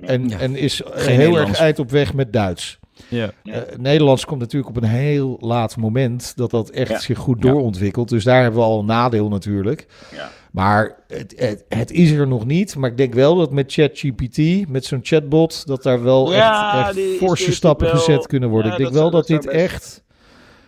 En, 0.00 0.28
ja. 0.28 0.38
en 0.38 0.56
is 0.56 0.82
heel 0.94 1.38
erg 1.38 1.58
eind 1.58 1.78
op 1.78 1.90
weg 1.90 2.14
met 2.14 2.32
Duits. 2.32 2.79
Ja. 3.10 3.30
Uh, 3.44 3.56
Nederlands 3.78 4.24
komt 4.24 4.40
natuurlijk 4.40 4.76
op 4.76 4.82
een 4.82 4.88
heel 4.88 5.36
laat 5.40 5.76
moment 5.76 6.32
dat 6.36 6.50
dat 6.50 6.70
echt 6.70 6.90
ja. 6.90 6.98
zich 6.98 7.18
goed 7.18 7.42
doorontwikkelt. 7.42 8.08
Dus 8.08 8.24
daar 8.24 8.42
hebben 8.42 8.60
we 8.60 8.66
al 8.66 8.78
een 8.78 8.86
nadeel 8.86 9.28
natuurlijk. 9.28 9.86
Ja. 10.14 10.30
Maar 10.50 10.96
het, 11.08 11.34
het, 11.36 11.64
het, 11.68 11.90
is 11.90 12.10
er 12.10 12.26
nog 12.26 12.46
niet. 12.46 12.76
Maar 12.76 12.90
ik 12.90 12.96
denk 12.96 13.14
wel 13.14 13.36
dat 13.36 13.52
met 13.52 13.72
ChatGPT, 13.72 14.68
met 14.68 14.84
zo'n 14.84 15.00
chatbot, 15.02 15.66
dat 15.66 15.82
daar 15.82 16.02
wel 16.02 16.34
echt, 16.34 16.96
echt 16.96 17.16
forse 17.18 17.52
stappen 17.52 17.86
wel, 17.86 17.96
gezet 17.96 18.26
kunnen 18.26 18.48
worden. 18.48 18.72
ik 18.72 18.78
denk 18.78 18.92
wel 18.92 19.10
dat, 19.10 19.26
dat 19.26 19.42
dit 19.42 19.52
echt 19.52 20.02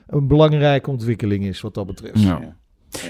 een 0.07 0.27
belangrijke 0.27 0.91
ontwikkeling 0.91 1.45
is 1.45 1.61
wat 1.61 1.75
dat 1.75 1.87
betreft. 1.87 2.21
Ja. 2.21 2.57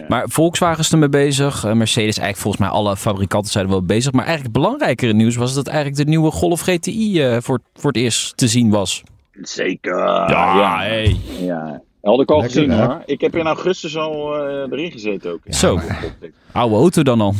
Maar 0.08 0.28
Volkswagen 0.28 0.80
is 0.80 0.92
ermee 0.92 1.08
bezig. 1.08 1.62
Mercedes, 1.62 2.18
eigenlijk 2.18 2.36
volgens 2.36 2.62
mij 2.62 2.72
alle 2.72 2.96
fabrikanten 2.96 3.52
zijn 3.52 3.64
er 3.64 3.70
wel 3.70 3.84
bezig. 3.84 4.12
Maar 4.12 4.24
eigenlijk 4.24 4.54
belangrijkere 4.54 5.12
nieuws 5.12 5.36
was 5.36 5.54
dat 5.54 5.66
eigenlijk 5.66 5.96
de 5.96 6.04
nieuwe 6.04 6.30
Golf 6.30 6.60
GTI 6.60 7.26
uh, 7.26 7.36
voor, 7.40 7.60
voor 7.74 7.90
het 7.92 8.00
eerst 8.00 8.36
te 8.36 8.48
zien 8.48 8.70
was. 8.70 9.02
Zeker. 9.32 9.98
Ja, 9.98 10.28
ja. 10.28 10.78
Hey. 10.78 11.16
ja. 11.40 11.82
Had 12.02 12.20
ik 12.20 12.30
al 12.30 12.40
Lekker, 12.40 12.60
gezien 12.60 12.70
hè? 12.70 12.86
hoor. 12.86 13.02
Ik 13.06 13.20
heb 13.20 13.36
in 13.36 13.46
augustus 13.46 13.96
al 13.96 14.48
uh, 14.48 14.72
erin 14.72 14.90
gezeten 14.90 15.32
ook. 15.32 15.40
Ja, 15.44 15.52
Zo. 15.52 15.78
Oude 16.52 16.74
auto 16.74 17.02
dan 17.02 17.20
al. 17.20 17.34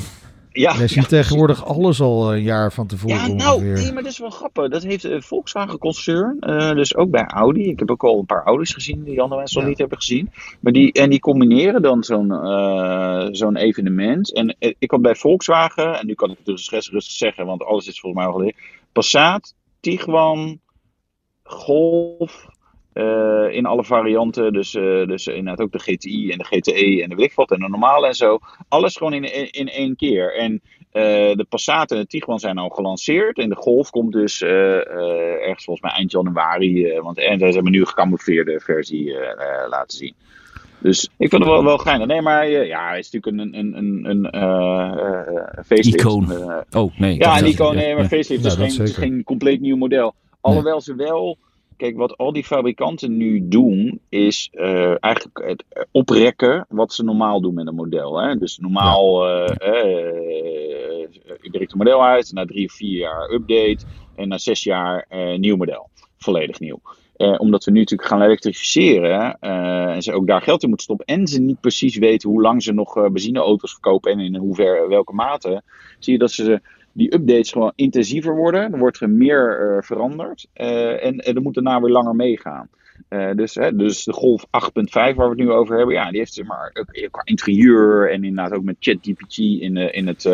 Ja, 0.53 0.77
Jij 0.77 0.89
ziet 0.89 1.09
tegenwoordig 1.09 1.65
alles 1.65 2.01
al 2.01 2.35
een 2.35 2.43
jaar 2.43 2.73
van 2.73 2.87
tevoren 2.87 3.17
ja, 3.17 3.27
nou, 3.27 3.55
ongeveer. 3.55 3.83
Nee, 3.83 3.93
maar 3.93 4.03
dat 4.03 4.13
is 4.13 4.19
wel 4.19 4.31
grappig. 4.31 4.69
Dat 4.69 4.83
heeft 4.83 5.05
uh, 5.05 5.21
Volkswagen 5.21 5.79
concern, 5.79 6.37
uh, 6.41 6.71
dus 6.71 6.97
ook 6.97 7.11
bij 7.11 7.27
Audi. 7.27 7.63
Ik 7.63 7.79
heb 7.79 7.91
ook 7.91 8.05
al 8.05 8.19
een 8.19 8.27
paar 8.27 8.45
Audi's 8.45 8.75
gezien 8.75 9.05
die 9.05 9.21
andere 9.21 9.41
mensen 9.41 9.61
nog 9.61 9.69
niet 9.69 9.79
hebben 9.79 9.99
gezien. 9.99 10.31
Maar 10.61 10.73
die, 10.73 10.93
en 10.93 11.11
die 11.11 11.21
combineren 11.21 11.83
dan 11.83 12.05
zo'n 12.05 12.29
uh, 12.29 13.27
zo'n 13.31 13.57
evenement. 13.57 14.35
En 14.35 14.57
ik 14.59 14.91
had 14.91 15.03
bij 15.03 15.15
Volkswagen, 15.15 15.99
en 15.99 16.07
nu 16.07 16.15
kan 16.15 16.31
ik 16.31 16.37
het 16.37 16.47
dus 16.47 16.71
rustig 16.71 17.03
zeggen, 17.03 17.47
want 17.47 17.65
alles 17.65 17.87
is 17.87 18.01
volgens 18.01 18.23
mij 18.23 18.33
al 18.33 18.39
geleerd. 18.39 18.57
Passat, 18.93 19.55
Tiguan, 19.81 20.61
Golf, 21.52 22.47
uh, 22.94 23.49
in 23.50 23.66
alle 23.66 23.85
varianten. 23.85 24.52
Dus, 24.52 24.75
uh, 24.75 25.06
dus 25.06 25.26
inderdaad 25.26 25.61
ook 25.61 25.73
de 25.73 25.78
GTI 25.78 26.30
en 26.30 26.38
de 26.38 26.44
GTE 26.44 27.02
en 27.02 27.09
de 27.09 27.14
weet 27.14 27.50
en 27.50 27.61
de 27.61 27.68
normale 27.68 28.06
en 28.06 28.14
zo. 28.14 28.38
Alles 28.68 28.97
gewoon 28.97 29.12
in, 29.12 29.35
in, 29.35 29.50
in 29.50 29.68
één 29.68 29.97
keer. 29.97 30.35
En 30.37 30.52
uh, 30.52 30.62
de 31.35 31.47
Passat 31.49 31.90
en 31.90 31.99
de 31.99 32.06
Tiguan 32.06 32.38
zijn 32.38 32.59
al 32.59 32.68
gelanceerd. 32.68 33.38
En 33.38 33.49
de 33.49 33.56
Golf 33.56 33.90
komt 33.90 34.12
dus 34.12 34.42
ergens 34.42 35.64
volgens 35.64 35.80
mij 35.80 35.97
eind 35.97 36.12
januari. 36.12 37.00
want 37.00 37.18
en 37.18 37.38
ze 37.38 37.44
hebben 37.44 37.73
nu 37.73 37.80
een 37.80 37.87
gecamoufleerde 37.87 38.61
versie 38.61 39.16
laten 39.68 39.99
zien. 39.99 40.14
Dus 40.78 41.04
ik 41.04 41.28
vind 41.28 41.42
het 41.42 41.50
wel, 41.50 41.64
wel 41.64 41.78
geinig. 41.78 42.06
Nee, 42.06 42.23
maar 42.23 42.49
ja, 42.49 42.88
hij 42.88 42.99
is 42.99 43.11
natuurlijk 43.11 43.54
een, 43.54 43.59
een, 43.59 43.76
een, 43.76 44.04
een 44.11 44.37
uh, 44.37 45.62
facelift. 45.66 46.00
Icoon. 46.00 46.32
oh, 46.71 46.99
nee. 46.99 47.18
Ja, 47.18 47.38
een 47.38 47.47
icoon. 47.47 47.75
Nee, 47.75 47.94
maar 47.94 48.04
facelift 48.04 48.56
ja, 48.56 48.64
is 48.64 48.76
geen, 48.76 48.88
geen 48.88 49.25
compleet 49.25 49.61
nieuw 49.61 49.76
model. 49.76 50.14
Alhoewel 50.43 50.81
ze 50.81 50.95
wel 50.95 51.39
Kijk, 51.83 51.97
wat 51.97 52.17
al 52.17 52.33
die 52.33 52.45
fabrikanten 52.45 53.17
nu 53.17 53.49
doen, 53.49 54.01
is 54.09 54.49
uh, 54.53 55.05
eigenlijk 55.05 55.47
het 55.47 55.65
oprekken 55.91 56.67
wat 56.69 56.93
ze 56.93 57.05
normaal 57.05 57.41
doen 57.41 57.55
met 57.55 57.67
een 57.67 57.75
model. 57.75 58.21
Hè? 58.21 58.37
Dus 58.37 58.59
normaal, 58.59 59.28
uh, 59.28 59.41
uh, 59.41 59.57
je 61.41 61.49
brengt 61.50 61.73
een 61.73 61.78
model 61.78 62.05
uit, 62.05 62.33
na 62.33 62.45
drie 62.45 62.67
of 62.67 62.73
vier 62.73 62.99
jaar 62.99 63.31
update 63.31 63.78
en 64.17 64.28
na 64.28 64.39
zes 64.39 64.63
jaar 64.63 65.07
nieuw 65.37 65.57
model. 65.57 65.91
Volledig 66.19 66.61
nieuw. 66.61 66.81
omdat 67.17 67.65
we 67.65 67.71
nu 67.71 67.78
natuurlijk 67.78 68.09
gaan 68.09 68.23
elektrificeren 68.23 69.39
en 69.39 70.02
ze 70.02 70.13
ook 70.13 70.26
daar 70.26 70.43
geld 70.43 70.63
in 70.63 70.69
moeten 70.69 70.87
stoppen 70.87 71.07
en 71.07 71.26
ze 71.26 71.41
niet 71.41 71.61
precies 71.61 71.97
weten 71.97 72.31
hoe 72.31 72.43
lang 72.43 72.63
ze 72.63 72.73
nog 72.73 72.95
benzineauto's 72.95 73.71
verkopen 73.71 74.13
en 74.13 74.21
in 74.21 74.37
hoeverre, 74.37 74.89
welke 74.89 75.13
mate, 75.13 75.63
zie 75.99 76.13
je 76.13 76.19
dat 76.19 76.31
ze 76.31 76.61
die 76.93 77.15
updates 77.15 77.52
gewoon 77.52 77.73
intensiever 77.75 78.37
worden. 78.37 78.73
Er 78.73 78.78
wordt 78.78 79.00
er 79.00 79.11
meer 79.11 79.71
uh, 79.71 79.83
veranderd. 79.83 80.47
Uh, 80.55 81.05
en, 81.05 81.19
er 81.19 81.43
moet 81.43 81.55
daarna 81.55 81.81
weer 81.81 81.91
langer 81.91 82.17
meegaan. 82.17 82.69
Uh, 83.09 83.31
dus, 83.35 83.55
hè, 83.55 83.76
dus 83.76 84.05
de 84.05 84.13
Golf 84.13 84.47
8.5 84.47 84.50
waar 84.93 85.15
we 85.15 85.23
het 85.23 85.37
nu 85.37 85.50
over 85.50 85.76
hebben, 85.76 85.95
ja, 85.95 86.11
die 86.11 86.19
heeft 86.19 86.35
zeg 86.35 86.47
maar 86.47 86.73
qua 87.11 87.21
interieur 87.25 88.11
en 88.11 88.25
inderdaad 88.25 88.59
ook 88.59 88.65
met 88.65 88.76
ChatGPT 88.78 89.39
in, 89.39 89.76
in 89.76 90.07
het 90.07 90.25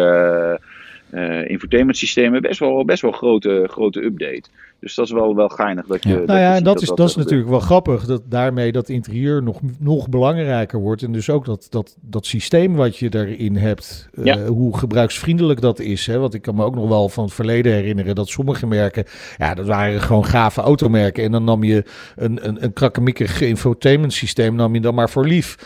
infotainment 1.48 1.96
systemen 1.96 2.42
best 2.42 2.60
wel, 2.60 2.84
best 2.84 3.02
wel 3.02 3.12
grote, 3.12 3.68
grote 3.70 4.04
update. 4.04 4.42
Dus 4.80 4.94
dat 4.94 5.04
is 5.04 5.12
wel, 5.12 5.34
wel 5.34 5.48
geinig 5.48 5.86
dat 5.86 6.02
je. 6.02 6.08
Ja. 6.08 6.14
nou 6.14 6.38
ja, 6.38 6.54
en 6.54 6.64
dat, 6.64 6.82
is, 6.82 6.88
dat, 6.88 7.08
is 7.08 7.16
natuurlijk 7.16 7.48
wel 7.48 7.60
grappig. 7.60 8.04
Dat 8.04 8.22
daarmee 8.24 8.72
dat 8.72 8.88
interieur 8.88 9.42
nog, 9.42 9.60
nog 9.78 10.08
belangrijker 10.08 10.80
wordt. 10.80 11.02
En 11.02 11.12
dus 11.12 11.30
ook 11.30 11.44
dat, 11.44 11.66
dat, 11.70 11.96
dat 12.00 12.26
systeem 12.26 12.74
wat 12.74 12.96
je 12.96 13.10
daarin 13.10 13.56
hebt. 13.56 14.08
Uh, 14.12 14.24
ja. 14.24 14.44
Hoe 14.46 14.78
gebruiksvriendelijk 14.78 15.60
dat 15.60 15.78
is. 15.78 16.06
Hè? 16.06 16.18
Want 16.18 16.34
ik 16.34 16.42
kan 16.42 16.54
me 16.54 16.64
ook 16.64 16.74
nog 16.74 16.88
wel 16.88 17.08
van 17.08 17.24
het 17.24 17.32
verleden 17.32 17.72
herinneren 17.72 18.14
dat 18.14 18.28
sommige 18.28 18.66
merken. 18.66 19.04
Ja, 19.36 19.54
dat 19.54 19.66
waren 19.66 20.00
gewoon 20.00 20.24
gave 20.24 20.60
automerken. 20.60 21.24
En 21.24 21.32
dan 21.32 21.44
nam 21.44 21.64
je 21.64 21.84
een, 22.16 22.48
een, 22.48 22.64
een 22.64 22.72
krakkemikkig 22.72 23.40
infotainment 23.40 24.12
systeem. 24.12 24.54
nam 24.54 24.74
je 24.74 24.80
dan 24.80 24.94
maar 24.94 25.10
voor 25.10 25.26
lief. 25.26 25.56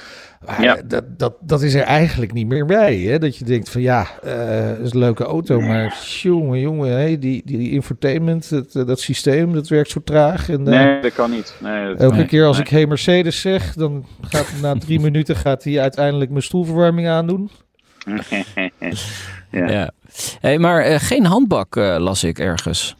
Maar 0.46 0.62
ja. 0.62 0.83
dat, 0.85 1.18
dat, 1.18 1.35
dat 1.40 1.62
is 1.62 1.74
er 1.74 1.83
eigenlijk 1.83 2.33
niet 2.33 2.46
meer 2.46 2.66
bij. 2.66 2.96
Hè? 2.96 3.18
Dat 3.18 3.37
je 3.37 3.44
denkt 3.44 3.68
van 3.70 3.81
ja, 3.81 4.07
uh, 4.24 4.68
dat 4.68 4.87
is 4.87 4.92
een 4.92 4.98
leuke 4.98 5.24
auto, 5.24 5.61
maar 5.61 5.98
jongen, 6.22 6.61
jongen, 6.61 6.92
hey, 6.92 7.18
die, 7.18 7.42
die, 7.44 7.59
die 7.59 7.70
infotainment, 7.70 8.50
dat, 8.50 8.87
dat 8.87 9.00
systeem, 9.00 9.52
dat 9.52 9.68
werkt 9.68 9.90
zo 9.90 10.00
traag. 10.05 10.48
En, 10.48 10.61
uh, 10.61 10.66
nee, 10.66 11.00
dat 11.00 11.12
kan 11.12 11.31
niet. 11.31 11.55
Nee, 11.61 11.88
dat 11.88 12.00
elke 12.00 12.16
nee, 12.16 12.26
keer 12.26 12.46
als 12.46 12.57
nee. 12.57 12.66
ik 12.66 12.72
hey 12.72 12.87
Mercedes 12.87 13.40
zeg, 13.40 13.74
dan 13.74 14.07
gaat 14.20 14.52
na 14.61 14.74
drie 14.87 15.00
minuten 15.00 15.37
gaat 15.37 15.64
hij 15.64 15.81
uiteindelijk 15.81 16.31
mijn 16.31 16.42
stoelverwarming 16.42 17.09
aandoen. 17.09 17.50
ja. 19.50 19.68
ja. 19.68 19.90
Hey, 20.40 20.59
maar 20.59 20.90
uh, 20.90 20.96
geen 20.98 21.24
handbak 21.24 21.74
las 21.76 22.24
ik 22.24 22.38
ergens 22.38 22.96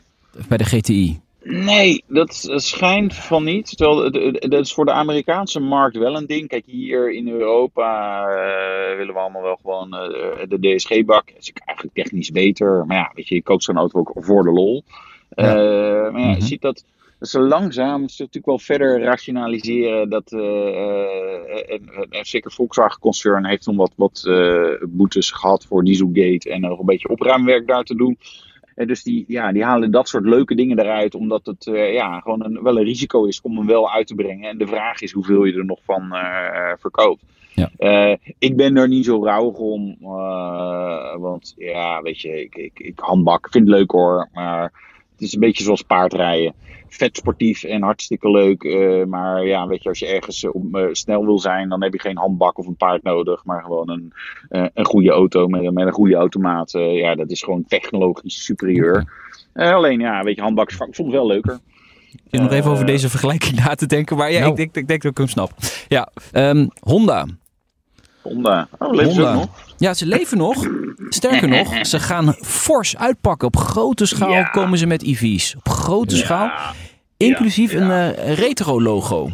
bij 0.49 0.59
de 0.59 0.65
GTI. 0.65 1.21
Nee, 1.45 2.05
dat 2.07 2.53
schijnt 2.55 3.15
van 3.15 3.45
niet. 3.45 3.77
Terwijl 3.77 4.11
dat 4.33 4.61
is 4.61 4.75
voor 4.75 4.85
de 4.85 4.93
Amerikaanse 4.93 5.61
markt 5.61 5.97
wel 5.97 6.17
een 6.17 6.27
ding. 6.27 6.49
Kijk, 6.49 6.65
hier 6.67 7.13
in 7.13 7.29
Europa 7.29 8.21
uh, 8.29 8.97
willen 8.97 9.15
we 9.15 9.21
allemaal 9.21 9.43
wel 9.43 9.59
gewoon 9.63 9.95
uh, 9.95 10.39
de 10.49 10.61
DSG-bak. 10.61 11.27
Dat 11.27 11.43
is 11.43 11.53
eigenlijk 11.65 11.97
technisch 11.97 12.31
beter. 12.31 12.87
Maar 12.87 12.97
ja, 12.97 13.11
weet 13.15 13.29
je, 13.29 13.35
je 13.35 13.43
koopt 13.43 13.65
zo'n 13.65 13.77
auto 13.77 13.99
ook 13.99 14.13
voor 14.15 14.43
de 14.43 14.51
lol. 14.51 14.83
Ja. 15.31 15.45
Maar 15.45 15.57
ja, 15.57 16.03
je 16.03 16.11
mm 16.11 16.33
-hmm. 16.33 16.41
ziet 16.41 16.61
dat, 16.61 16.85
dat 17.19 17.29
ze 17.29 17.41
langzaam 17.41 18.09
ze 18.09 18.23
natuurlijk 18.23 18.47
wel 18.47 18.59
verder 18.59 19.03
rationaliseren. 19.03 20.11
Dat, 20.11 20.33
en, 20.33 22.09
en, 22.11 22.25
zeker 22.25 22.53
Volkswagen-concern 22.53 23.47
heeft 23.47 23.67
nog 23.67 23.77
wat, 23.77 23.93
wat 23.97 24.31
boetes 24.89 25.31
gehad 25.31 25.65
voor 25.65 25.85
Dieselgate. 25.85 26.51
En 26.51 26.61
nog 26.61 26.79
een 26.79 26.87
beetje 26.87 27.09
opruimwerk 27.09 27.67
daar 27.67 27.85
te 27.85 27.97
doen. 27.97 28.19
En 28.75 28.87
dus 28.87 29.03
die, 29.03 29.25
ja, 29.29 29.53
die 29.53 29.65
halen 29.65 29.91
dat 29.91 30.09
soort 30.09 30.25
leuke 30.25 30.55
dingen 30.55 30.79
eruit, 30.79 31.15
omdat 31.15 31.47
het 31.47 31.67
uh, 31.67 31.93
ja, 31.93 32.21
gewoon 32.21 32.45
een, 32.45 32.63
wel 32.63 32.79
een 32.79 32.85
risico 32.85 33.25
is 33.25 33.41
om 33.41 33.57
hem 33.57 33.67
wel 33.67 33.91
uit 33.91 34.07
te 34.07 34.15
brengen. 34.15 34.49
En 34.49 34.59
de 34.59 34.67
vraag 34.67 35.01
is 35.01 35.13
hoeveel 35.13 35.45
je 35.45 35.53
er 35.53 35.65
nog 35.65 35.81
van 35.85 36.09
uh, 36.13 36.73
verkoopt. 36.79 37.23
Ja. 37.55 37.71
Uh, 37.79 38.17
ik 38.39 38.57
ben 38.57 38.77
er 38.77 38.89
niet 38.89 39.05
zo 39.05 39.25
rauwig 39.25 39.57
om, 39.59 39.97
want 41.21 41.55
ja, 41.57 42.03
weet 42.03 42.21
je, 42.21 42.41
ik, 42.41 42.55
ik, 42.55 42.79
ik 42.79 42.99
handbak, 42.99 43.49
vind 43.51 43.69
het 43.69 43.77
leuk 43.77 43.91
hoor, 43.91 44.29
maar 44.33 44.92
is 45.23 45.35
een 45.35 45.41
beetje 45.41 45.65
zoals 45.65 45.83
paardrijden. 45.83 46.55
Vet 46.89 47.17
sportief 47.17 47.65
en 47.65 47.83
hartstikke 47.83 48.31
leuk. 48.31 48.63
maar 49.09 49.47
ja, 49.47 49.67
weet 49.67 49.83
je, 49.83 49.89
als 49.89 49.99
je 49.99 50.07
ergens 50.07 50.47
snel 50.93 51.25
wil 51.25 51.39
zijn, 51.39 51.69
dan 51.69 51.83
heb 51.83 51.93
je 51.93 52.01
geen 52.01 52.17
handbak 52.17 52.59
of 52.59 52.67
een 52.67 52.77
paard 52.77 53.03
nodig. 53.03 53.45
Maar 53.45 53.63
gewoon 53.63 53.91
een, 53.91 54.13
een 54.75 54.85
goede 54.85 55.11
auto 55.11 55.47
met, 55.47 55.73
met 55.73 55.87
een 55.87 55.93
goede 55.93 56.15
automaat. 56.15 56.71
ja, 56.73 57.15
dat 57.15 57.31
is 57.31 57.43
gewoon 57.43 57.65
technologisch 57.69 58.45
superieur. 58.45 59.05
alleen, 59.55 60.01
ja, 60.01 60.23
weet 60.23 60.37
je, 60.37 60.43
handbak 60.43 60.71
is 60.71 60.79
soms 60.91 61.13
wel 61.13 61.27
leuker. 61.27 61.59
Ik 62.31 62.41
nog 62.41 62.53
even 62.53 62.71
over 62.71 62.87
deze 62.87 63.11
vergelijking 63.11 63.55
na 63.65 63.75
te 63.75 63.87
denken. 63.87 64.17
Maar 64.17 64.33
ja, 64.33 64.39
nou. 64.39 64.51
ik, 64.51 64.57
denk, 64.57 64.77
ik 64.77 64.89
denk 64.89 65.03
dat 65.03 65.11
ik 65.11 65.19
hem 65.19 65.29
snap. 65.29 65.53
Ja, 65.89 66.09
um, 66.33 66.69
Honda. 66.81 67.27
Honda. 68.23 68.69
Oh, 68.79 68.91
leven 68.95 69.13
Honda. 69.13 69.33
ze 69.33 69.39
nog? 69.39 69.49
Ja, 69.77 69.95
ze 69.95 70.07
leven 70.07 70.39
nog. 70.39 70.67
Sterker 71.09 71.49
nog, 71.49 71.79
ze 71.87 72.01
gaan 72.01 72.35
fors 72.35 72.97
uitpakken. 72.97 73.47
Op 73.47 73.57
grote 73.57 74.07
schaal 74.07 74.51
komen 74.51 74.79
ze 74.79 74.87
met 74.87 75.03
EV's. 75.03 75.55
Op 75.57 75.69
grote 75.69 76.17
schaal. 76.17 76.51
Inclusief 77.17 77.73
een 77.73 77.89
uh, 77.89 78.35
retro 78.35 78.83
logo. 78.83 79.31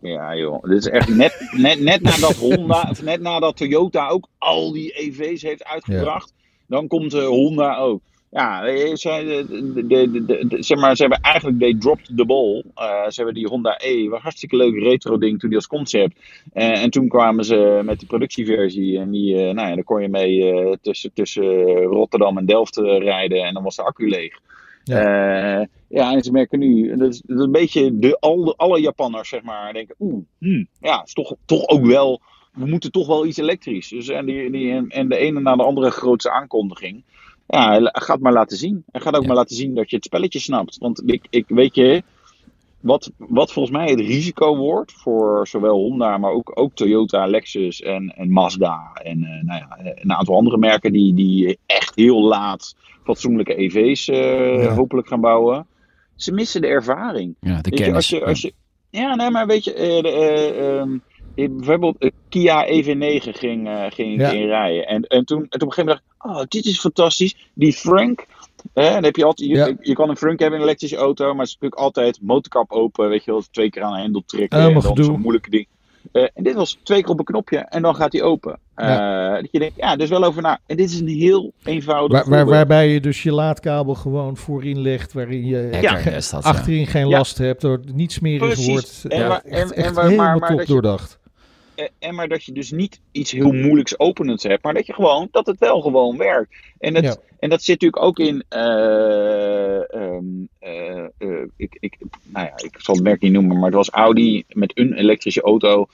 Ja, 0.00 0.36
joh. 0.36 0.62
Dit 0.62 0.78
is 0.78 0.88
echt 0.88 1.08
net, 1.08 1.48
net, 1.50 1.80
net 1.80 2.02
nadat 2.02 2.36
Honda, 2.46 2.86
of 2.90 3.02
net 3.02 3.20
nadat 3.20 3.56
Toyota 3.56 4.08
ook 4.08 4.26
al 4.38 4.72
die 4.72 4.92
EV's 4.92 5.42
heeft 5.42 5.64
uitgebracht. 5.64 6.32
Dan 6.66 6.86
komt 6.86 7.14
uh, 7.14 7.26
Honda 7.26 7.76
ook. 7.76 8.00
Ja, 8.34 8.64
ze, 8.96 9.44
de, 9.74 9.86
de, 9.86 10.24
de, 10.24 10.56
zeg 10.62 10.78
maar, 10.78 10.96
ze 10.96 11.02
hebben 11.02 11.20
eigenlijk, 11.20 11.58
they 11.58 11.74
dropped 11.78 12.16
the 12.16 12.24
ball. 12.24 12.64
Uh, 12.76 13.08
ze 13.08 13.14
hebben 13.14 13.34
die 13.34 13.46
Honda 13.46 13.78
E, 13.82 14.08
was 14.08 14.20
hartstikke 14.20 14.56
leuk 14.56 14.78
retro 14.78 15.18
ding 15.18 15.38
toen 15.38 15.48
die 15.48 15.58
als 15.58 15.66
concept. 15.66 16.16
Uh, 16.54 16.82
en 16.82 16.90
toen 16.90 17.08
kwamen 17.08 17.44
ze 17.44 17.80
met 17.84 18.00
de 18.00 18.06
productieversie 18.06 18.98
en 18.98 19.10
die, 19.10 19.34
uh, 19.34 19.40
nou 19.40 19.68
ja, 19.68 19.74
daar 19.74 19.84
kon 19.84 20.02
je 20.02 20.08
mee 20.08 20.78
tussen, 20.80 21.12
tussen 21.12 21.82
Rotterdam 21.82 22.38
en 22.38 22.46
Delft 22.46 22.76
rijden 22.76 23.44
en 23.44 23.54
dan 23.54 23.62
was 23.62 23.76
de 23.76 23.82
accu 23.82 24.08
leeg. 24.08 24.38
Ja, 24.84 25.68
ja 25.88 26.12
en 26.12 26.22
ze 26.22 26.32
merken 26.32 26.58
nu, 26.58 26.96
dat 26.96 27.08
is, 27.08 27.22
dat 27.26 27.38
is 27.38 27.44
een 27.44 27.52
beetje 27.52 27.98
de, 27.98 28.16
al, 28.20 28.56
alle 28.56 28.80
Japanners 28.80 29.28
zeg 29.28 29.42
maar, 29.42 29.72
denken, 29.72 29.94
oeh, 29.98 30.24
hmm, 30.38 30.66
ja, 30.80 31.02
is 31.04 31.12
toch, 31.12 31.34
toch 31.44 31.68
ook 31.68 31.86
wel, 31.86 32.20
we 32.52 32.66
moeten 32.66 32.90
toch 32.90 33.06
wel 33.06 33.26
iets 33.26 33.38
elektrisch. 33.38 33.88
Dus, 33.88 34.08
en, 34.08 34.26
die, 34.26 34.50
die, 34.50 34.86
en 34.88 35.08
de 35.08 35.16
ene 35.16 35.40
na 35.40 35.56
de 35.56 35.62
andere 35.62 35.90
grootste 35.90 36.30
aankondiging 36.30 37.04
ja, 37.58 37.90
ga 37.92 38.12
het 38.12 38.22
maar 38.22 38.32
laten 38.32 38.56
zien. 38.56 38.84
En 38.90 39.00
ga 39.00 39.10
ook 39.10 39.26
maar 39.26 39.36
laten 39.36 39.56
zien 39.56 39.74
dat 39.74 39.90
je 39.90 39.96
het 39.96 40.04
spelletje 40.04 40.38
snapt. 40.38 40.78
Want 40.78 41.02
ik, 41.10 41.26
ik 41.30 41.44
weet 41.48 41.74
je, 41.74 42.02
wat, 42.80 43.10
wat 43.16 43.52
volgens 43.52 43.76
mij 43.76 43.90
het 43.90 44.00
risico 44.00 44.56
wordt 44.56 44.92
voor 44.92 45.46
zowel 45.46 45.76
Honda, 45.76 46.18
maar 46.18 46.30
ook, 46.30 46.52
ook 46.54 46.74
Toyota, 46.74 47.26
Lexus 47.26 47.82
en, 47.82 48.08
en 48.16 48.30
Mazda. 48.30 48.90
En 49.02 49.18
uh, 49.18 49.42
nou 49.42 49.58
ja, 49.58 49.78
een 49.94 50.12
aantal 50.12 50.36
andere 50.36 50.58
merken 50.58 50.92
die, 50.92 51.14
die 51.14 51.58
echt 51.66 51.94
heel 51.94 52.22
laat 52.22 52.76
fatsoenlijke 53.04 53.54
EV's 53.54 54.08
uh, 54.08 54.64
eh, 54.64 54.76
hopelijk 54.76 55.08
gaan 55.08 55.20
bouwen. 55.20 55.66
Ze 56.16 56.32
missen 56.32 56.60
de 56.60 56.66
ervaring. 56.66 57.36
Ja, 57.40 57.60
de 57.60 57.70
kennis. 57.70 57.94
als 57.94 58.08
je, 58.08 58.24
als 58.24 58.42
je, 58.42 58.52
ja, 58.90 59.14
nee, 59.14 59.30
maar 59.30 59.46
weet 59.46 59.64
je, 59.64 60.02
uh, 60.86 60.98
bijvoorbeeld 61.34 62.10
Kia 62.28 62.66
EV9 62.66 63.28
ging, 63.30 63.68
ging 63.88 64.20
ik 64.20 64.32
in 64.32 64.46
rijden. 64.46 64.86
En, 64.86 65.02
en, 65.02 65.24
toen, 65.24 65.46
en 65.50 65.58
toen 65.58 65.68
op 65.68 65.68
een 65.68 65.72
gegeven 65.72 65.84
moment 65.84 66.02
dacht 66.18 66.36
oh, 66.36 66.44
dit 66.48 66.64
is 66.64 66.80
fantastisch. 66.80 67.36
Die 67.54 67.72
Frank, 67.72 68.26
hè, 68.74 68.90
dan 68.90 69.04
heb 69.04 69.16
je 69.16 69.24
altijd, 69.24 69.48
je, 69.48 69.76
je, 69.80 69.94
kan 69.94 70.08
een 70.08 70.16
Frank 70.16 70.38
hebben 70.38 70.58
in 70.58 70.64
een 70.64 70.68
elektrische 70.68 70.96
auto, 70.96 71.24
maar 71.24 71.36
het 71.36 71.46
is 71.46 71.52
natuurlijk 71.52 71.80
altijd 71.80 72.18
motorkap 72.22 72.72
open, 72.72 73.08
weet 73.08 73.24
je 73.24 73.30
wel, 73.30 73.42
twee 73.50 73.70
keer 73.70 73.82
aan 73.82 73.92
een 73.92 74.00
hendel 74.00 74.22
trekken. 74.26 74.58
en 74.58 74.72
dan 74.72 75.04
zo'n 75.04 75.20
moeilijke 75.20 75.50
ding. 75.50 75.66
Uh, 76.12 76.22
en 76.34 76.42
dit 76.42 76.54
was 76.54 76.78
twee 76.82 77.02
keer 77.02 77.10
op 77.10 77.18
een 77.18 77.24
knopje 77.24 77.58
en 77.58 77.82
dan 77.82 77.94
gaat 77.94 78.12
hij 78.12 78.22
open. 78.22 78.58
Uh, 78.76 79.34
Dat 79.34 79.48
je 79.50 79.58
denkt, 79.58 79.76
ja, 79.76 79.96
dus 79.96 80.08
wel 80.08 80.24
over 80.24 80.42
na. 80.42 80.58
En 80.66 80.76
dit 80.76 80.90
is 80.90 81.00
een 81.00 81.08
heel 81.08 81.52
eenvoudig. 81.64 82.24
Waar, 82.24 82.46
waarbij 82.46 82.88
je 82.88 83.00
dus 83.00 83.22
je 83.22 83.32
laadkabel 83.32 83.94
gewoon 83.94 84.36
voorin 84.36 84.80
legt, 84.80 85.12
waarin 85.12 85.46
je 85.46 85.78
ja. 85.80 86.20
achterin 86.40 86.86
geen 86.86 87.06
last 87.06 87.38
hebt, 87.38 87.60
door 87.60 87.80
niet 87.92 88.12
smerig 88.12 88.66
wordt. 88.66 89.04
En, 89.08 89.18
ja, 89.18 89.42
echt, 89.42 89.72
en, 89.72 89.84
en, 89.84 90.00
helemaal 90.00 90.38
maar, 90.38 90.56
top 90.56 90.66
doordacht. 90.66 91.20
Eh, 91.82 92.08
en 92.08 92.14
maar 92.14 92.28
dat 92.28 92.44
je 92.44 92.52
dus 92.52 92.70
niet 92.70 93.00
iets 93.12 93.30
heel 93.30 93.52
moeilijks 93.52 93.98
openends 93.98 94.42
hebt, 94.42 94.62
maar 94.62 94.74
dat 94.74 94.86
je 94.86 94.92
gewoon, 94.92 95.28
dat 95.30 95.46
het 95.46 95.58
wel 95.58 95.80
gewoon 95.80 96.16
werkt. 96.16 96.54
En, 96.78 96.94
het, 96.94 97.20
en 97.38 97.50
dat 97.50 97.62
zit 97.62 97.80
natuurlijk 97.80 98.02
ook 98.02 98.18
in, 98.18 98.44
uh, 98.50 99.80
um, 99.94 100.48
uh, 100.60 101.44
ik, 101.56 101.76
ik, 101.80 101.96
nou 102.24 102.46
ja, 102.46 102.52
ik 102.56 102.74
zal 102.76 102.94
het 102.94 103.04
merk 103.04 103.20
niet 103.20 103.32
noemen, 103.32 103.56
maar 103.56 103.66
het 103.66 103.74
was 103.74 103.90
Audi 103.90 104.44
met 104.48 104.78
een 104.78 104.92
elektrische 104.92 105.42
auto. 105.42 105.86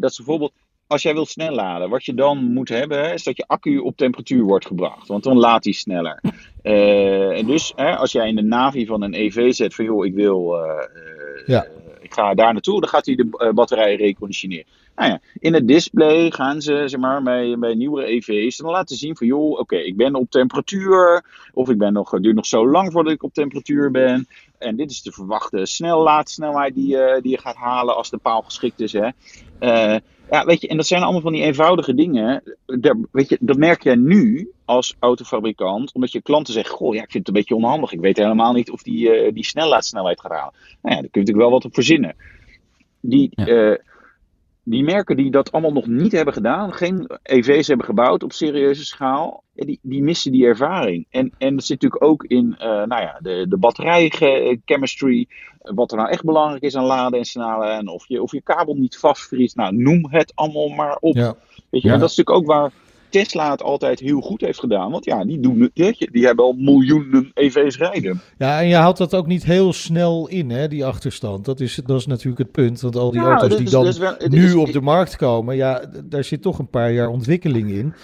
dat 0.00 0.14
ze 0.14 0.22
bijvoorbeeld, 0.22 0.52
als 0.86 1.02
jij 1.02 1.12
wilt 1.12 1.28
snel 1.28 1.54
laden, 1.54 1.90
wat 1.90 2.04
je 2.04 2.14
dan 2.14 2.52
moet 2.52 2.68
hebben, 2.68 3.12
is 3.12 3.24
dat 3.24 3.36
je 3.36 3.46
accu 3.46 3.78
op 3.78 3.96
temperatuur 3.96 4.42
wordt 4.42 4.66
gebracht. 4.66 5.08
Want 5.08 5.22
dan 5.24 5.36
laat 5.36 5.64
hij 5.64 5.72
sneller. 5.72 6.22
en 6.62 7.46
dus, 7.46 7.76
als 7.76 8.12
jij 8.12 8.28
in 8.28 8.36
de 8.36 8.42
navi 8.42 8.86
van 8.86 9.02
een 9.02 9.14
EV 9.14 9.52
zet 9.52 9.74
van, 9.74 9.84
joh, 9.84 10.06
ik 10.06 10.14
wil... 10.14 10.56
ja 11.46 11.66
ik 12.12 12.18
ga 12.18 12.34
daar 12.34 12.52
naartoe, 12.52 12.80
dan 12.80 12.88
gaat 12.88 13.06
hij 13.06 13.14
de 13.14 13.50
batterij 13.54 13.96
reconditioneren. 13.96 14.66
Nou 14.96 15.10
ja, 15.10 15.20
in 15.38 15.54
het 15.54 15.68
display 15.68 16.30
gaan 16.30 16.60
ze, 16.60 16.82
zeg 16.86 17.00
maar, 17.00 17.22
bij, 17.22 17.58
bij 17.58 17.74
nieuwere 17.74 18.06
EV's 18.06 18.56
dan 18.56 18.70
laten 18.70 18.96
zien 18.96 19.16
van, 19.16 19.26
joh, 19.26 19.58
oké, 19.58 19.76
ik 19.76 19.96
ben 19.96 20.14
op 20.14 20.30
temperatuur, 20.30 21.24
of 21.52 21.68
ik 21.68 21.78
ben 21.78 21.92
nog, 21.92 22.10
het 22.10 22.22
duurt 22.22 22.36
nog 22.36 22.46
zo 22.46 22.68
lang 22.68 22.92
voordat 22.92 23.12
ik 23.12 23.22
op 23.22 23.34
temperatuur 23.34 23.90
ben. 23.90 24.26
En 24.58 24.76
dit 24.76 24.90
is 24.90 25.02
de 25.02 25.12
verwachte 25.12 25.66
snellaadsnelheid 25.66 26.74
die, 26.74 26.96
uh, 26.96 27.20
die 27.20 27.30
je 27.30 27.38
gaat 27.38 27.56
halen 27.56 27.96
als 27.96 28.10
de 28.10 28.18
paal 28.18 28.42
geschikt 28.42 28.80
is. 28.80 28.92
Hè. 28.92 29.08
Uh, 29.60 29.96
ja, 30.30 30.44
weet 30.44 30.60
je, 30.60 30.68
en 30.68 30.76
dat 30.76 30.86
zijn 30.86 31.02
allemaal 31.02 31.20
van 31.20 31.32
die 31.32 31.42
eenvoudige 31.42 31.94
dingen. 31.94 32.42
Daar, 32.66 32.96
weet 33.12 33.28
je, 33.28 33.38
dat 33.40 33.56
merk 33.56 33.82
jij 33.82 33.94
nu 33.94 34.50
als 34.64 34.96
autofabrikant, 34.98 35.92
omdat 35.92 36.12
je 36.12 36.22
klanten 36.22 36.52
zeggen: 36.54 36.74
Goh, 36.74 36.94
ja, 36.94 37.02
ik 37.02 37.10
vind 37.10 37.26
het 37.26 37.28
een 37.28 37.40
beetje 37.42 37.54
onhandig. 37.54 37.92
Ik 37.92 38.00
weet 38.00 38.16
helemaal 38.16 38.52
niet 38.52 38.70
of 38.70 38.82
die, 38.82 39.24
uh, 39.24 39.32
die 39.32 39.44
snellaadsnelheid 39.44 40.20
gaat 40.20 40.32
halen. 40.32 40.54
Nou 40.82 40.94
ja, 40.94 41.00
daar 41.00 41.10
kun 41.10 41.20
je 41.20 41.26
natuurlijk 41.26 41.38
wel 41.38 41.50
wat 41.50 41.64
op 41.64 41.74
verzinnen. 41.74 42.14
Die, 43.00 43.30
ja 43.34 43.78
die 44.64 44.84
merken 44.84 45.16
die 45.16 45.30
dat 45.30 45.52
allemaal 45.52 45.72
nog 45.72 45.86
niet 45.86 46.12
hebben 46.12 46.34
gedaan, 46.34 46.72
geen 46.72 47.10
EV's 47.22 47.66
hebben 47.66 47.86
gebouwd 47.86 48.22
op 48.22 48.32
serieuze 48.32 48.84
schaal, 48.84 49.42
die, 49.54 49.78
die 49.82 50.02
missen 50.02 50.32
die 50.32 50.46
ervaring. 50.46 51.06
En, 51.10 51.32
en 51.38 51.54
dat 51.54 51.64
zit 51.64 51.82
natuurlijk 51.82 52.10
ook 52.10 52.24
in 52.24 52.54
uh, 52.58 52.66
nou 52.66 53.02
ja, 53.02 53.18
de, 53.20 53.46
de 53.48 53.56
batterijchemistry, 53.56 55.28
wat 55.58 55.90
er 55.90 55.96
nou 55.96 56.10
echt 56.10 56.24
belangrijk 56.24 56.62
is 56.62 56.76
aan 56.76 56.84
laden 56.84 57.18
en 57.18 57.24
snellen, 57.24 57.76
en 57.76 57.88
of 57.88 58.08
je, 58.08 58.22
of 58.22 58.32
je 58.32 58.42
kabel 58.42 58.74
niet 58.74 58.98
vastvriest. 58.98 59.56
Nou, 59.56 59.76
noem 59.76 60.06
het 60.10 60.32
allemaal 60.34 60.68
maar 60.68 60.96
op. 61.00 61.14
Ja. 61.14 61.34
Weet 61.70 61.82
je, 61.82 61.90
en 61.90 61.98
dat 61.98 62.10
is 62.10 62.16
natuurlijk 62.16 62.36
ook 62.36 62.56
waar 62.56 62.72
Tesla 63.12 63.50
het 63.50 63.62
altijd 63.62 64.00
heel 64.00 64.20
goed 64.20 64.40
heeft 64.40 64.58
gedaan. 64.58 64.90
Want 64.90 65.04
ja, 65.04 65.24
die, 65.24 65.40
doen, 65.40 65.70
die, 65.74 66.10
die 66.12 66.26
hebben 66.26 66.44
al 66.44 66.52
miljoenen 66.52 67.30
EV's 67.34 67.78
rijden. 67.78 68.20
Ja, 68.38 68.60
en 68.60 68.68
je 68.68 68.74
houdt 68.74 68.98
dat 68.98 69.14
ook 69.14 69.26
niet 69.26 69.44
heel 69.44 69.72
snel 69.72 70.28
in, 70.28 70.50
hè, 70.50 70.68
die 70.68 70.84
achterstand. 70.84 71.44
Dat 71.44 71.60
is, 71.60 71.80
dat 71.86 71.98
is 71.98 72.06
natuurlijk 72.06 72.38
het 72.38 72.52
punt. 72.52 72.80
Want 72.80 72.96
al 72.96 73.10
die 73.10 73.20
auto's 73.20 73.56
die 73.56 73.70
dan 73.70 74.16
nu 74.28 74.52
op 74.52 74.72
de 74.72 74.80
markt 74.80 75.16
komen, 75.16 75.56
ja, 75.56 75.84
daar 76.04 76.24
zit 76.24 76.42
toch 76.42 76.58
een 76.58 76.70
paar 76.70 76.92
jaar 76.92 77.08
ontwikkeling 77.08 77.70
in. 77.70 77.94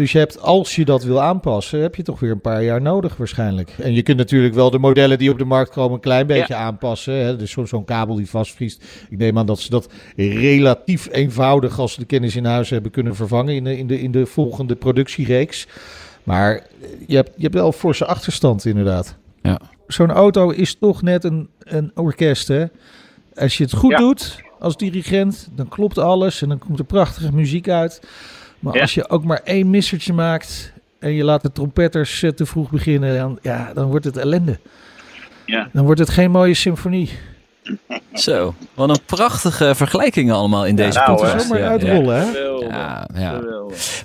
Dus 0.00 0.12
je 0.12 0.18
hebt, 0.18 0.40
als 0.40 0.76
je 0.76 0.84
dat 0.84 1.02
wil 1.02 1.20
aanpassen, 1.20 1.80
heb 1.80 1.94
je 1.94 2.02
toch 2.02 2.20
weer 2.20 2.30
een 2.30 2.40
paar 2.40 2.64
jaar 2.64 2.82
nodig 2.82 3.16
waarschijnlijk. 3.16 3.74
En 3.78 3.92
je 3.92 4.02
kunt 4.02 4.16
natuurlijk 4.16 4.54
wel 4.54 4.70
de 4.70 4.78
modellen 4.78 5.18
die 5.18 5.30
op 5.30 5.38
de 5.38 5.44
markt 5.44 5.70
komen 5.70 5.94
een 5.94 6.00
klein 6.00 6.26
beetje 6.26 6.54
aanpassen. 6.54 7.14
Hè? 7.14 7.36
Dus 7.36 7.56
zo'n 7.64 7.84
kabel 7.84 8.14
die 8.14 8.30
vastvriest. 8.30 8.84
Ik 9.10 9.18
neem 9.18 9.38
aan 9.38 9.46
dat 9.46 9.60
ze 9.60 9.70
dat 9.70 9.88
relatief 10.16 11.08
eenvoudig, 11.12 11.78
als 11.78 11.92
ze 11.92 12.00
de 12.00 12.06
kennis 12.06 12.36
in 12.36 12.44
huis 12.44 12.70
hebben, 12.70 12.90
kunnen 12.90 13.14
vervangen 13.14 13.54
in 13.54 13.64
de, 13.64 13.78
in 13.78 13.86
de, 13.86 14.00
in 14.00 14.10
de 14.10 14.26
volgende 14.26 14.76
productiereeks. 14.76 15.66
Maar 16.24 16.66
je 17.06 17.16
hebt, 17.16 17.30
je 17.36 17.42
hebt 17.42 17.54
wel 17.54 17.72
forse 17.72 18.06
achterstand 18.06 18.64
inderdaad. 18.64 19.16
Ja. 19.42 19.60
Zo'n 19.86 20.10
auto 20.10 20.50
is 20.50 20.74
toch 20.74 21.02
net 21.02 21.24
een, 21.24 21.48
een 21.58 21.90
orkest 21.94 22.48
hè. 22.48 22.64
Als 23.34 23.56
je 23.56 23.64
het 23.64 23.74
goed 23.74 23.96
doet 23.96 24.42
als 24.58 24.76
dirigent, 24.76 25.48
dan 25.54 25.68
klopt 25.68 25.98
alles 25.98 26.42
en 26.42 26.48
dan 26.48 26.58
komt 26.58 26.78
er 26.78 26.84
prachtige 26.84 27.32
muziek 27.32 27.68
uit. 27.68 28.00
Maar 28.60 28.80
als 28.80 28.94
je 28.94 29.08
ook 29.08 29.24
maar 29.24 29.40
één 29.44 29.70
missertje 29.70 30.12
maakt 30.12 30.72
en 30.98 31.12
je 31.12 31.24
laat 31.24 31.42
de 31.42 31.52
trompetters 31.52 32.24
te 32.34 32.46
vroeg 32.46 32.70
beginnen, 32.70 33.16
dan, 33.16 33.38
ja, 33.42 33.72
dan 33.74 33.88
wordt 33.88 34.04
het 34.04 34.16
ellende. 34.16 34.58
Ja. 35.46 35.68
Dan 35.72 35.84
wordt 35.84 36.00
het 36.00 36.10
geen 36.10 36.30
mooie 36.30 36.54
symfonie. 36.54 37.10
Zo, 38.12 38.54
wat 38.74 38.88
een 38.88 39.04
prachtige 39.06 39.74
vergelijkingen 39.74 40.34
allemaal 40.34 40.66
in 40.66 40.76
deze 40.76 40.98
nou, 40.98 41.16
podcast. 41.16 41.52
uitrollen, 41.52 42.16
hè? 42.16 42.38
Ja, 42.68 43.08
ja. 43.14 43.40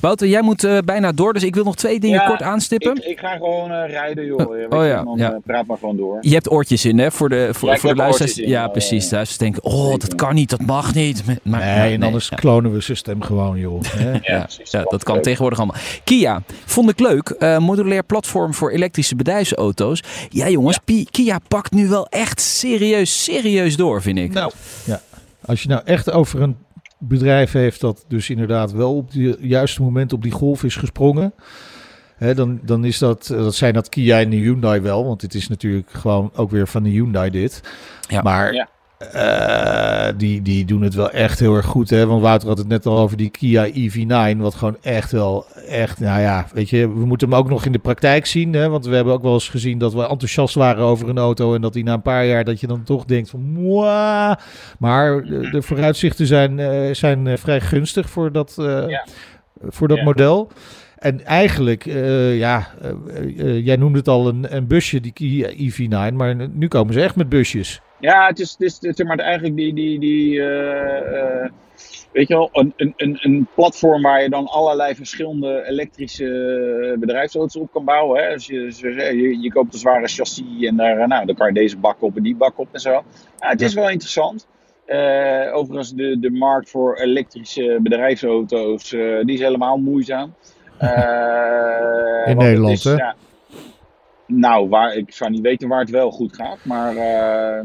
Wouter, 0.02 0.28
jij 0.28 0.42
moet 0.42 0.64
uh, 0.64 0.78
bijna 0.86 1.12
door, 1.12 1.34
dus 1.34 1.44
ik 1.44 1.56
wil 1.56 1.64
nog 1.64 1.76
twee 1.76 2.00
dingen 2.00 2.24
kort 2.26 2.42
aanstippen. 2.42 2.96
Ik, 2.96 3.04
ik 3.04 3.20
ga 3.20 3.36
gewoon 3.36 3.72
uh, 3.72 3.90
rijden, 3.90 4.26
joh. 4.26 4.40
Oh, 4.40 4.80
oh 4.80 4.86
ja, 4.86 5.04
dan, 5.04 5.18
ja. 5.18 5.32
Uh, 5.32 5.38
praat 5.46 5.66
maar 5.66 5.78
gewoon 5.78 5.98
door. 5.98 6.18
Je 6.22 6.34
hebt 6.34 6.52
oortjes 6.52 6.86
in, 6.86 7.00
hè, 7.00 7.12
voor 7.12 7.30
de, 7.30 7.50
voor, 7.52 7.78
voor 7.78 7.90
de 7.90 7.96
luisteraars. 7.96 8.36
Ja, 8.36 8.68
precies. 8.68 9.08
Thuis 9.08 9.38
denken, 9.38 9.64
oh, 9.64 9.98
dat 9.98 10.16
kan 10.16 10.36
niet, 10.36 10.50
dat 10.50 10.62
mag 10.62 10.94
niet. 10.94 11.24
Maar, 11.44 11.60
nee, 11.60 11.94
en 11.94 12.04
anders 12.04 12.30
klonen 12.30 12.74
we 12.74 12.96
stem 12.96 13.22
gewoon, 13.22 13.60
joh. 13.60 13.82
ja, 14.22 14.48
ja, 14.64 14.84
dat 14.84 15.04
kan 15.04 15.22
tegenwoordig 15.22 15.60
allemaal. 15.60 15.82
Kia, 16.04 16.42
vond 16.66 16.90
ik 16.90 17.00
leuk. 17.00 17.60
modulair 17.60 18.04
platform 18.04 18.54
voor 18.54 18.72
elektrische 18.72 19.16
bedrijfsauto's. 19.16 20.04
Ja, 20.30 20.50
jongens, 20.50 20.80
Kia 21.12 21.40
pakt 21.48 21.72
nu 21.72 21.88
wel 21.88 22.08
echt 22.10 22.42
serieus, 22.42 23.24
serieus 23.24 23.76
door, 23.76 23.95
vind 24.02 24.18
ik. 24.18 24.34
Nou, 24.34 24.52
ja. 24.86 25.02
Als 25.46 25.64
je 25.64 25.70
nou 25.70 25.82
echt 25.86 26.12
over 26.12 26.42
een 26.42 26.58
bedrijf 26.98 27.52
heeft 27.52 27.82
dat 27.82 28.06
dus 28.08 28.30
inderdaad 28.30 28.72
wel 28.72 28.96
op 28.96 29.12
het 29.12 29.38
juiste 29.42 29.82
moment 29.82 30.14
op 30.14 30.22
die 30.22 30.32
golf 30.32 30.64
is 30.64 30.76
gesprongen. 30.76 31.34
Hè, 32.16 32.36
dan, 32.36 32.60
dan 32.64 32.86
is 32.86 32.98
dat, 32.98 33.28
dat 33.28 33.56
zijn 33.56 33.74
dat 33.74 33.90
Kia 33.90 34.20
en 34.20 34.30
de 34.30 34.36
Hyundai 34.36 34.80
wel. 34.80 35.06
Want 35.06 35.20
dit 35.20 35.34
is 35.34 35.48
natuurlijk 35.48 35.90
gewoon 35.92 36.32
ook 36.36 36.52
weer 36.52 36.68
van 36.68 36.84
de 36.84 36.90
Hyundai 36.90 37.30
dit. 37.30 37.62
Ja. 38.08 38.22
Maar 38.22 38.54
ja. 38.54 38.70
Uh, 39.16 40.08
die, 40.18 40.42
die 40.42 40.66
doen 40.66 40.82
het 40.82 40.94
wel 40.94 41.10
echt 41.10 41.40
heel 41.40 41.56
erg 41.56 41.66
goed. 41.66 41.90
Hè? 41.90 42.06
Want 42.06 42.22
Wouter 42.22 42.48
had 42.48 42.58
het 42.58 42.68
net 42.68 42.86
al 42.86 42.98
over 42.98 43.18
die 43.18 43.30
Kia 43.30 43.68
EV9. 43.70 44.38
Wat 44.38 44.56
gewoon 44.56 44.78
echt 44.82 45.12
wel, 45.12 45.46
echt, 45.68 46.00
nou 46.00 46.22
ja, 46.22 46.48
weet 46.54 46.70
je, 46.70 46.94
we 46.94 47.06
moeten 47.06 47.30
hem 47.30 47.38
ook 47.38 47.50
nog 47.50 47.66
in 47.66 47.72
de 47.72 47.80
praktijk 47.80 48.26
zien. 48.26 48.54
Hè? 48.54 48.70
Want 48.70 48.86
we 48.86 48.96
hebben 48.96 49.14
ook 49.14 49.22
wel 49.22 49.34
eens 49.34 49.50
gezien 49.50 49.78
dat 49.78 49.94
we 49.94 50.08
enthousiast 50.08 50.56
waren 50.56 50.84
over 50.84 51.10
een 51.10 51.18
auto. 51.18 51.56
En 51.56 51.62
dat 51.62 51.74
die 51.74 51.84
na 51.84 51.94
een 51.94 52.02
paar 52.02 52.26
jaar, 52.26 52.44
dat 52.44 52.60
je 52.60 52.68
dan 52.68 52.84
toch 52.84 53.06
denkt 53.06 53.30
van, 53.30 53.52
Mwah! 53.52 54.36
Maar 54.80 55.24
de, 55.24 55.62
vooruitzichten 55.62 56.28
zijn, 56.28 56.58
uh, 56.58 56.94
zijn 56.94 57.26
uh, 57.26 57.38
vrij 57.38 57.62
gunstig 57.62 58.10
voor 58.10 58.32
dat, 58.32 58.54
ja. 58.88 59.06
voor 59.68 59.88
dat 59.88 59.98
ja. 59.98 60.04
model. 60.04 60.52
En 60.98 61.26
eigenlijk, 61.26 61.84
ja, 62.34 62.68
jij 63.64 63.76
noemde 63.76 63.98
het 63.98 64.08
al 64.08 64.28
een, 64.28 64.56
een 64.56 64.68
busje, 64.68 65.00
die 65.00 65.12
Kia 65.12 65.50
EV9. 65.50 66.14
Maar 66.14 66.50
nu 66.50 66.68
komen 66.68 66.94
ze 66.94 67.02
echt 67.02 67.16
met 67.16 67.30
busjes. 67.30 67.82
Ja, 68.06 68.28
het 68.28 68.40
is, 68.40 68.56
het 68.58 68.84
is 68.84 68.96
zeg 68.96 69.08
maar 69.08 69.20
eigenlijk 69.20 69.56
die, 69.56 69.74
die, 69.74 70.00
die 70.00 70.34
uh, 70.34 71.12
uh, 71.12 71.50
weet 72.12 72.28
je 72.28 72.34
wel, 72.34 72.50
een, 72.52 72.74
een, 72.76 73.18
een 73.22 73.48
platform 73.56 74.02
waar 74.02 74.22
je 74.22 74.30
dan 74.30 74.46
allerlei 74.46 74.96
verschillende 74.96 75.64
elektrische 75.68 76.96
bedrijfsauto's 77.00 77.56
op 77.56 77.72
kan 77.72 77.86
bouwen. 77.86 78.24
Hè. 78.24 78.34
Dus 78.34 78.46
je, 78.46 78.94
je, 78.94 79.42
je 79.42 79.52
koopt 79.52 79.74
een 79.74 79.80
zware 79.80 80.08
chassis 80.08 80.62
en 80.62 80.76
daar, 80.76 81.08
nou, 81.08 81.26
dan 81.26 81.36
kan 81.36 81.48
je 81.48 81.54
deze 81.54 81.78
bak 81.78 82.02
op 82.02 82.16
en 82.16 82.24
die 82.24 82.36
bak 82.36 82.60
op 82.60 82.68
en 82.72 82.80
zo. 82.80 82.92
Ja, 83.40 83.50
het 83.50 83.62
is 83.62 83.74
wel 83.74 83.90
interessant. 83.90 84.48
Uh, 84.88 85.56
overigens, 85.56 85.94
de, 85.94 86.20
de 86.20 86.32
markt 86.32 86.70
voor 86.70 86.98
elektrische 86.98 87.80
bedrijfsauto's, 87.82 88.90
die 88.90 89.34
is 89.34 89.40
helemaal 89.40 89.78
moeizaam. 89.78 90.34
In 92.26 92.38
Nederland, 92.38 92.84
hè? 92.84 92.94
Ja, 92.94 93.16
nou, 94.28 94.70
waar, 94.70 94.96
ik 94.96 95.12
zou 95.12 95.32
niet 95.32 95.42
weten 95.42 95.68
waar 95.68 95.80
het 95.80 95.90
wel 95.90 96.12
goed 96.12 96.36
gaat, 96.36 96.58
maar... 96.64 96.94
Uh, 96.94 97.62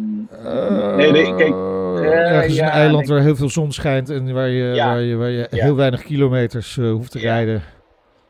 nee, 0.97 1.11
nee, 1.11 1.35
kijk... 1.35 1.55
Uh, 1.55 2.49
ja, 2.49 2.65
een 2.65 2.71
eiland 2.71 3.09
waar 3.09 3.21
heel 3.21 3.37
veel 3.37 3.49
zon 3.49 3.73
schijnt 3.73 4.11
en 4.11 4.33
waar 4.33 4.49
je, 4.49 4.77
waar 4.77 5.01
je, 5.01 5.17
waar 5.17 5.29
je 5.31 5.47
heel 5.51 5.77
weinig 5.77 6.03
kilometers 6.03 6.77
uh, 6.77 6.93
hoeft 6.93 7.11
te 7.11 7.19
rijden. 7.19 7.63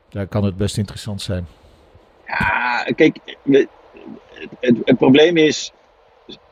Daar 0.09 0.27
kan 0.27 0.45
het 0.45 0.57
best 0.57 0.79
interessant 0.79 1.23
zijn. 1.23 1.47
Ja, 2.27 2.85
kijk, 2.95 3.19
het, 3.43 3.67
het, 4.61 4.77
het 4.85 4.97
probleem 4.97 5.37
is 5.37 5.73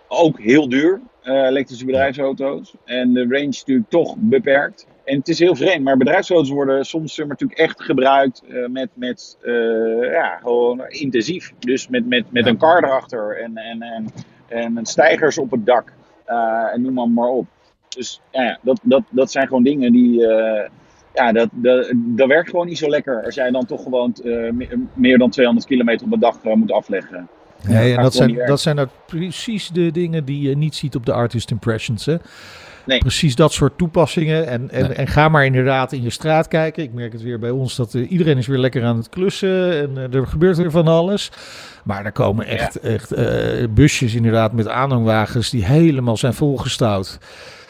ook 0.08 0.40
heel 0.40 0.68
duur, 0.68 1.00
elektrische 1.22 1.84
bedrijfsauto's. 1.84 2.74
En 2.84 3.12
de 3.12 3.26
range 3.28 3.48
is 3.48 3.58
natuurlijk 3.58 3.90
toch 3.90 4.14
beperkt. 4.16 4.86
En 5.08 5.18
het 5.18 5.28
is 5.28 5.38
heel 5.38 5.56
vreemd, 5.56 5.84
maar 5.84 5.96
bedrijfsauto's 5.96 6.50
worden 6.50 6.84
soms 6.84 7.18
maar, 7.18 7.26
natuurlijk 7.26 7.58
echt 7.58 7.82
gebruikt 7.82 8.42
uh, 8.48 8.66
met, 8.66 8.88
met 8.94 9.38
uh, 9.42 10.12
ja, 10.12 10.38
gewoon 10.42 10.86
intensief. 10.88 11.52
Dus 11.58 11.88
met, 11.88 12.06
met, 12.06 12.32
met 12.32 12.46
een 12.46 12.56
kar 12.56 12.84
erachter 12.84 13.42
en, 13.42 13.56
en, 13.56 13.82
en, 13.82 14.76
en 14.76 14.86
stijgers 14.86 15.38
op 15.38 15.50
het 15.50 15.66
dak. 15.66 15.92
Uh, 16.28 16.72
en 16.72 16.82
noem 16.82 16.92
maar, 16.92 17.08
maar 17.08 17.28
op. 17.28 17.46
Dus 17.88 18.20
ja, 18.30 18.58
dat, 18.62 18.80
dat, 18.82 19.02
dat 19.10 19.30
zijn 19.30 19.46
gewoon 19.46 19.62
dingen 19.62 19.92
die. 19.92 20.20
ja, 21.14 21.32
dat, 21.32 21.48
dat, 21.52 21.92
dat 21.94 22.28
werkt 22.28 22.50
gewoon 22.50 22.66
niet 22.66 22.78
zo 22.78 22.88
lekker 22.88 23.24
als 23.24 23.34
jij 23.34 23.50
dan 23.50 23.66
toch 23.66 23.82
gewoon 23.82 24.14
meer 24.94 25.18
dan 25.18 25.30
200 25.30 25.66
kilometer 25.66 26.06
op 26.06 26.12
een 26.12 26.20
dag 26.20 26.42
moet 26.42 26.72
afleggen. 26.72 27.28
Nee, 27.66 27.96
en 27.96 28.02
dat 28.02 28.14
zijn, 28.14 28.46
dat 28.46 28.60
zijn 28.60 28.76
nou 28.76 28.88
precies 29.06 29.68
de 29.68 29.90
dingen 29.90 30.24
die 30.24 30.48
je 30.48 30.56
niet 30.56 30.74
ziet 30.74 30.94
op 30.94 31.06
de 31.06 31.12
Artist 31.12 31.50
Impressions. 31.50 32.06
Hè? 32.06 32.16
Nee. 32.88 32.98
Precies 32.98 33.34
dat 33.34 33.52
soort 33.52 33.78
toepassingen. 33.78 34.46
En, 34.46 34.70
en, 34.70 34.96
en 34.96 35.06
ga 35.06 35.28
maar 35.28 35.44
inderdaad 35.44 35.92
in 35.92 36.02
je 36.02 36.10
straat 36.10 36.48
kijken. 36.48 36.82
Ik 36.82 36.92
merk 36.92 37.12
het 37.12 37.22
weer 37.22 37.38
bij 37.38 37.50
ons 37.50 37.76
dat 37.76 37.94
uh, 37.94 38.10
iedereen 38.10 38.38
is 38.38 38.46
weer 38.46 38.58
lekker 38.58 38.84
aan 38.84 38.96
het 38.96 39.08
klussen. 39.08 39.80
En 39.80 39.90
uh, 39.96 40.14
er 40.14 40.26
gebeurt 40.26 40.56
weer 40.56 40.70
van 40.70 40.88
alles. 40.88 41.30
Maar 41.84 42.04
er 42.04 42.12
komen 42.12 42.46
echt, 42.46 42.80
echt 42.80 43.18
uh, 43.18 43.68
busjes 43.70 44.14
inderdaad 44.14 44.52
met 44.52 44.68
aanhangwagens 44.68 45.50
die 45.50 45.64
helemaal 45.64 46.16
zijn 46.16 46.34
volgestouwd. 46.34 47.18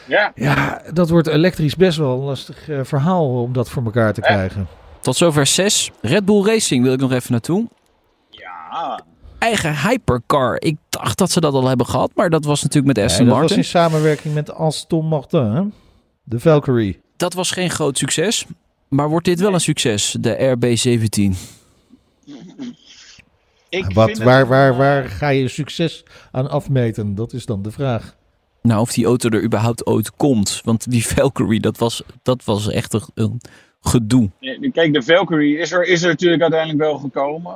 Ja. 0.05 0.31
ja, 0.35 0.81
dat 0.93 1.09
wordt 1.09 1.27
elektrisch 1.27 1.75
best 1.75 1.97
wel 1.97 2.19
een 2.19 2.25
lastig 2.25 2.57
verhaal 2.83 3.41
om 3.41 3.53
dat 3.53 3.69
voor 3.69 3.83
elkaar 3.83 4.13
te 4.13 4.21
krijgen. 4.21 4.67
Tot 4.99 5.15
zover 5.15 5.45
6. 5.45 5.91
Red 6.01 6.25
Bull 6.25 6.43
Racing 6.43 6.83
wil 6.83 6.93
ik 6.93 6.99
nog 6.99 7.11
even 7.11 7.31
naartoe. 7.31 7.67
Eigen 9.39 9.75
hypercar. 9.75 10.61
Ik 10.61 10.77
dacht 10.89 11.17
dat 11.17 11.31
ze 11.31 11.39
dat 11.39 11.53
al 11.53 11.67
hebben 11.67 11.85
gehad, 11.85 12.11
maar 12.15 12.29
dat 12.29 12.45
was 12.45 12.63
natuurlijk 12.63 12.97
met 12.97 13.05
Aston 13.05 13.25
Martin. 13.25 13.41
Dat 13.41 13.49
was 13.49 13.57
in 13.57 13.71
samenwerking 13.71 14.33
met 14.33 14.53
Aston 14.53 15.05
Martin, 15.05 15.73
de 16.23 16.39
Valkyrie. 16.39 16.99
Dat 17.17 17.33
was 17.33 17.51
geen 17.51 17.69
groot 17.69 17.97
succes, 17.97 18.45
maar 18.87 19.09
wordt 19.09 19.25
dit 19.25 19.39
wel 19.39 19.53
een 19.53 19.61
succes, 19.61 20.15
de 20.19 20.55
RB17? 20.57 21.37
Ik 23.69 23.93
Wat, 23.93 24.17
waar, 24.17 24.47
waar, 24.47 24.77
waar 24.77 25.03
ga 25.09 25.29
je 25.29 25.47
succes 25.47 26.03
aan 26.31 26.49
afmeten? 26.49 27.15
Dat 27.15 27.33
is 27.33 27.45
dan 27.45 27.61
de 27.61 27.71
vraag. 27.71 28.15
Nou, 28.61 28.81
of 28.81 28.91
die 28.93 29.05
auto 29.05 29.29
er 29.29 29.43
überhaupt 29.43 29.85
ooit 29.85 30.15
komt. 30.15 30.61
Want 30.63 30.91
die 30.91 31.05
Valkyrie, 31.07 31.59
dat 31.59 31.77
was, 31.77 32.03
dat 32.23 32.43
was 32.43 32.69
echt 32.69 33.11
een, 33.13 33.41
gedoe. 33.81 34.29
Kijk, 34.71 34.93
de 34.93 35.01
Valkyrie 35.01 35.57
is 35.57 35.71
er, 35.71 35.85
is 35.85 36.01
er 36.01 36.07
natuurlijk 36.07 36.41
uiteindelijk 36.41 36.79
wel 36.79 36.97
gekomen. 36.97 37.55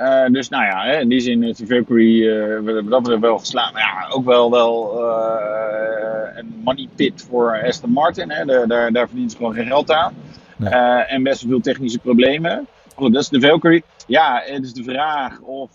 Uh, 0.00 0.26
dus 0.26 0.48
nou 0.48 0.64
ja, 0.64 0.84
in 0.84 1.08
die 1.08 1.20
zin 1.20 1.42
is 1.42 1.56
de 1.56 1.66
Valkyrie 1.66 2.22
uh, 2.22 2.90
dat 2.90 3.06
we 3.06 3.18
wel 3.18 3.38
geslaagd. 3.38 3.72
Maar 3.72 3.82
ja, 3.82 4.08
ook 4.10 4.24
wel, 4.24 4.50
wel 4.50 5.00
uh, 5.00 6.36
een 6.36 6.60
money 6.64 6.88
pit 6.94 7.26
voor 7.28 7.62
Aston 7.62 7.90
Martin. 7.90 8.30
Hè. 8.30 8.44
Daar, 8.44 8.68
daar, 8.68 8.92
daar 8.92 9.08
verdient 9.08 9.30
ze 9.30 9.36
gewoon 9.36 9.54
geen 9.54 9.66
geld 9.66 9.90
aan. 9.90 10.14
Nee. 10.56 10.70
en 10.70 11.22
best 11.22 11.40
wel 11.42 11.50
veel 11.50 11.60
technische 11.60 11.98
problemen. 11.98 12.66
Goed, 12.94 13.12
dat 13.12 13.22
is 13.22 13.28
de 13.28 13.40
Valkyrie. 13.40 13.84
Ja, 14.06 14.42
het 14.44 14.64
is 14.64 14.72
de 14.72 14.82
vraag 14.82 15.40
of 15.40 15.70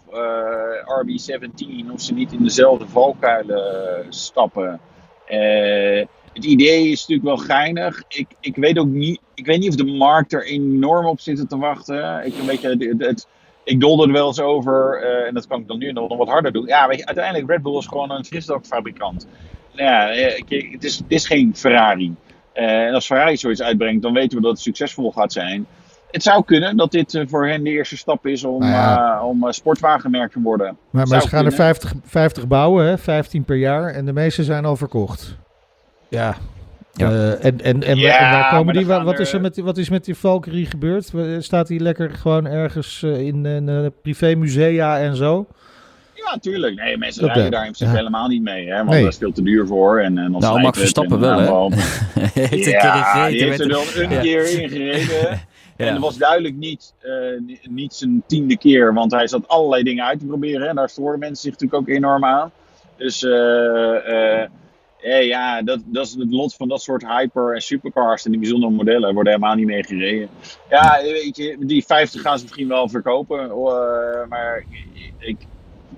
RB17, 1.03 1.91
of 1.91 2.01
ze 2.01 2.13
niet 2.13 2.31
in 2.31 2.43
dezelfde 2.43 2.87
valkuilen 2.87 4.05
stappen. 4.09 4.79
het 6.33 6.45
idee 6.45 6.87
is 6.87 6.99
natuurlijk 6.99 7.27
wel 7.27 7.47
geinig. 7.57 8.03
Ik, 8.07 8.27
ik 8.39 8.55
weet 8.55 8.77
ook 8.77 8.87
niet, 8.87 9.19
ik 9.33 9.45
weet 9.45 9.59
niet 9.59 9.69
of 9.69 9.75
de 9.75 9.85
markt 9.85 10.33
er 10.33 10.45
enorm 10.45 11.05
op 11.05 11.19
zit 11.19 11.49
te 11.49 11.57
wachten. 11.57 12.25
Ik 12.25 12.37
een 12.37 12.45
beetje 12.45 12.69
het, 12.69 13.05
het 13.05 13.27
ik 13.69 13.79
dolde 13.79 14.05
er 14.05 14.11
wel 14.11 14.27
eens 14.27 14.39
over, 14.39 15.01
uh, 15.03 15.27
en 15.27 15.33
dat 15.33 15.47
kan 15.47 15.59
ik 15.59 15.67
dan 15.67 15.77
nu 15.77 15.91
nog, 15.91 16.09
nog 16.09 16.17
wat 16.17 16.27
harder 16.27 16.51
doen. 16.51 16.65
Ja, 16.65 16.87
weet 16.87 16.99
je, 16.99 17.05
uiteindelijk 17.05 17.49
Red 17.49 17.61
Bull 17.61 17.77
is 17.77 17.87
gewoon 17.87 18.11
een 18.11 18.25
frisdrankfabrikant. 18.25 19.27
Nou 19.73 19.89
ja, 19.89 20.09
eh, 20.09 20.71
het 20.71 20.83
is, 20.83 20.97
het 20.97 21.11
is 21.11 21.27
geen 21.27 21.55
Ferrari. 21.55 22.15
Uh, 22.55 22.85
en 22.85 22.93
als 22.93 23.05
Ferrari 23.05 23.37
zoiets 23.37 23.61
uitbrengt, 23.61 24.01
dan 24.01 24.13
weten 24.13 24.37
we 24.37 24.43
dat 24.43 24.51
het 24.51 24.61
succesvol 24.61 25.11
gaat 25.11 25.33
zijn. 25.33 25.65
Het 26.11 26.23
zou 26.23 26.43
kunnen 26.43 26.77
dat 26.77 26.91
dit 26.91 27.23
voor 27.27 27.47
hen 27.47 27.63
de 27.63 27.69
eerste 27.69 27.97
stap 27.97 28.27
is 28.27 28.43
om, 28.43 28.59
nou 28.59 28.71
ja. 28.71 29.17
uh, 29.17 29.25
om 29.25 29.51
sportwagenmerk 29.51 30.31
te 30.31 30.41
worden. 30.41 30.77
Maar, 30.89 31.07
maar 31.07 31.21
ze 31.21 31.27
gaan 31.27 31.45
er 31.45 31.51
50, 31.51 31.93
50 32.03 32.47
bouwen, 32.47 32.85
hè? 32.85 32.97
15 32.97 33.43
per 33.43 33.55
jaar. 33.55 33.93
En 33.93 34.05
de 34.05 34.13
meeste 34.13 34.43
zijn 34.43 34.65
al 34.65 34.75
verkocht. 34.75 35.37
Ja, 36.07 36.35
ja. 36.99 37.11
Uh, 37.11 37.45
en, 37.45 37.61
en, 37.61 37.83
en, 37.83 37.97
ja, 37.97 38.19
en, 38.19 38.31
waar 38.31 38.49
komen 38.49 38.73
die? 38.73 38.85
Wat, 38.85 39.19
is 39.19 39.33
er 39.33 39.41
met, 39.41 39.57
wat 39.57 39.77
is 39.77 39.89
met 39.89 40.05
die 40.05 40.15
Valkyrie 40.15 40.65
gebeurd? 40.65 41.11
Staat 41.39 41.67
die 41.67 41.79
lekker 41.79 42.09
gewoon 42.09 42.47
ergens 42.47 43.01
uh, 43.01 43.19
in 43.19 43.45
een 43.45 43.67
uh, 43.67 43.87
privémusea 44.01 44.99
en 44.99 45.15
zo? 45.15 45.47
Ja, 46.13 46.37
tuurlijk. 46.41 46.75
Nee, 46.75 46.97
mensen 46.97 47.25
rijden 47.25 47.51
daar 47.51 47.65
in 47.65 47.71
principe 47.71 47.91
ja. 47.91 47.97
helemaal 47.97 48.27
niet 48.27 48.41
mee. 48.41 48.67
Hè, 48.67 48.77
want 48.77 48.89
nee. 48.89 49.03
dat 49.03 49.11
is 49.11 49.17
veel 49.17 49.31
te 49.31 49.41
duur 49.41 49.67
voor. 49.67 49.99
En, 49.99 50.17
en 50.17 50.31
nou, 50.31 50.61
Max 50.61 50.79
Verstappen 50.79 51.19
wel, 51.19 51.71
hè? 51.71 51.77
heeft 52.41 52.65
ja, 52.65 53.27
die 53.27 53.43
heeft 53.43 53.59
er 53.59 53.67
wel 53.67 53.83
een 53.95 54.21
keer 54.21 54.61
in 54.61 54.69
gereden. 54.69 55.41
Ja. 55.79 55.85
En 55.85 55.93
dat 55.93 56.03
was 56.03 56.17
duidelijk 56.17 56.55
niet, 56.55 56.93
uh, 57.03 57.57
niet 57.69 57.93
zijn 57.93 58.23
tiende 58.27 58.57
keer, 58.57 58.93
want 58.93 59.11
hij 59.11 59.27
zat 59.27 59.47
allerlei 59.47 59.83
dingen 59.83 60.05
uit 60.05 60.19
te 60.19 60.25
proberen. 60.25 60.67
En 60.67 60.75
daar 60.75 60.89
stoorden 60.89 61.19
mensen 61.19 61.41
zich 61.41 61.51
natuurlijk 61.51 61.81
ook 61.81 61.95
enorm 61.95 62.25
aan. 62.25 62.51
Dus 62.97 63.23
uh, 63.23 63.31
uh, 63.31 64.43
eh, 65.01 65.25
ja, 65.25 65.61
dat, 65.61 65.79
dat 65.85 66.05
is 66.05 66.13
het 66.13 66.31
lot 66.31 66.55
van 66.55 66.67
dat 66.67 66.81
soort 66.81 67.07
hyper- 67.07 67.53
en 67.53 67.61
supercars 67.61 68.25
en 68.25 68.31
die 68.31 68.39
bijzondere 68.39 68.71
modellen 68.71 69.13
worden 69.13 69.33
helemaal 69.33 69.55
niet 69.55 69.65
mee 69.65 69.83
gereden. 69.83 70.29
Ja, 70.69 70.99
weet 71.01 71.37
je, 71.37 71.57
die 71.59 71.85
50 71.85 72.21
gaan 72.21 72.37
ze 72.37 72.43
misschien 72.43 72.67
wel 72.67 72.89
verkopen, 72.89 73.45
uh, 73.45 74.27
maar 74.29 74.63
ik, 75.17 75.37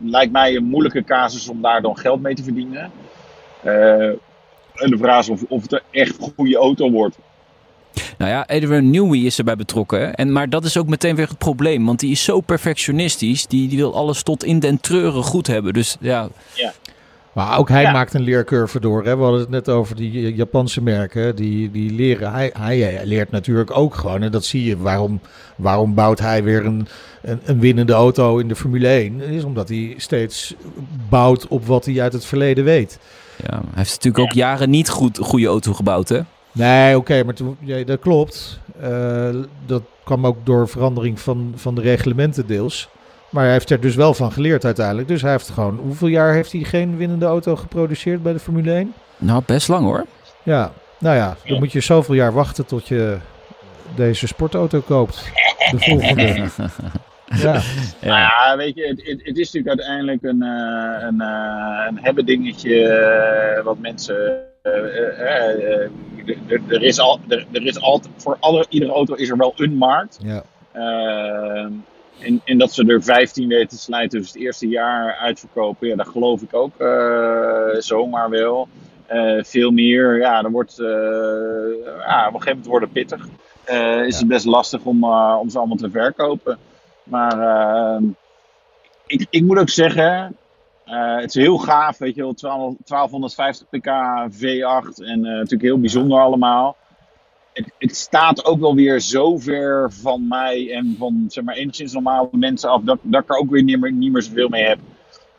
lijkt 0.01 0.31
mij 0.31 0.55
een 0.55 0.63
moeilijke 0.63 1.03
casus 1.03 1.49
om 1.49 1.61
daar 1.61 1.81
dan 1.81 1.97
geld 1.97 2.21
mee 2.21 2.35
te 2.35 2.43
verdienen. 2.43 2.91
Uh, 3.65 4.07
en 4.73 4.89
de 4.89 4.97
vraag 4.97 5.19
is 5.19 5.29
of, 5.29 5.43
of 5.47 5.61
het 5.61 5.71
een 5.71 5.81
echt 5.91 6.17
goede 6.35 6.57
auto 6.57 6.91
wordt. 6.91 7.17
Nou 8.17 8.31
ja, 8.31 8.47
Edwin 8.47 8.89
Newey 8.89 9.19
is 9.19 9.37
erbij 9.37 9.55
betrokken. 9.55 10.15
En, 10.15 10.31
maar 10.31 10.49
dat 10.49 10.65
is 10.65 10.77
ook 10.77 10.87
meteen 10.87 11.15
weer 11.15 11.27
het 11.27 11.37
probleem. 11.37 11.85
Want 11.85 11.99
die 11.99 12.11
is 12.11 12.23
zo 12.23 12.39
perfectionistisch. 12.39 13.47
Die, 13.47 13.67
die 13.67 13.77
wil 13.77 13.95
alles 13.95 14.23
tot 14.23 14.43
in 14.43 14.59
den 14.59 14.79
treuren 14.79 15.23
goed 15.23 15.47
hebben. 15.47 15.73
Dus 15.73 15.97
ja, 15.99 16.27
ja. 16.53 16.73
Maar 17.33 17.57
ook 17.57 17.69
hij 17.69 17.91
maakt 17.91 18.13
een 18.13 18.21
leercurve 18.21 18.79
door. 18.79 19.05
Hè? 19.05 19.17
We 19.17 19.23
hadden 19.23 19.39
het 19.39 19.49
net 19.49 19.69
over 19.69 19.95
die 19.95 20.35
Japanse 20.35 20.81
merken. 20.81 21.35
Die, 21.35 21.71
die 21.71 21.91
leren. 21.91 22.31
Hij, 22.31 22.53
hij 22.59 23.01
leert 23.05 23.31
natuurlijk 23.31 23.77
ook 23.77 23.95
gewoon. 23.95 24.21
En 24.21 24.31
dat 24.31 24.45
zie 24.45 24.63
je. 24.63 24.77
Waarom, 24.77 25.21
waarom 25.55 25.93
bouwt 25.93 26.19
hij 26.19 26.43
weer 26.43 26.65
een, 26.65 26.87
een, 27.21 27.39
een 27.45 27.59
winnende 27.59 27.93
auto 27.93 28.37
in 28.37 28.47
de 28.47 28.55
Formule 28.55 28.87
1? 28.87 29.17
Dat 29.17 29.27
is 29.27 29.43
omdat 29.43 29.69
hij 29.69 29.93
steeds 29.97 30.55
bouwt 31.09 31.47
op 31.47 31.65
wat 31.65 31.85
hij 31.85 32.01
uit 32.01 32.13
het 32.13 32.25
verleden 32.25 32.63
weet. 32.63 32.99
Ja, 33.37 33.51
hij 33.51 33.61
heeft 33.73 33.95
natuurlijk 33.95 34.23
ook 34.23 34.31
jaren 34.31 34.69
niet 34.69 34.89
goed 34.89 35.17
goede 35.17 35.47
auto 35.47 35.73
gebouwd, 35.73 36.09
hè? 36.09 36.19
Nee, 36.51 36.97
oké, 36.97 37.23
maar 37.23 37.33
toen, 37.33 37.57
ja, 37.59 37.83
dat 37.83 37.99
klopt. 37.99 38.59
dat 39.65 39.81
kwam 40.03 40.25
ook 40.25 40.37
door 40.43 40.67
verandering 40.69 41.19
van, 41.19 41.53
van 41.55 41.75
de 41.75 41.81
reglementen 41.81 42.47
deels. 42.47 42.89
Maar 43.31 43.43
hij 43.43 43.51
heeft 43.51 43.69
er 43.69 43.79
dus 43.79 43.95
wel 43.95 44.13
van 44.13 44.31
geleerd 44.31 44.65
uiteindelijk. 44.65 45.07
Dus 45.07 45.21
hij 45.21 45.31
heeft 45.31 45.49
gewoon... 45.49 45.77
Hoeveel 45.77 46.07
jaar 46.07 46.33
heeft 46.33 46.51
hij 46.51 46.61
geen 46.61 46.97
winnende 46.97 47.25
auto 47.25 47.55
geproduceerd 47.55 48.23
bij 48.23 48.33
de 48.33 48.39
Formule 48.39 48.73
1? 48.73 48.93
Nou, 49.17 49.43
best 49.45 49.67
lang 49.67 49.85
hoor. 49.85 50.05
Ja, 50.43 50.71
nou 50.97 51.15
ja, 51.15 51.35
dan 51.45 51.59
moet 51.59 51.71
je 51.71 51.79
zoveel 51.79 52.15
jaar 52.15 52.33
wachten 52.33 52.65
tot 52.65 52.87
je 52.87 53.17
deze 53.95 54.27
sportauto 54.27 54.79
koopt. 54.79 55.31
De 55.71 55.79
volgende. 55.79 56.49
ja. 57.43 57.61
ja. 58.01 58.57
weet 58.57 58.75
je, 58.75 58.87
het, 58.87 59.21
het, 59.23 59.37
is 59.37 59.51
natuurlijk 59.51 59.67
uiteindelijk 59.67 60.23
een, 60.23 60.43
uh, 60.43 61.07
een, 61.07 61.21
uh, 61.21 61.85
een 61.87 61.99
hebben 62.01 62.25
dingetje 62.25 62.75
uh, 63.57 63.63
wat 63.63 63.77
mensen. 63.77 64.41
er 66.67 66.83
is 66.83 66.99
al, 66.99 67.19
er, 67.27 67.65
is 67.65 67.81
altijd, 67.81 68.13
voor 68.17 68.37
alle, 68.39 68.65
iedere 68.69 68.91
auto 68.91 69.13
is 69.13 69.29
er 69.29 69.37
wel 69.37 69.53
een 69.55 69.75
markt. 69.75 70.19
Ja. 70.23 70.43
En, 72.21 72.41
en, 72.45 72.57
dat 72.57 72.73
ze 72.73 72.85
er 72.85 73.03
15 73.03 73.47
weten 73.47 73.67
te 73.67 73.77
slijten, 73.77 74.19
dus 74.19 74.27
het 74.27 74.41
eerste 74.41 74.67
jaar 74.67 75.15
uitverkopen, 75.15 75.87
ja, 75.87 75.95
dat 75.95 76.07
geloof 76.07 76.41
ik 76.41 76.53
ook 76.53 76.73
zomaar 77.77 78.29
wel. 78.29 78.67
veel 79.41 79.71
meer, 79.71 80.17
ja, 80.17 80.41
dan 80.41 80.51
wordt, 80.51 80.75
ja, 80.77 82.27
op 82.27 82.33
een 82.33 82.41
gegeven 82.41 82.47
moment 82.47 82.65
wordt 82.65 82.85
het 82.85 82.93
pittig. 82.93 83.27
is 84.07 84.19
het 84.19 84.27
best 84.27 84.45
lastig 84.45 84.83
om, 84.83 85.03
om 85.13 85.49
ze 85.49 85.57
allemaal 85.57 85.77
te 85.77 85.89
verkopen. 85.89 86.57
Maar 87.03 87.37
uh, 87.37 88.09
ik, 89.07 89.25
ik 89.29 89.43
moet 89.43 89.57
ook 89.57 89.69
zeggen, 89.69 90.37
het 90.85 91.35
is 91.35 91.43
heel 91.43 91.57
gaaf, 91.57 91.97
weet 91.97 92.15
je 92.15 92.21
wel, 92.21 92.35
1250 92.35 93.67
pk 93.69 93.87
V8 94.31 95.05
en 95.05 95.21
natuurlijk 95.21 95.61
heel 95.61 95.79
bijzonder 95.79 96.19
allemaal. 96.19 96.75
Het, 97.53 97.71
het, 97.77 97.95
staat 97.95 98.45
ook 98.45 98.59
wel 98.59 98.75
weer 98.75 98.99
zo 98.99 99.37
ver 99.37 99.91
van 99.91 100.27
mij 100.27 100.73
en 100.73 100.95
van 100.97 101.25
zeg 101.27 101.43
maar 101.43 101.55
enigszins 101.55 101.93
normale 101.93 102.29
mensen 102.31 102.69
af 102.69 102.81
dat, 102.81 102.99
dat 103.01 103.23
ik 103.23 103.29
er 103.29 103.37
ook 103.37 103.49
weer 103.49 103.63
niet 103.63 103.79
meer, 103.79 103.91
niet 103.91 104.11
meer 104.11 104.21
zoveel 104.21 104.49
mee 104.49 104.63
heb. 104.63 104.79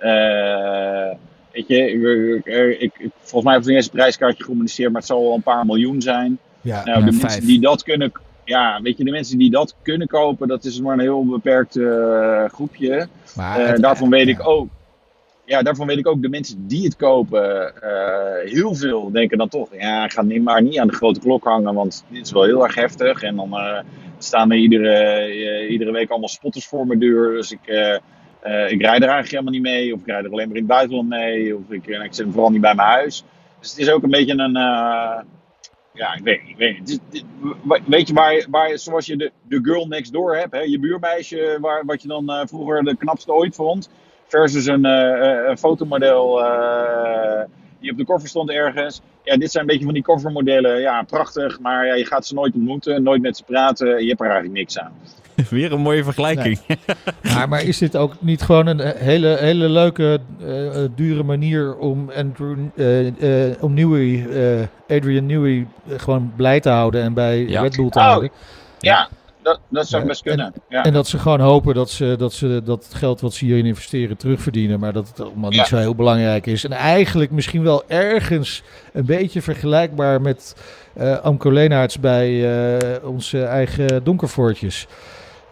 Uh, 0.01 1.18
weet 1.53 1.68
je, 1.68 1.90
ik, 2.79 2.92
ik, 2.98 3.11
volgens 3.18 3.44
mij 3.44 3.53
heb 3.53 3.62
ik 3.62 3.68
het 3.68 3.77
eerste 3.77 3.90
prijskaartje 3.90 4.42
gecommuniceerd, 4.42 4.92
maar 4.92 5.01
het 5.01 5.11
zal 5.11 5.22
wel 5.22 5.35
een 5.35 5.42
paar 5.42 5.66
miljoen 5.66 6.03
zijn. 6.03 6.38
Ja, 6.61 6.85
nou, 6.85 7.05
de 7.05 7.12
mensen 7.12 7.46
die 7.46 7.61
dat 7.61 7.83
kunnen, 7.83 8.12
ja, 8.44 8.81
weet 8.83 8.98
je, 8.98 9.05
de 9.05 9.11
mensen 9.11 9.38
die 9.38 9.51
dat 9.51 9.75
kunnen 9.83 10.07
kopen, 10.07 10.48
dat 10.48 10.64
is 10.64 10.81
maar 10.81 10.92
een 10.92 11.01
heel 11.01 11.27
beperkt 11.27 11.77
uh, 11.77 12.44
groepje. 12.44 13.09
Maar 13.35 13.75
uh, 13.75 13.83
daarvan 13.83 14.11
weet 14.11 14.29
ik 14.29 14.48
ook. 14.48 14.68
Ja, 15.53 15.62
daarvan 15.62 15.87
weet 15.87 15.99
ik 15.99 16.07
ook, 16.07 16.23
de 16.23 16.29
mensen 16.29 16.67
die 16.67 16.85
het 16.85 16.97
kopen, 16.97 17.73
uh, 17.83 18.53
heel 18.53 18.75
veel 18.75 19.11
denken 19.11 19.38
dan 19.38 19.49
toch, 19.49 19.69
ja, 19.75 20.09
ga 20.09 20.23
niet, 20.23 20.43
maar 20.43 20.62
niet 20.62 20.79
aan 20.79 20.87
de 20.87 20.95
grote 20.95 21.21
klok 21.21 21.45
hangen, 21.45 21.75
want 21.75 22.05
dit 22.09 22.27
is 22.27 22.33
wel 22.33 22.45
heel 22.45 22.65
erg 22.65 22.75
heftig. 22.75 23.23
En 23.23 23.37
dan 23.37 23.57
staan 24.19 24.51
er 24.51 24.57
iedere, 24.57 25.69
iedere 25.69 25.93
week 25.93 26.11
allemaal 26.11 26.29
spotters 26.29 26.67
voor 26.67 26.87
mijn 26.87 26.99
deur, 26.99 27.35
dus 27.35 27.53
ik, 27.53 27.61
ik 28.69 28.81
rijd 28.81 29.03
er 29.03 29.09
eigenlijk 29.09 29.31
helemaal 29.31 29.53
niet 29.53 29.62
mee, 29.62 29.95
of 29.95 30.01
ik 30.01 30.07
rijd 30.07 30.25
er 30.25 30.31
alleen 30.31 30.47
maar 30.47 30.57
in 30.57 30.62
het 30.62 30.73
buitenland 30.73 31.09
mee, 31.09 31.57
of 31.57 31.71
ik, 31.71 31.87
ik 31.87 32.15
zit 32.15 32.27
vooral 32.31 32.51
niet 32.51 32.61
bij 32.61 32.75
mijn 32.75 32.88
huis. 32.88 33.25
Dus 33.61 33.71
het 33.71 33.79
is 33.79 33.91
ook 33.91 34.03
een 34.03 34.11
beetje 34.11 34.38
een 34.38 34.57
ja, 35.95 36.15
ik 36.15 36.23
weet, 36.25 36.41
ik 36.47 36.57
weet 36.57 37.01
Weet 37.87 38.09
je 38.09 38.15
waar, 38.15 38.47
waar 38.51 38.79
zoals 38.79 39.07
je 39.07 39.17
de, 39.17 39.33
de 39.49 39.61
girl 39.62 39.87
next 39.87 40.12
door 40.12 40.37
hebt, 40.37 40.53
hè, 40.53 40.61
je 40.61 40.79
buurmeisje, 40.79 41.59
waar, 41.61 41.85
wat 41.85 42.03
je 42.03 42.09
dan 42.09 42.49
vroeger 42.49 42.85
de 42.85 42.97
knapste 42.97 43.33
ooit 43.33 43.55
vond, 43.55 43.91
versus 44.33 44.66
een, 44.66 44.87
uh, 44.87 45.49
een 45.49 45.59
fotomodel 45.59 46.40
uh, 46.40 47.40
die 47.81 47.90
op 47.90 47.97
de 47.97 48.05
koffer 48.05 48.29
stond 48.29 48.51
ergens. 48.51 49.01
Ja, 49.25 49.37
dit 49.37 49.51
zijn 49.51 49.62
een 49.62 49.68
beetje 49.68 49.85
van 49.85 49.95
die 49.95 50.03
covermodellen. 50.03 50.81
Ja, 50.81 51.03
prachtig, 51.03 51.61
maar 51.61 51.87
ja, 51.87 51.95
je 51.95 52.07
gaat 52.07 52.27
ze 52.27 52.35
nooit 52.35 52.55
ontmoeten, 52.55 53.03
nooit 53.03 53.23
met 53.23 53.37
ze 53.37 53.45
praten. 53.45 53.87
Je 53.87 54.09
hebt 54.09 54.21
er 54.21 54.27
eigenlijk 54.27 54.59
niks 54.59 54.79
aan. 54.79 54.92
Weer 55.51 55.73
een 55.73 55.81
mooie 55.81 56.05
vergelijking. 56.05 56.59
maar, 57.23 57.49
maar, 57.49 57.62
is 57.62 57.79
dit 57.79 57.97
ook 57.97 58.14
niet 58.21 58.42
gewoon 58.42 58.66
een 58.66 58.81
hele, 58.81 59.37
hele 59.40 59.68
leuke, 59.68 60.18
uh, 60.40 60.85
dure 60.95 61.23
manier 61.23 61.77
om, 61.77 62.11
Andrew, 62.11 62.59
uh, 62.75 63.07
uh, 63.07 63.62
om 63.62 63.75
Newey, 63.75 64.27
Adrian 64.88 65.27
Newey 65.27 65.66
gewoon 65.88 66.33
blij 66.37 66.61
te 66.61 66.68
houden 66.68 67.03
en 67.03 67.14
bij 67.14 67.45
Red 67.45 67.77
Bull 67.77 67.88
te 67.88 67.99
oh, 67.99 68.05
houden? 68.05 68.31
Ja, 68.79 69.09
dat, 69.42 69.61
dat 69.68 69.88
zou 69.88 70.07
best 70.07 70.22
kunnen. 70.22 70.46
En, 70.46 70.62
ja. 70.68 70.85
en, 70.85 70.92
dat 70.92 71.07
ze 71.07 71.18
gewoon 71.18 71.40
hopen 71.40 71.74
dat 71.74 71.90
ze, 71.90 72.14
dat 72.18 72.33
ze 72.33 72.61
dat 72.64 72.90
geld 72.94 73.20
wat 73.20 73.35
ze 73.35 73.44
hierin 73.44 73.66
investeren 73.66 74.16
terugverdienen. 74.16 74.81
Maar 74.81 74.92
dat 74.92 75.09
het 75.09 75.20
allemaal 75.20 75.50
niet 75.50 75.66
zo 75.66 75.76
heel 75.76 75.94
belangrijk 75.94 76.46
is. 76.46 76.64
En 76.64 76.72
eigenlijk 76.72 77.31
misschien 77.31 77.62
wel 77.62 77.83
ergens 77.88 78.62
een 78.92 79.07
beetje 79.07 79.42
vergelijkbaar 79.42 80.20
met 80.20 80.57
uh, 80.96 81.18
Amco 81.18 81.50
Leenaerts 81.50 82.00
bij 82.00 83.00
onze 83.02 83.42
eigen 83.42 84.05
donkervoortjes 84.05 84.87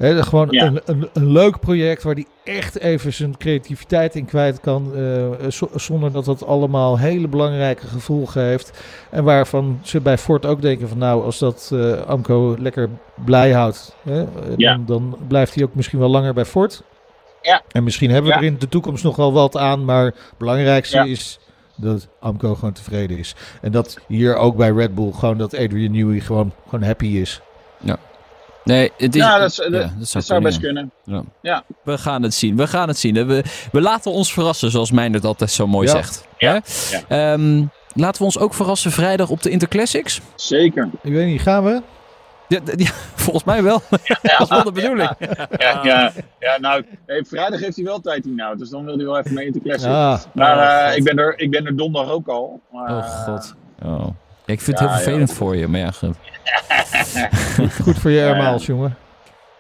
gewoon 0.01 0.55
een, 0.55 0.81
een, 0.85 1.09
een, 1.13 1.33
leuk 1.33 1.61
project 1.61 2.03
waar 2.03 2.15
hij 2.15 2.27
echt 2.45 2.79
even 2.79 3.13
zijn 3.13 3.37
creativiteit 3.37 4.15
in 4.15 4.25
kwijt 4.25 4.61
kan. 4.61 4.93
Uh, 4.97 5.51
zonder 5.75 6.13
dat 6.13 6.25
dat 6.25 6.47
allemaal 6.47 6.99
hele 6.99 7.29
belangrijke 7.29 7.87
gevolgen 7.87 8.43
heeft. 8.43 8.83
En 9.11 9.25
waarvan 9.25 9.81
ze 9.83 10.01
bij 10.01 10.19
Ford 10.19 10.47
ook 10.47 10.63
denken 10.63 10.89
van 10.89 10.99
nou, 10.99 11.25
als 11.25 11.39
dat 11.39 11.71
uh, 11.73 12.01
Amco 12.01 12.57
lekker 12.59 12.89
blij 13.25 13.53
houdt, 13.53 13.97
hè, 14.03 14.25
dan, 14.57 14.85
dan, 14.87 15.17
blijft 15.29 15.55
hij 15.55 15.65
ook 15.65 15.75
misschien 15.75 15.99
wel 15.99 16.09
langer 16.09 16.35
bij 16.35 16.45
Ford. 16.45 16.83
Ja. 17.43 17.63
En 17.73 17.85
misschien 17.85 18.11
hebben 18.11 18.31
we 18.31 18.37
er 18.37 18.45
in 18.45 18.59
de 18.59 18.69
toekomst 18.69 19.05
nog 19.05 19.17
wel 19.17 19.33
wat 19.33 19.57
aan. 19.57 19.85
Maar 19.85 20.05
het 20.05 20.15
belangrijkste 20.39 21.09
is 21.09 21.39
dat 21.77 22.09
Amco 22.21 22.55
gewoon 22.55 22.73
tevreden 22.73 23.19
is. 23.19 23.35
En 23.61 23.73
dat 23.73 23.99
hier 24.07 24.37
ook 24.37 24.57
bij 24.57 24.71
Red 24.71 24.95
Bull 24.95 25.13
gewoon 25.13 25.39
dat 25.39 25.55
Adrian 25.55 25.93
Newey 25.93 26.21
gewoon, 26.21 26.53
gewoon 26.69 26.85
happy 26.85 27.07
is. 27.07 27.41
Ja. 27.81 27.99
Nee, 28.71 28.93
het 28.97 29.15
is, 29.15 29.23
ja, 29.23 29.39
dat, 29.39 29.69
dat, 30.13 30.25
zou, 30.25 30.43
best 30.43 30.61
kunnen. 30.61 30.91
Ja. 31.05 31.23
ja. 31.43 31.65
We 31.83 31.99
gaan 31.99 32.23
het 32.23 32.35
zien. 32.35 32.57
We 32.57 32.67
gaan 32.67 32.89
het 32.89 32.99
zien. 32.99 33.27
We, 33.27 33.45
we 33.73 33.81
laten 33.81 34.11
ons 34.11 34.33
verrassen, 34.33 34.71
zoals 34.71 34.91
Meijnerd 34.91 35.25
altijd 35.25 35.51
zo 35.51 35.67
mooi 35.67 35.89
zegt. 35.89 36.29
Ja. 36.39 36.63
Um, 37.33 37.71
laten 37.95 38.19
we 38.19 38.25
ons 38.25 38.39
ook 38.39 38.55
verrassen 38.55 38.91
vrijdag 38.91 39.29
op 39.29 39.43
de 39.43 39.51
Interclassics. 39.51 40.21
Zeker. 40.35 40.89
Ik 41.03 41.13
weet 41.13 41.27
niet, 41.27 41.41
gaan 41.41 41.65
we? 41.65 41.83
Ja, 42.49 42.61
volgens 43.25 43.45
mij 43.45 43.63
wel. 43.63 43.83
dat 44.23 44.41
is 44.41 44.49
wel 44.49 44.65
de 44.65 44.73
bedoeling. 44.73 45.11
Ja, 45.59 45.81
ja, 45.83 46.13
ja, 46.39 46.59
nou, 46.61 46.85
vrijdag 47.07 47.61
heeft 47.61 47.77
hij 47.77 47.85
wel 47.85 48.01
tijd 48.01 48.25
in 48.25 48.35
nou, 48.35 48.57
dus 48.57 48.69
dan 48.69 48.85
wil 48.85 48.97
hij 48.97 49.05
wel 49.05 49.19
even 49.19 49.35
mee 49.35 49.47
Interclassics. 49.47 49.95
Ah, 49.95 50.21
maar 50.33 50.91
uh, 50.91 50.97
ik, 50.97 51.05
ben 51.05 51.19
er, 51.19 51.39
ik 51.39 51.51
ben 51.51 51.67
er 51.67 51.77
donderdag 51.77 52.13
ook 52.13 52.29
al. 52.29 52.61
Maar, 52.73 52.97
oh 52.97 53.25
god. 53.25 53.55
Oh. 53.83 54.09
Ik 54.53 54.61
vind 54.61 54.79
het 54.79 54.89
heel 54.89 54.97
vervelend 54.97 55.33
voor 55.33 55.57
je, 55.57 55.67
maar 55.67 55.81
ja, 55.81 55.91
goed. 55.91 56.17
Goed 57.83 57.99
voor 57.99 58.11
je 58.11 58.23
airmiles, 58.23 58.67
jongen. 58.67 58.97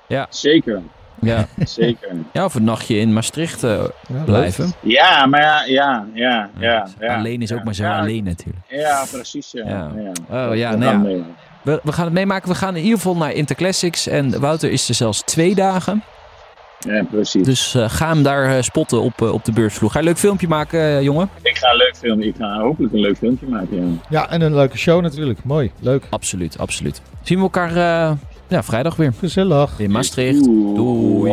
Ja. 0.06 0.26
Zeker. 0.30 0.82
Ja. 1.20 1.46
Zeker. 1.64 2.08
Ja, 2.32 2.44
of 2.44 2.54
een 2.54 2.64
nachtje 2.64 2.96
in 2.98 3.12
Maastricht 3.12 3.64
uh, 3.64 3.84
blijven. 4.24 4.72
Ja, 4.80 5.26
maar 5.26 5.40
ja, 5.40 5.64
ja, 5.64 6.06
ja, 6.14 6.50
ja, 6.58 6.86
ja 7.00 7.16
Alleen 7.16 7.42
is 7.42 7.52
ook 7.52 7.64
maar 7.64 7.74
zo 7.74 7.84
alleen 7.84 8.24
natuurlijk. 8.24 8.64
Ja, 8.68 9.04
precies. 9.10 9.50
Ja. 9.50 9.92
ja. 10.28 10.48
Oh 10.48 10.56
ja, 10.56 10.74
nee. 10.74 11.24
We, 11.62 11.80
we 11.82 11.92
gaan 11.92 12.04
het 12.04 12.14
meemaken. 12.14 12.48
We 12.48 12.54
gaan 12.54 12.76
in 12.76 12.82
ieder 12.82 12.98
geval 12.98 13.16
naar 13.16 13.32
Interclassics. 13.32 14.06
En 14.06 14.40
Wouter 14.40 14.70
is 14.70 14.88
er 14.88 14.94
zelfs 14.94 15.22
twee 15.22 15.54
dagen. 15.54 16.02
Ja, 16.86 17.04
precies. 17.10 17.46
Dus 17.46 17.74
uh, 17.74 17.84
ga 17.88 18.08
hem 18.08 18.22
daar 18.22 18.56
uh, 18.56 18.62
spotten 18.62 19.00
op, 19.00 19.20
uh, 19.20 19.32
op 19.32 19.44
de 19.44 19.52
beursvloer. 19.52 19.90
Ga 19.90 19.98
je 19.98 20.04
een 20.04 20.10
leuk 20.10 20.20
filmpje 20.20 20.48
maken, 20.48 21.02
jongen? 21.02 21.28
Ik 21.42 21.56
ga 21.56 21.70
een 21.70 21.76
leuk 21.76 21.96
filmpje. 21.96 22.28
Ik 22.28 22.34
ga 22.38 22.60
hopelijk 22.60 22.92
een 22.92 23.00
leuk 23.00 23.16
filmpje 23.16 23.46
maken, 23.46 23.76
ja. 23.76 23.96
Ja, 24.08 24.30
en 24.30 24.40
een 24.40 24.54
leuke 24.54 24.78
show 24.78 25.02
natuurlijk. 25.02 25.44
Mooi, 25.44 25.70
leuk. 25.80 26.06
Absoluut, 26.10 26.58
absoluut. 26.58 27.02
Zien 27.22 27.36
we 27.36 27.42
elkaar 27.42 27.74
ja, 28.48 28.62
vrijdag 28.62 28.96
weer. 28.96 29.12
Gezellig. 29.18 29.78
In 29.78 29.90
Maastricht. 29.90 30.44
Doei. 30.44 31.32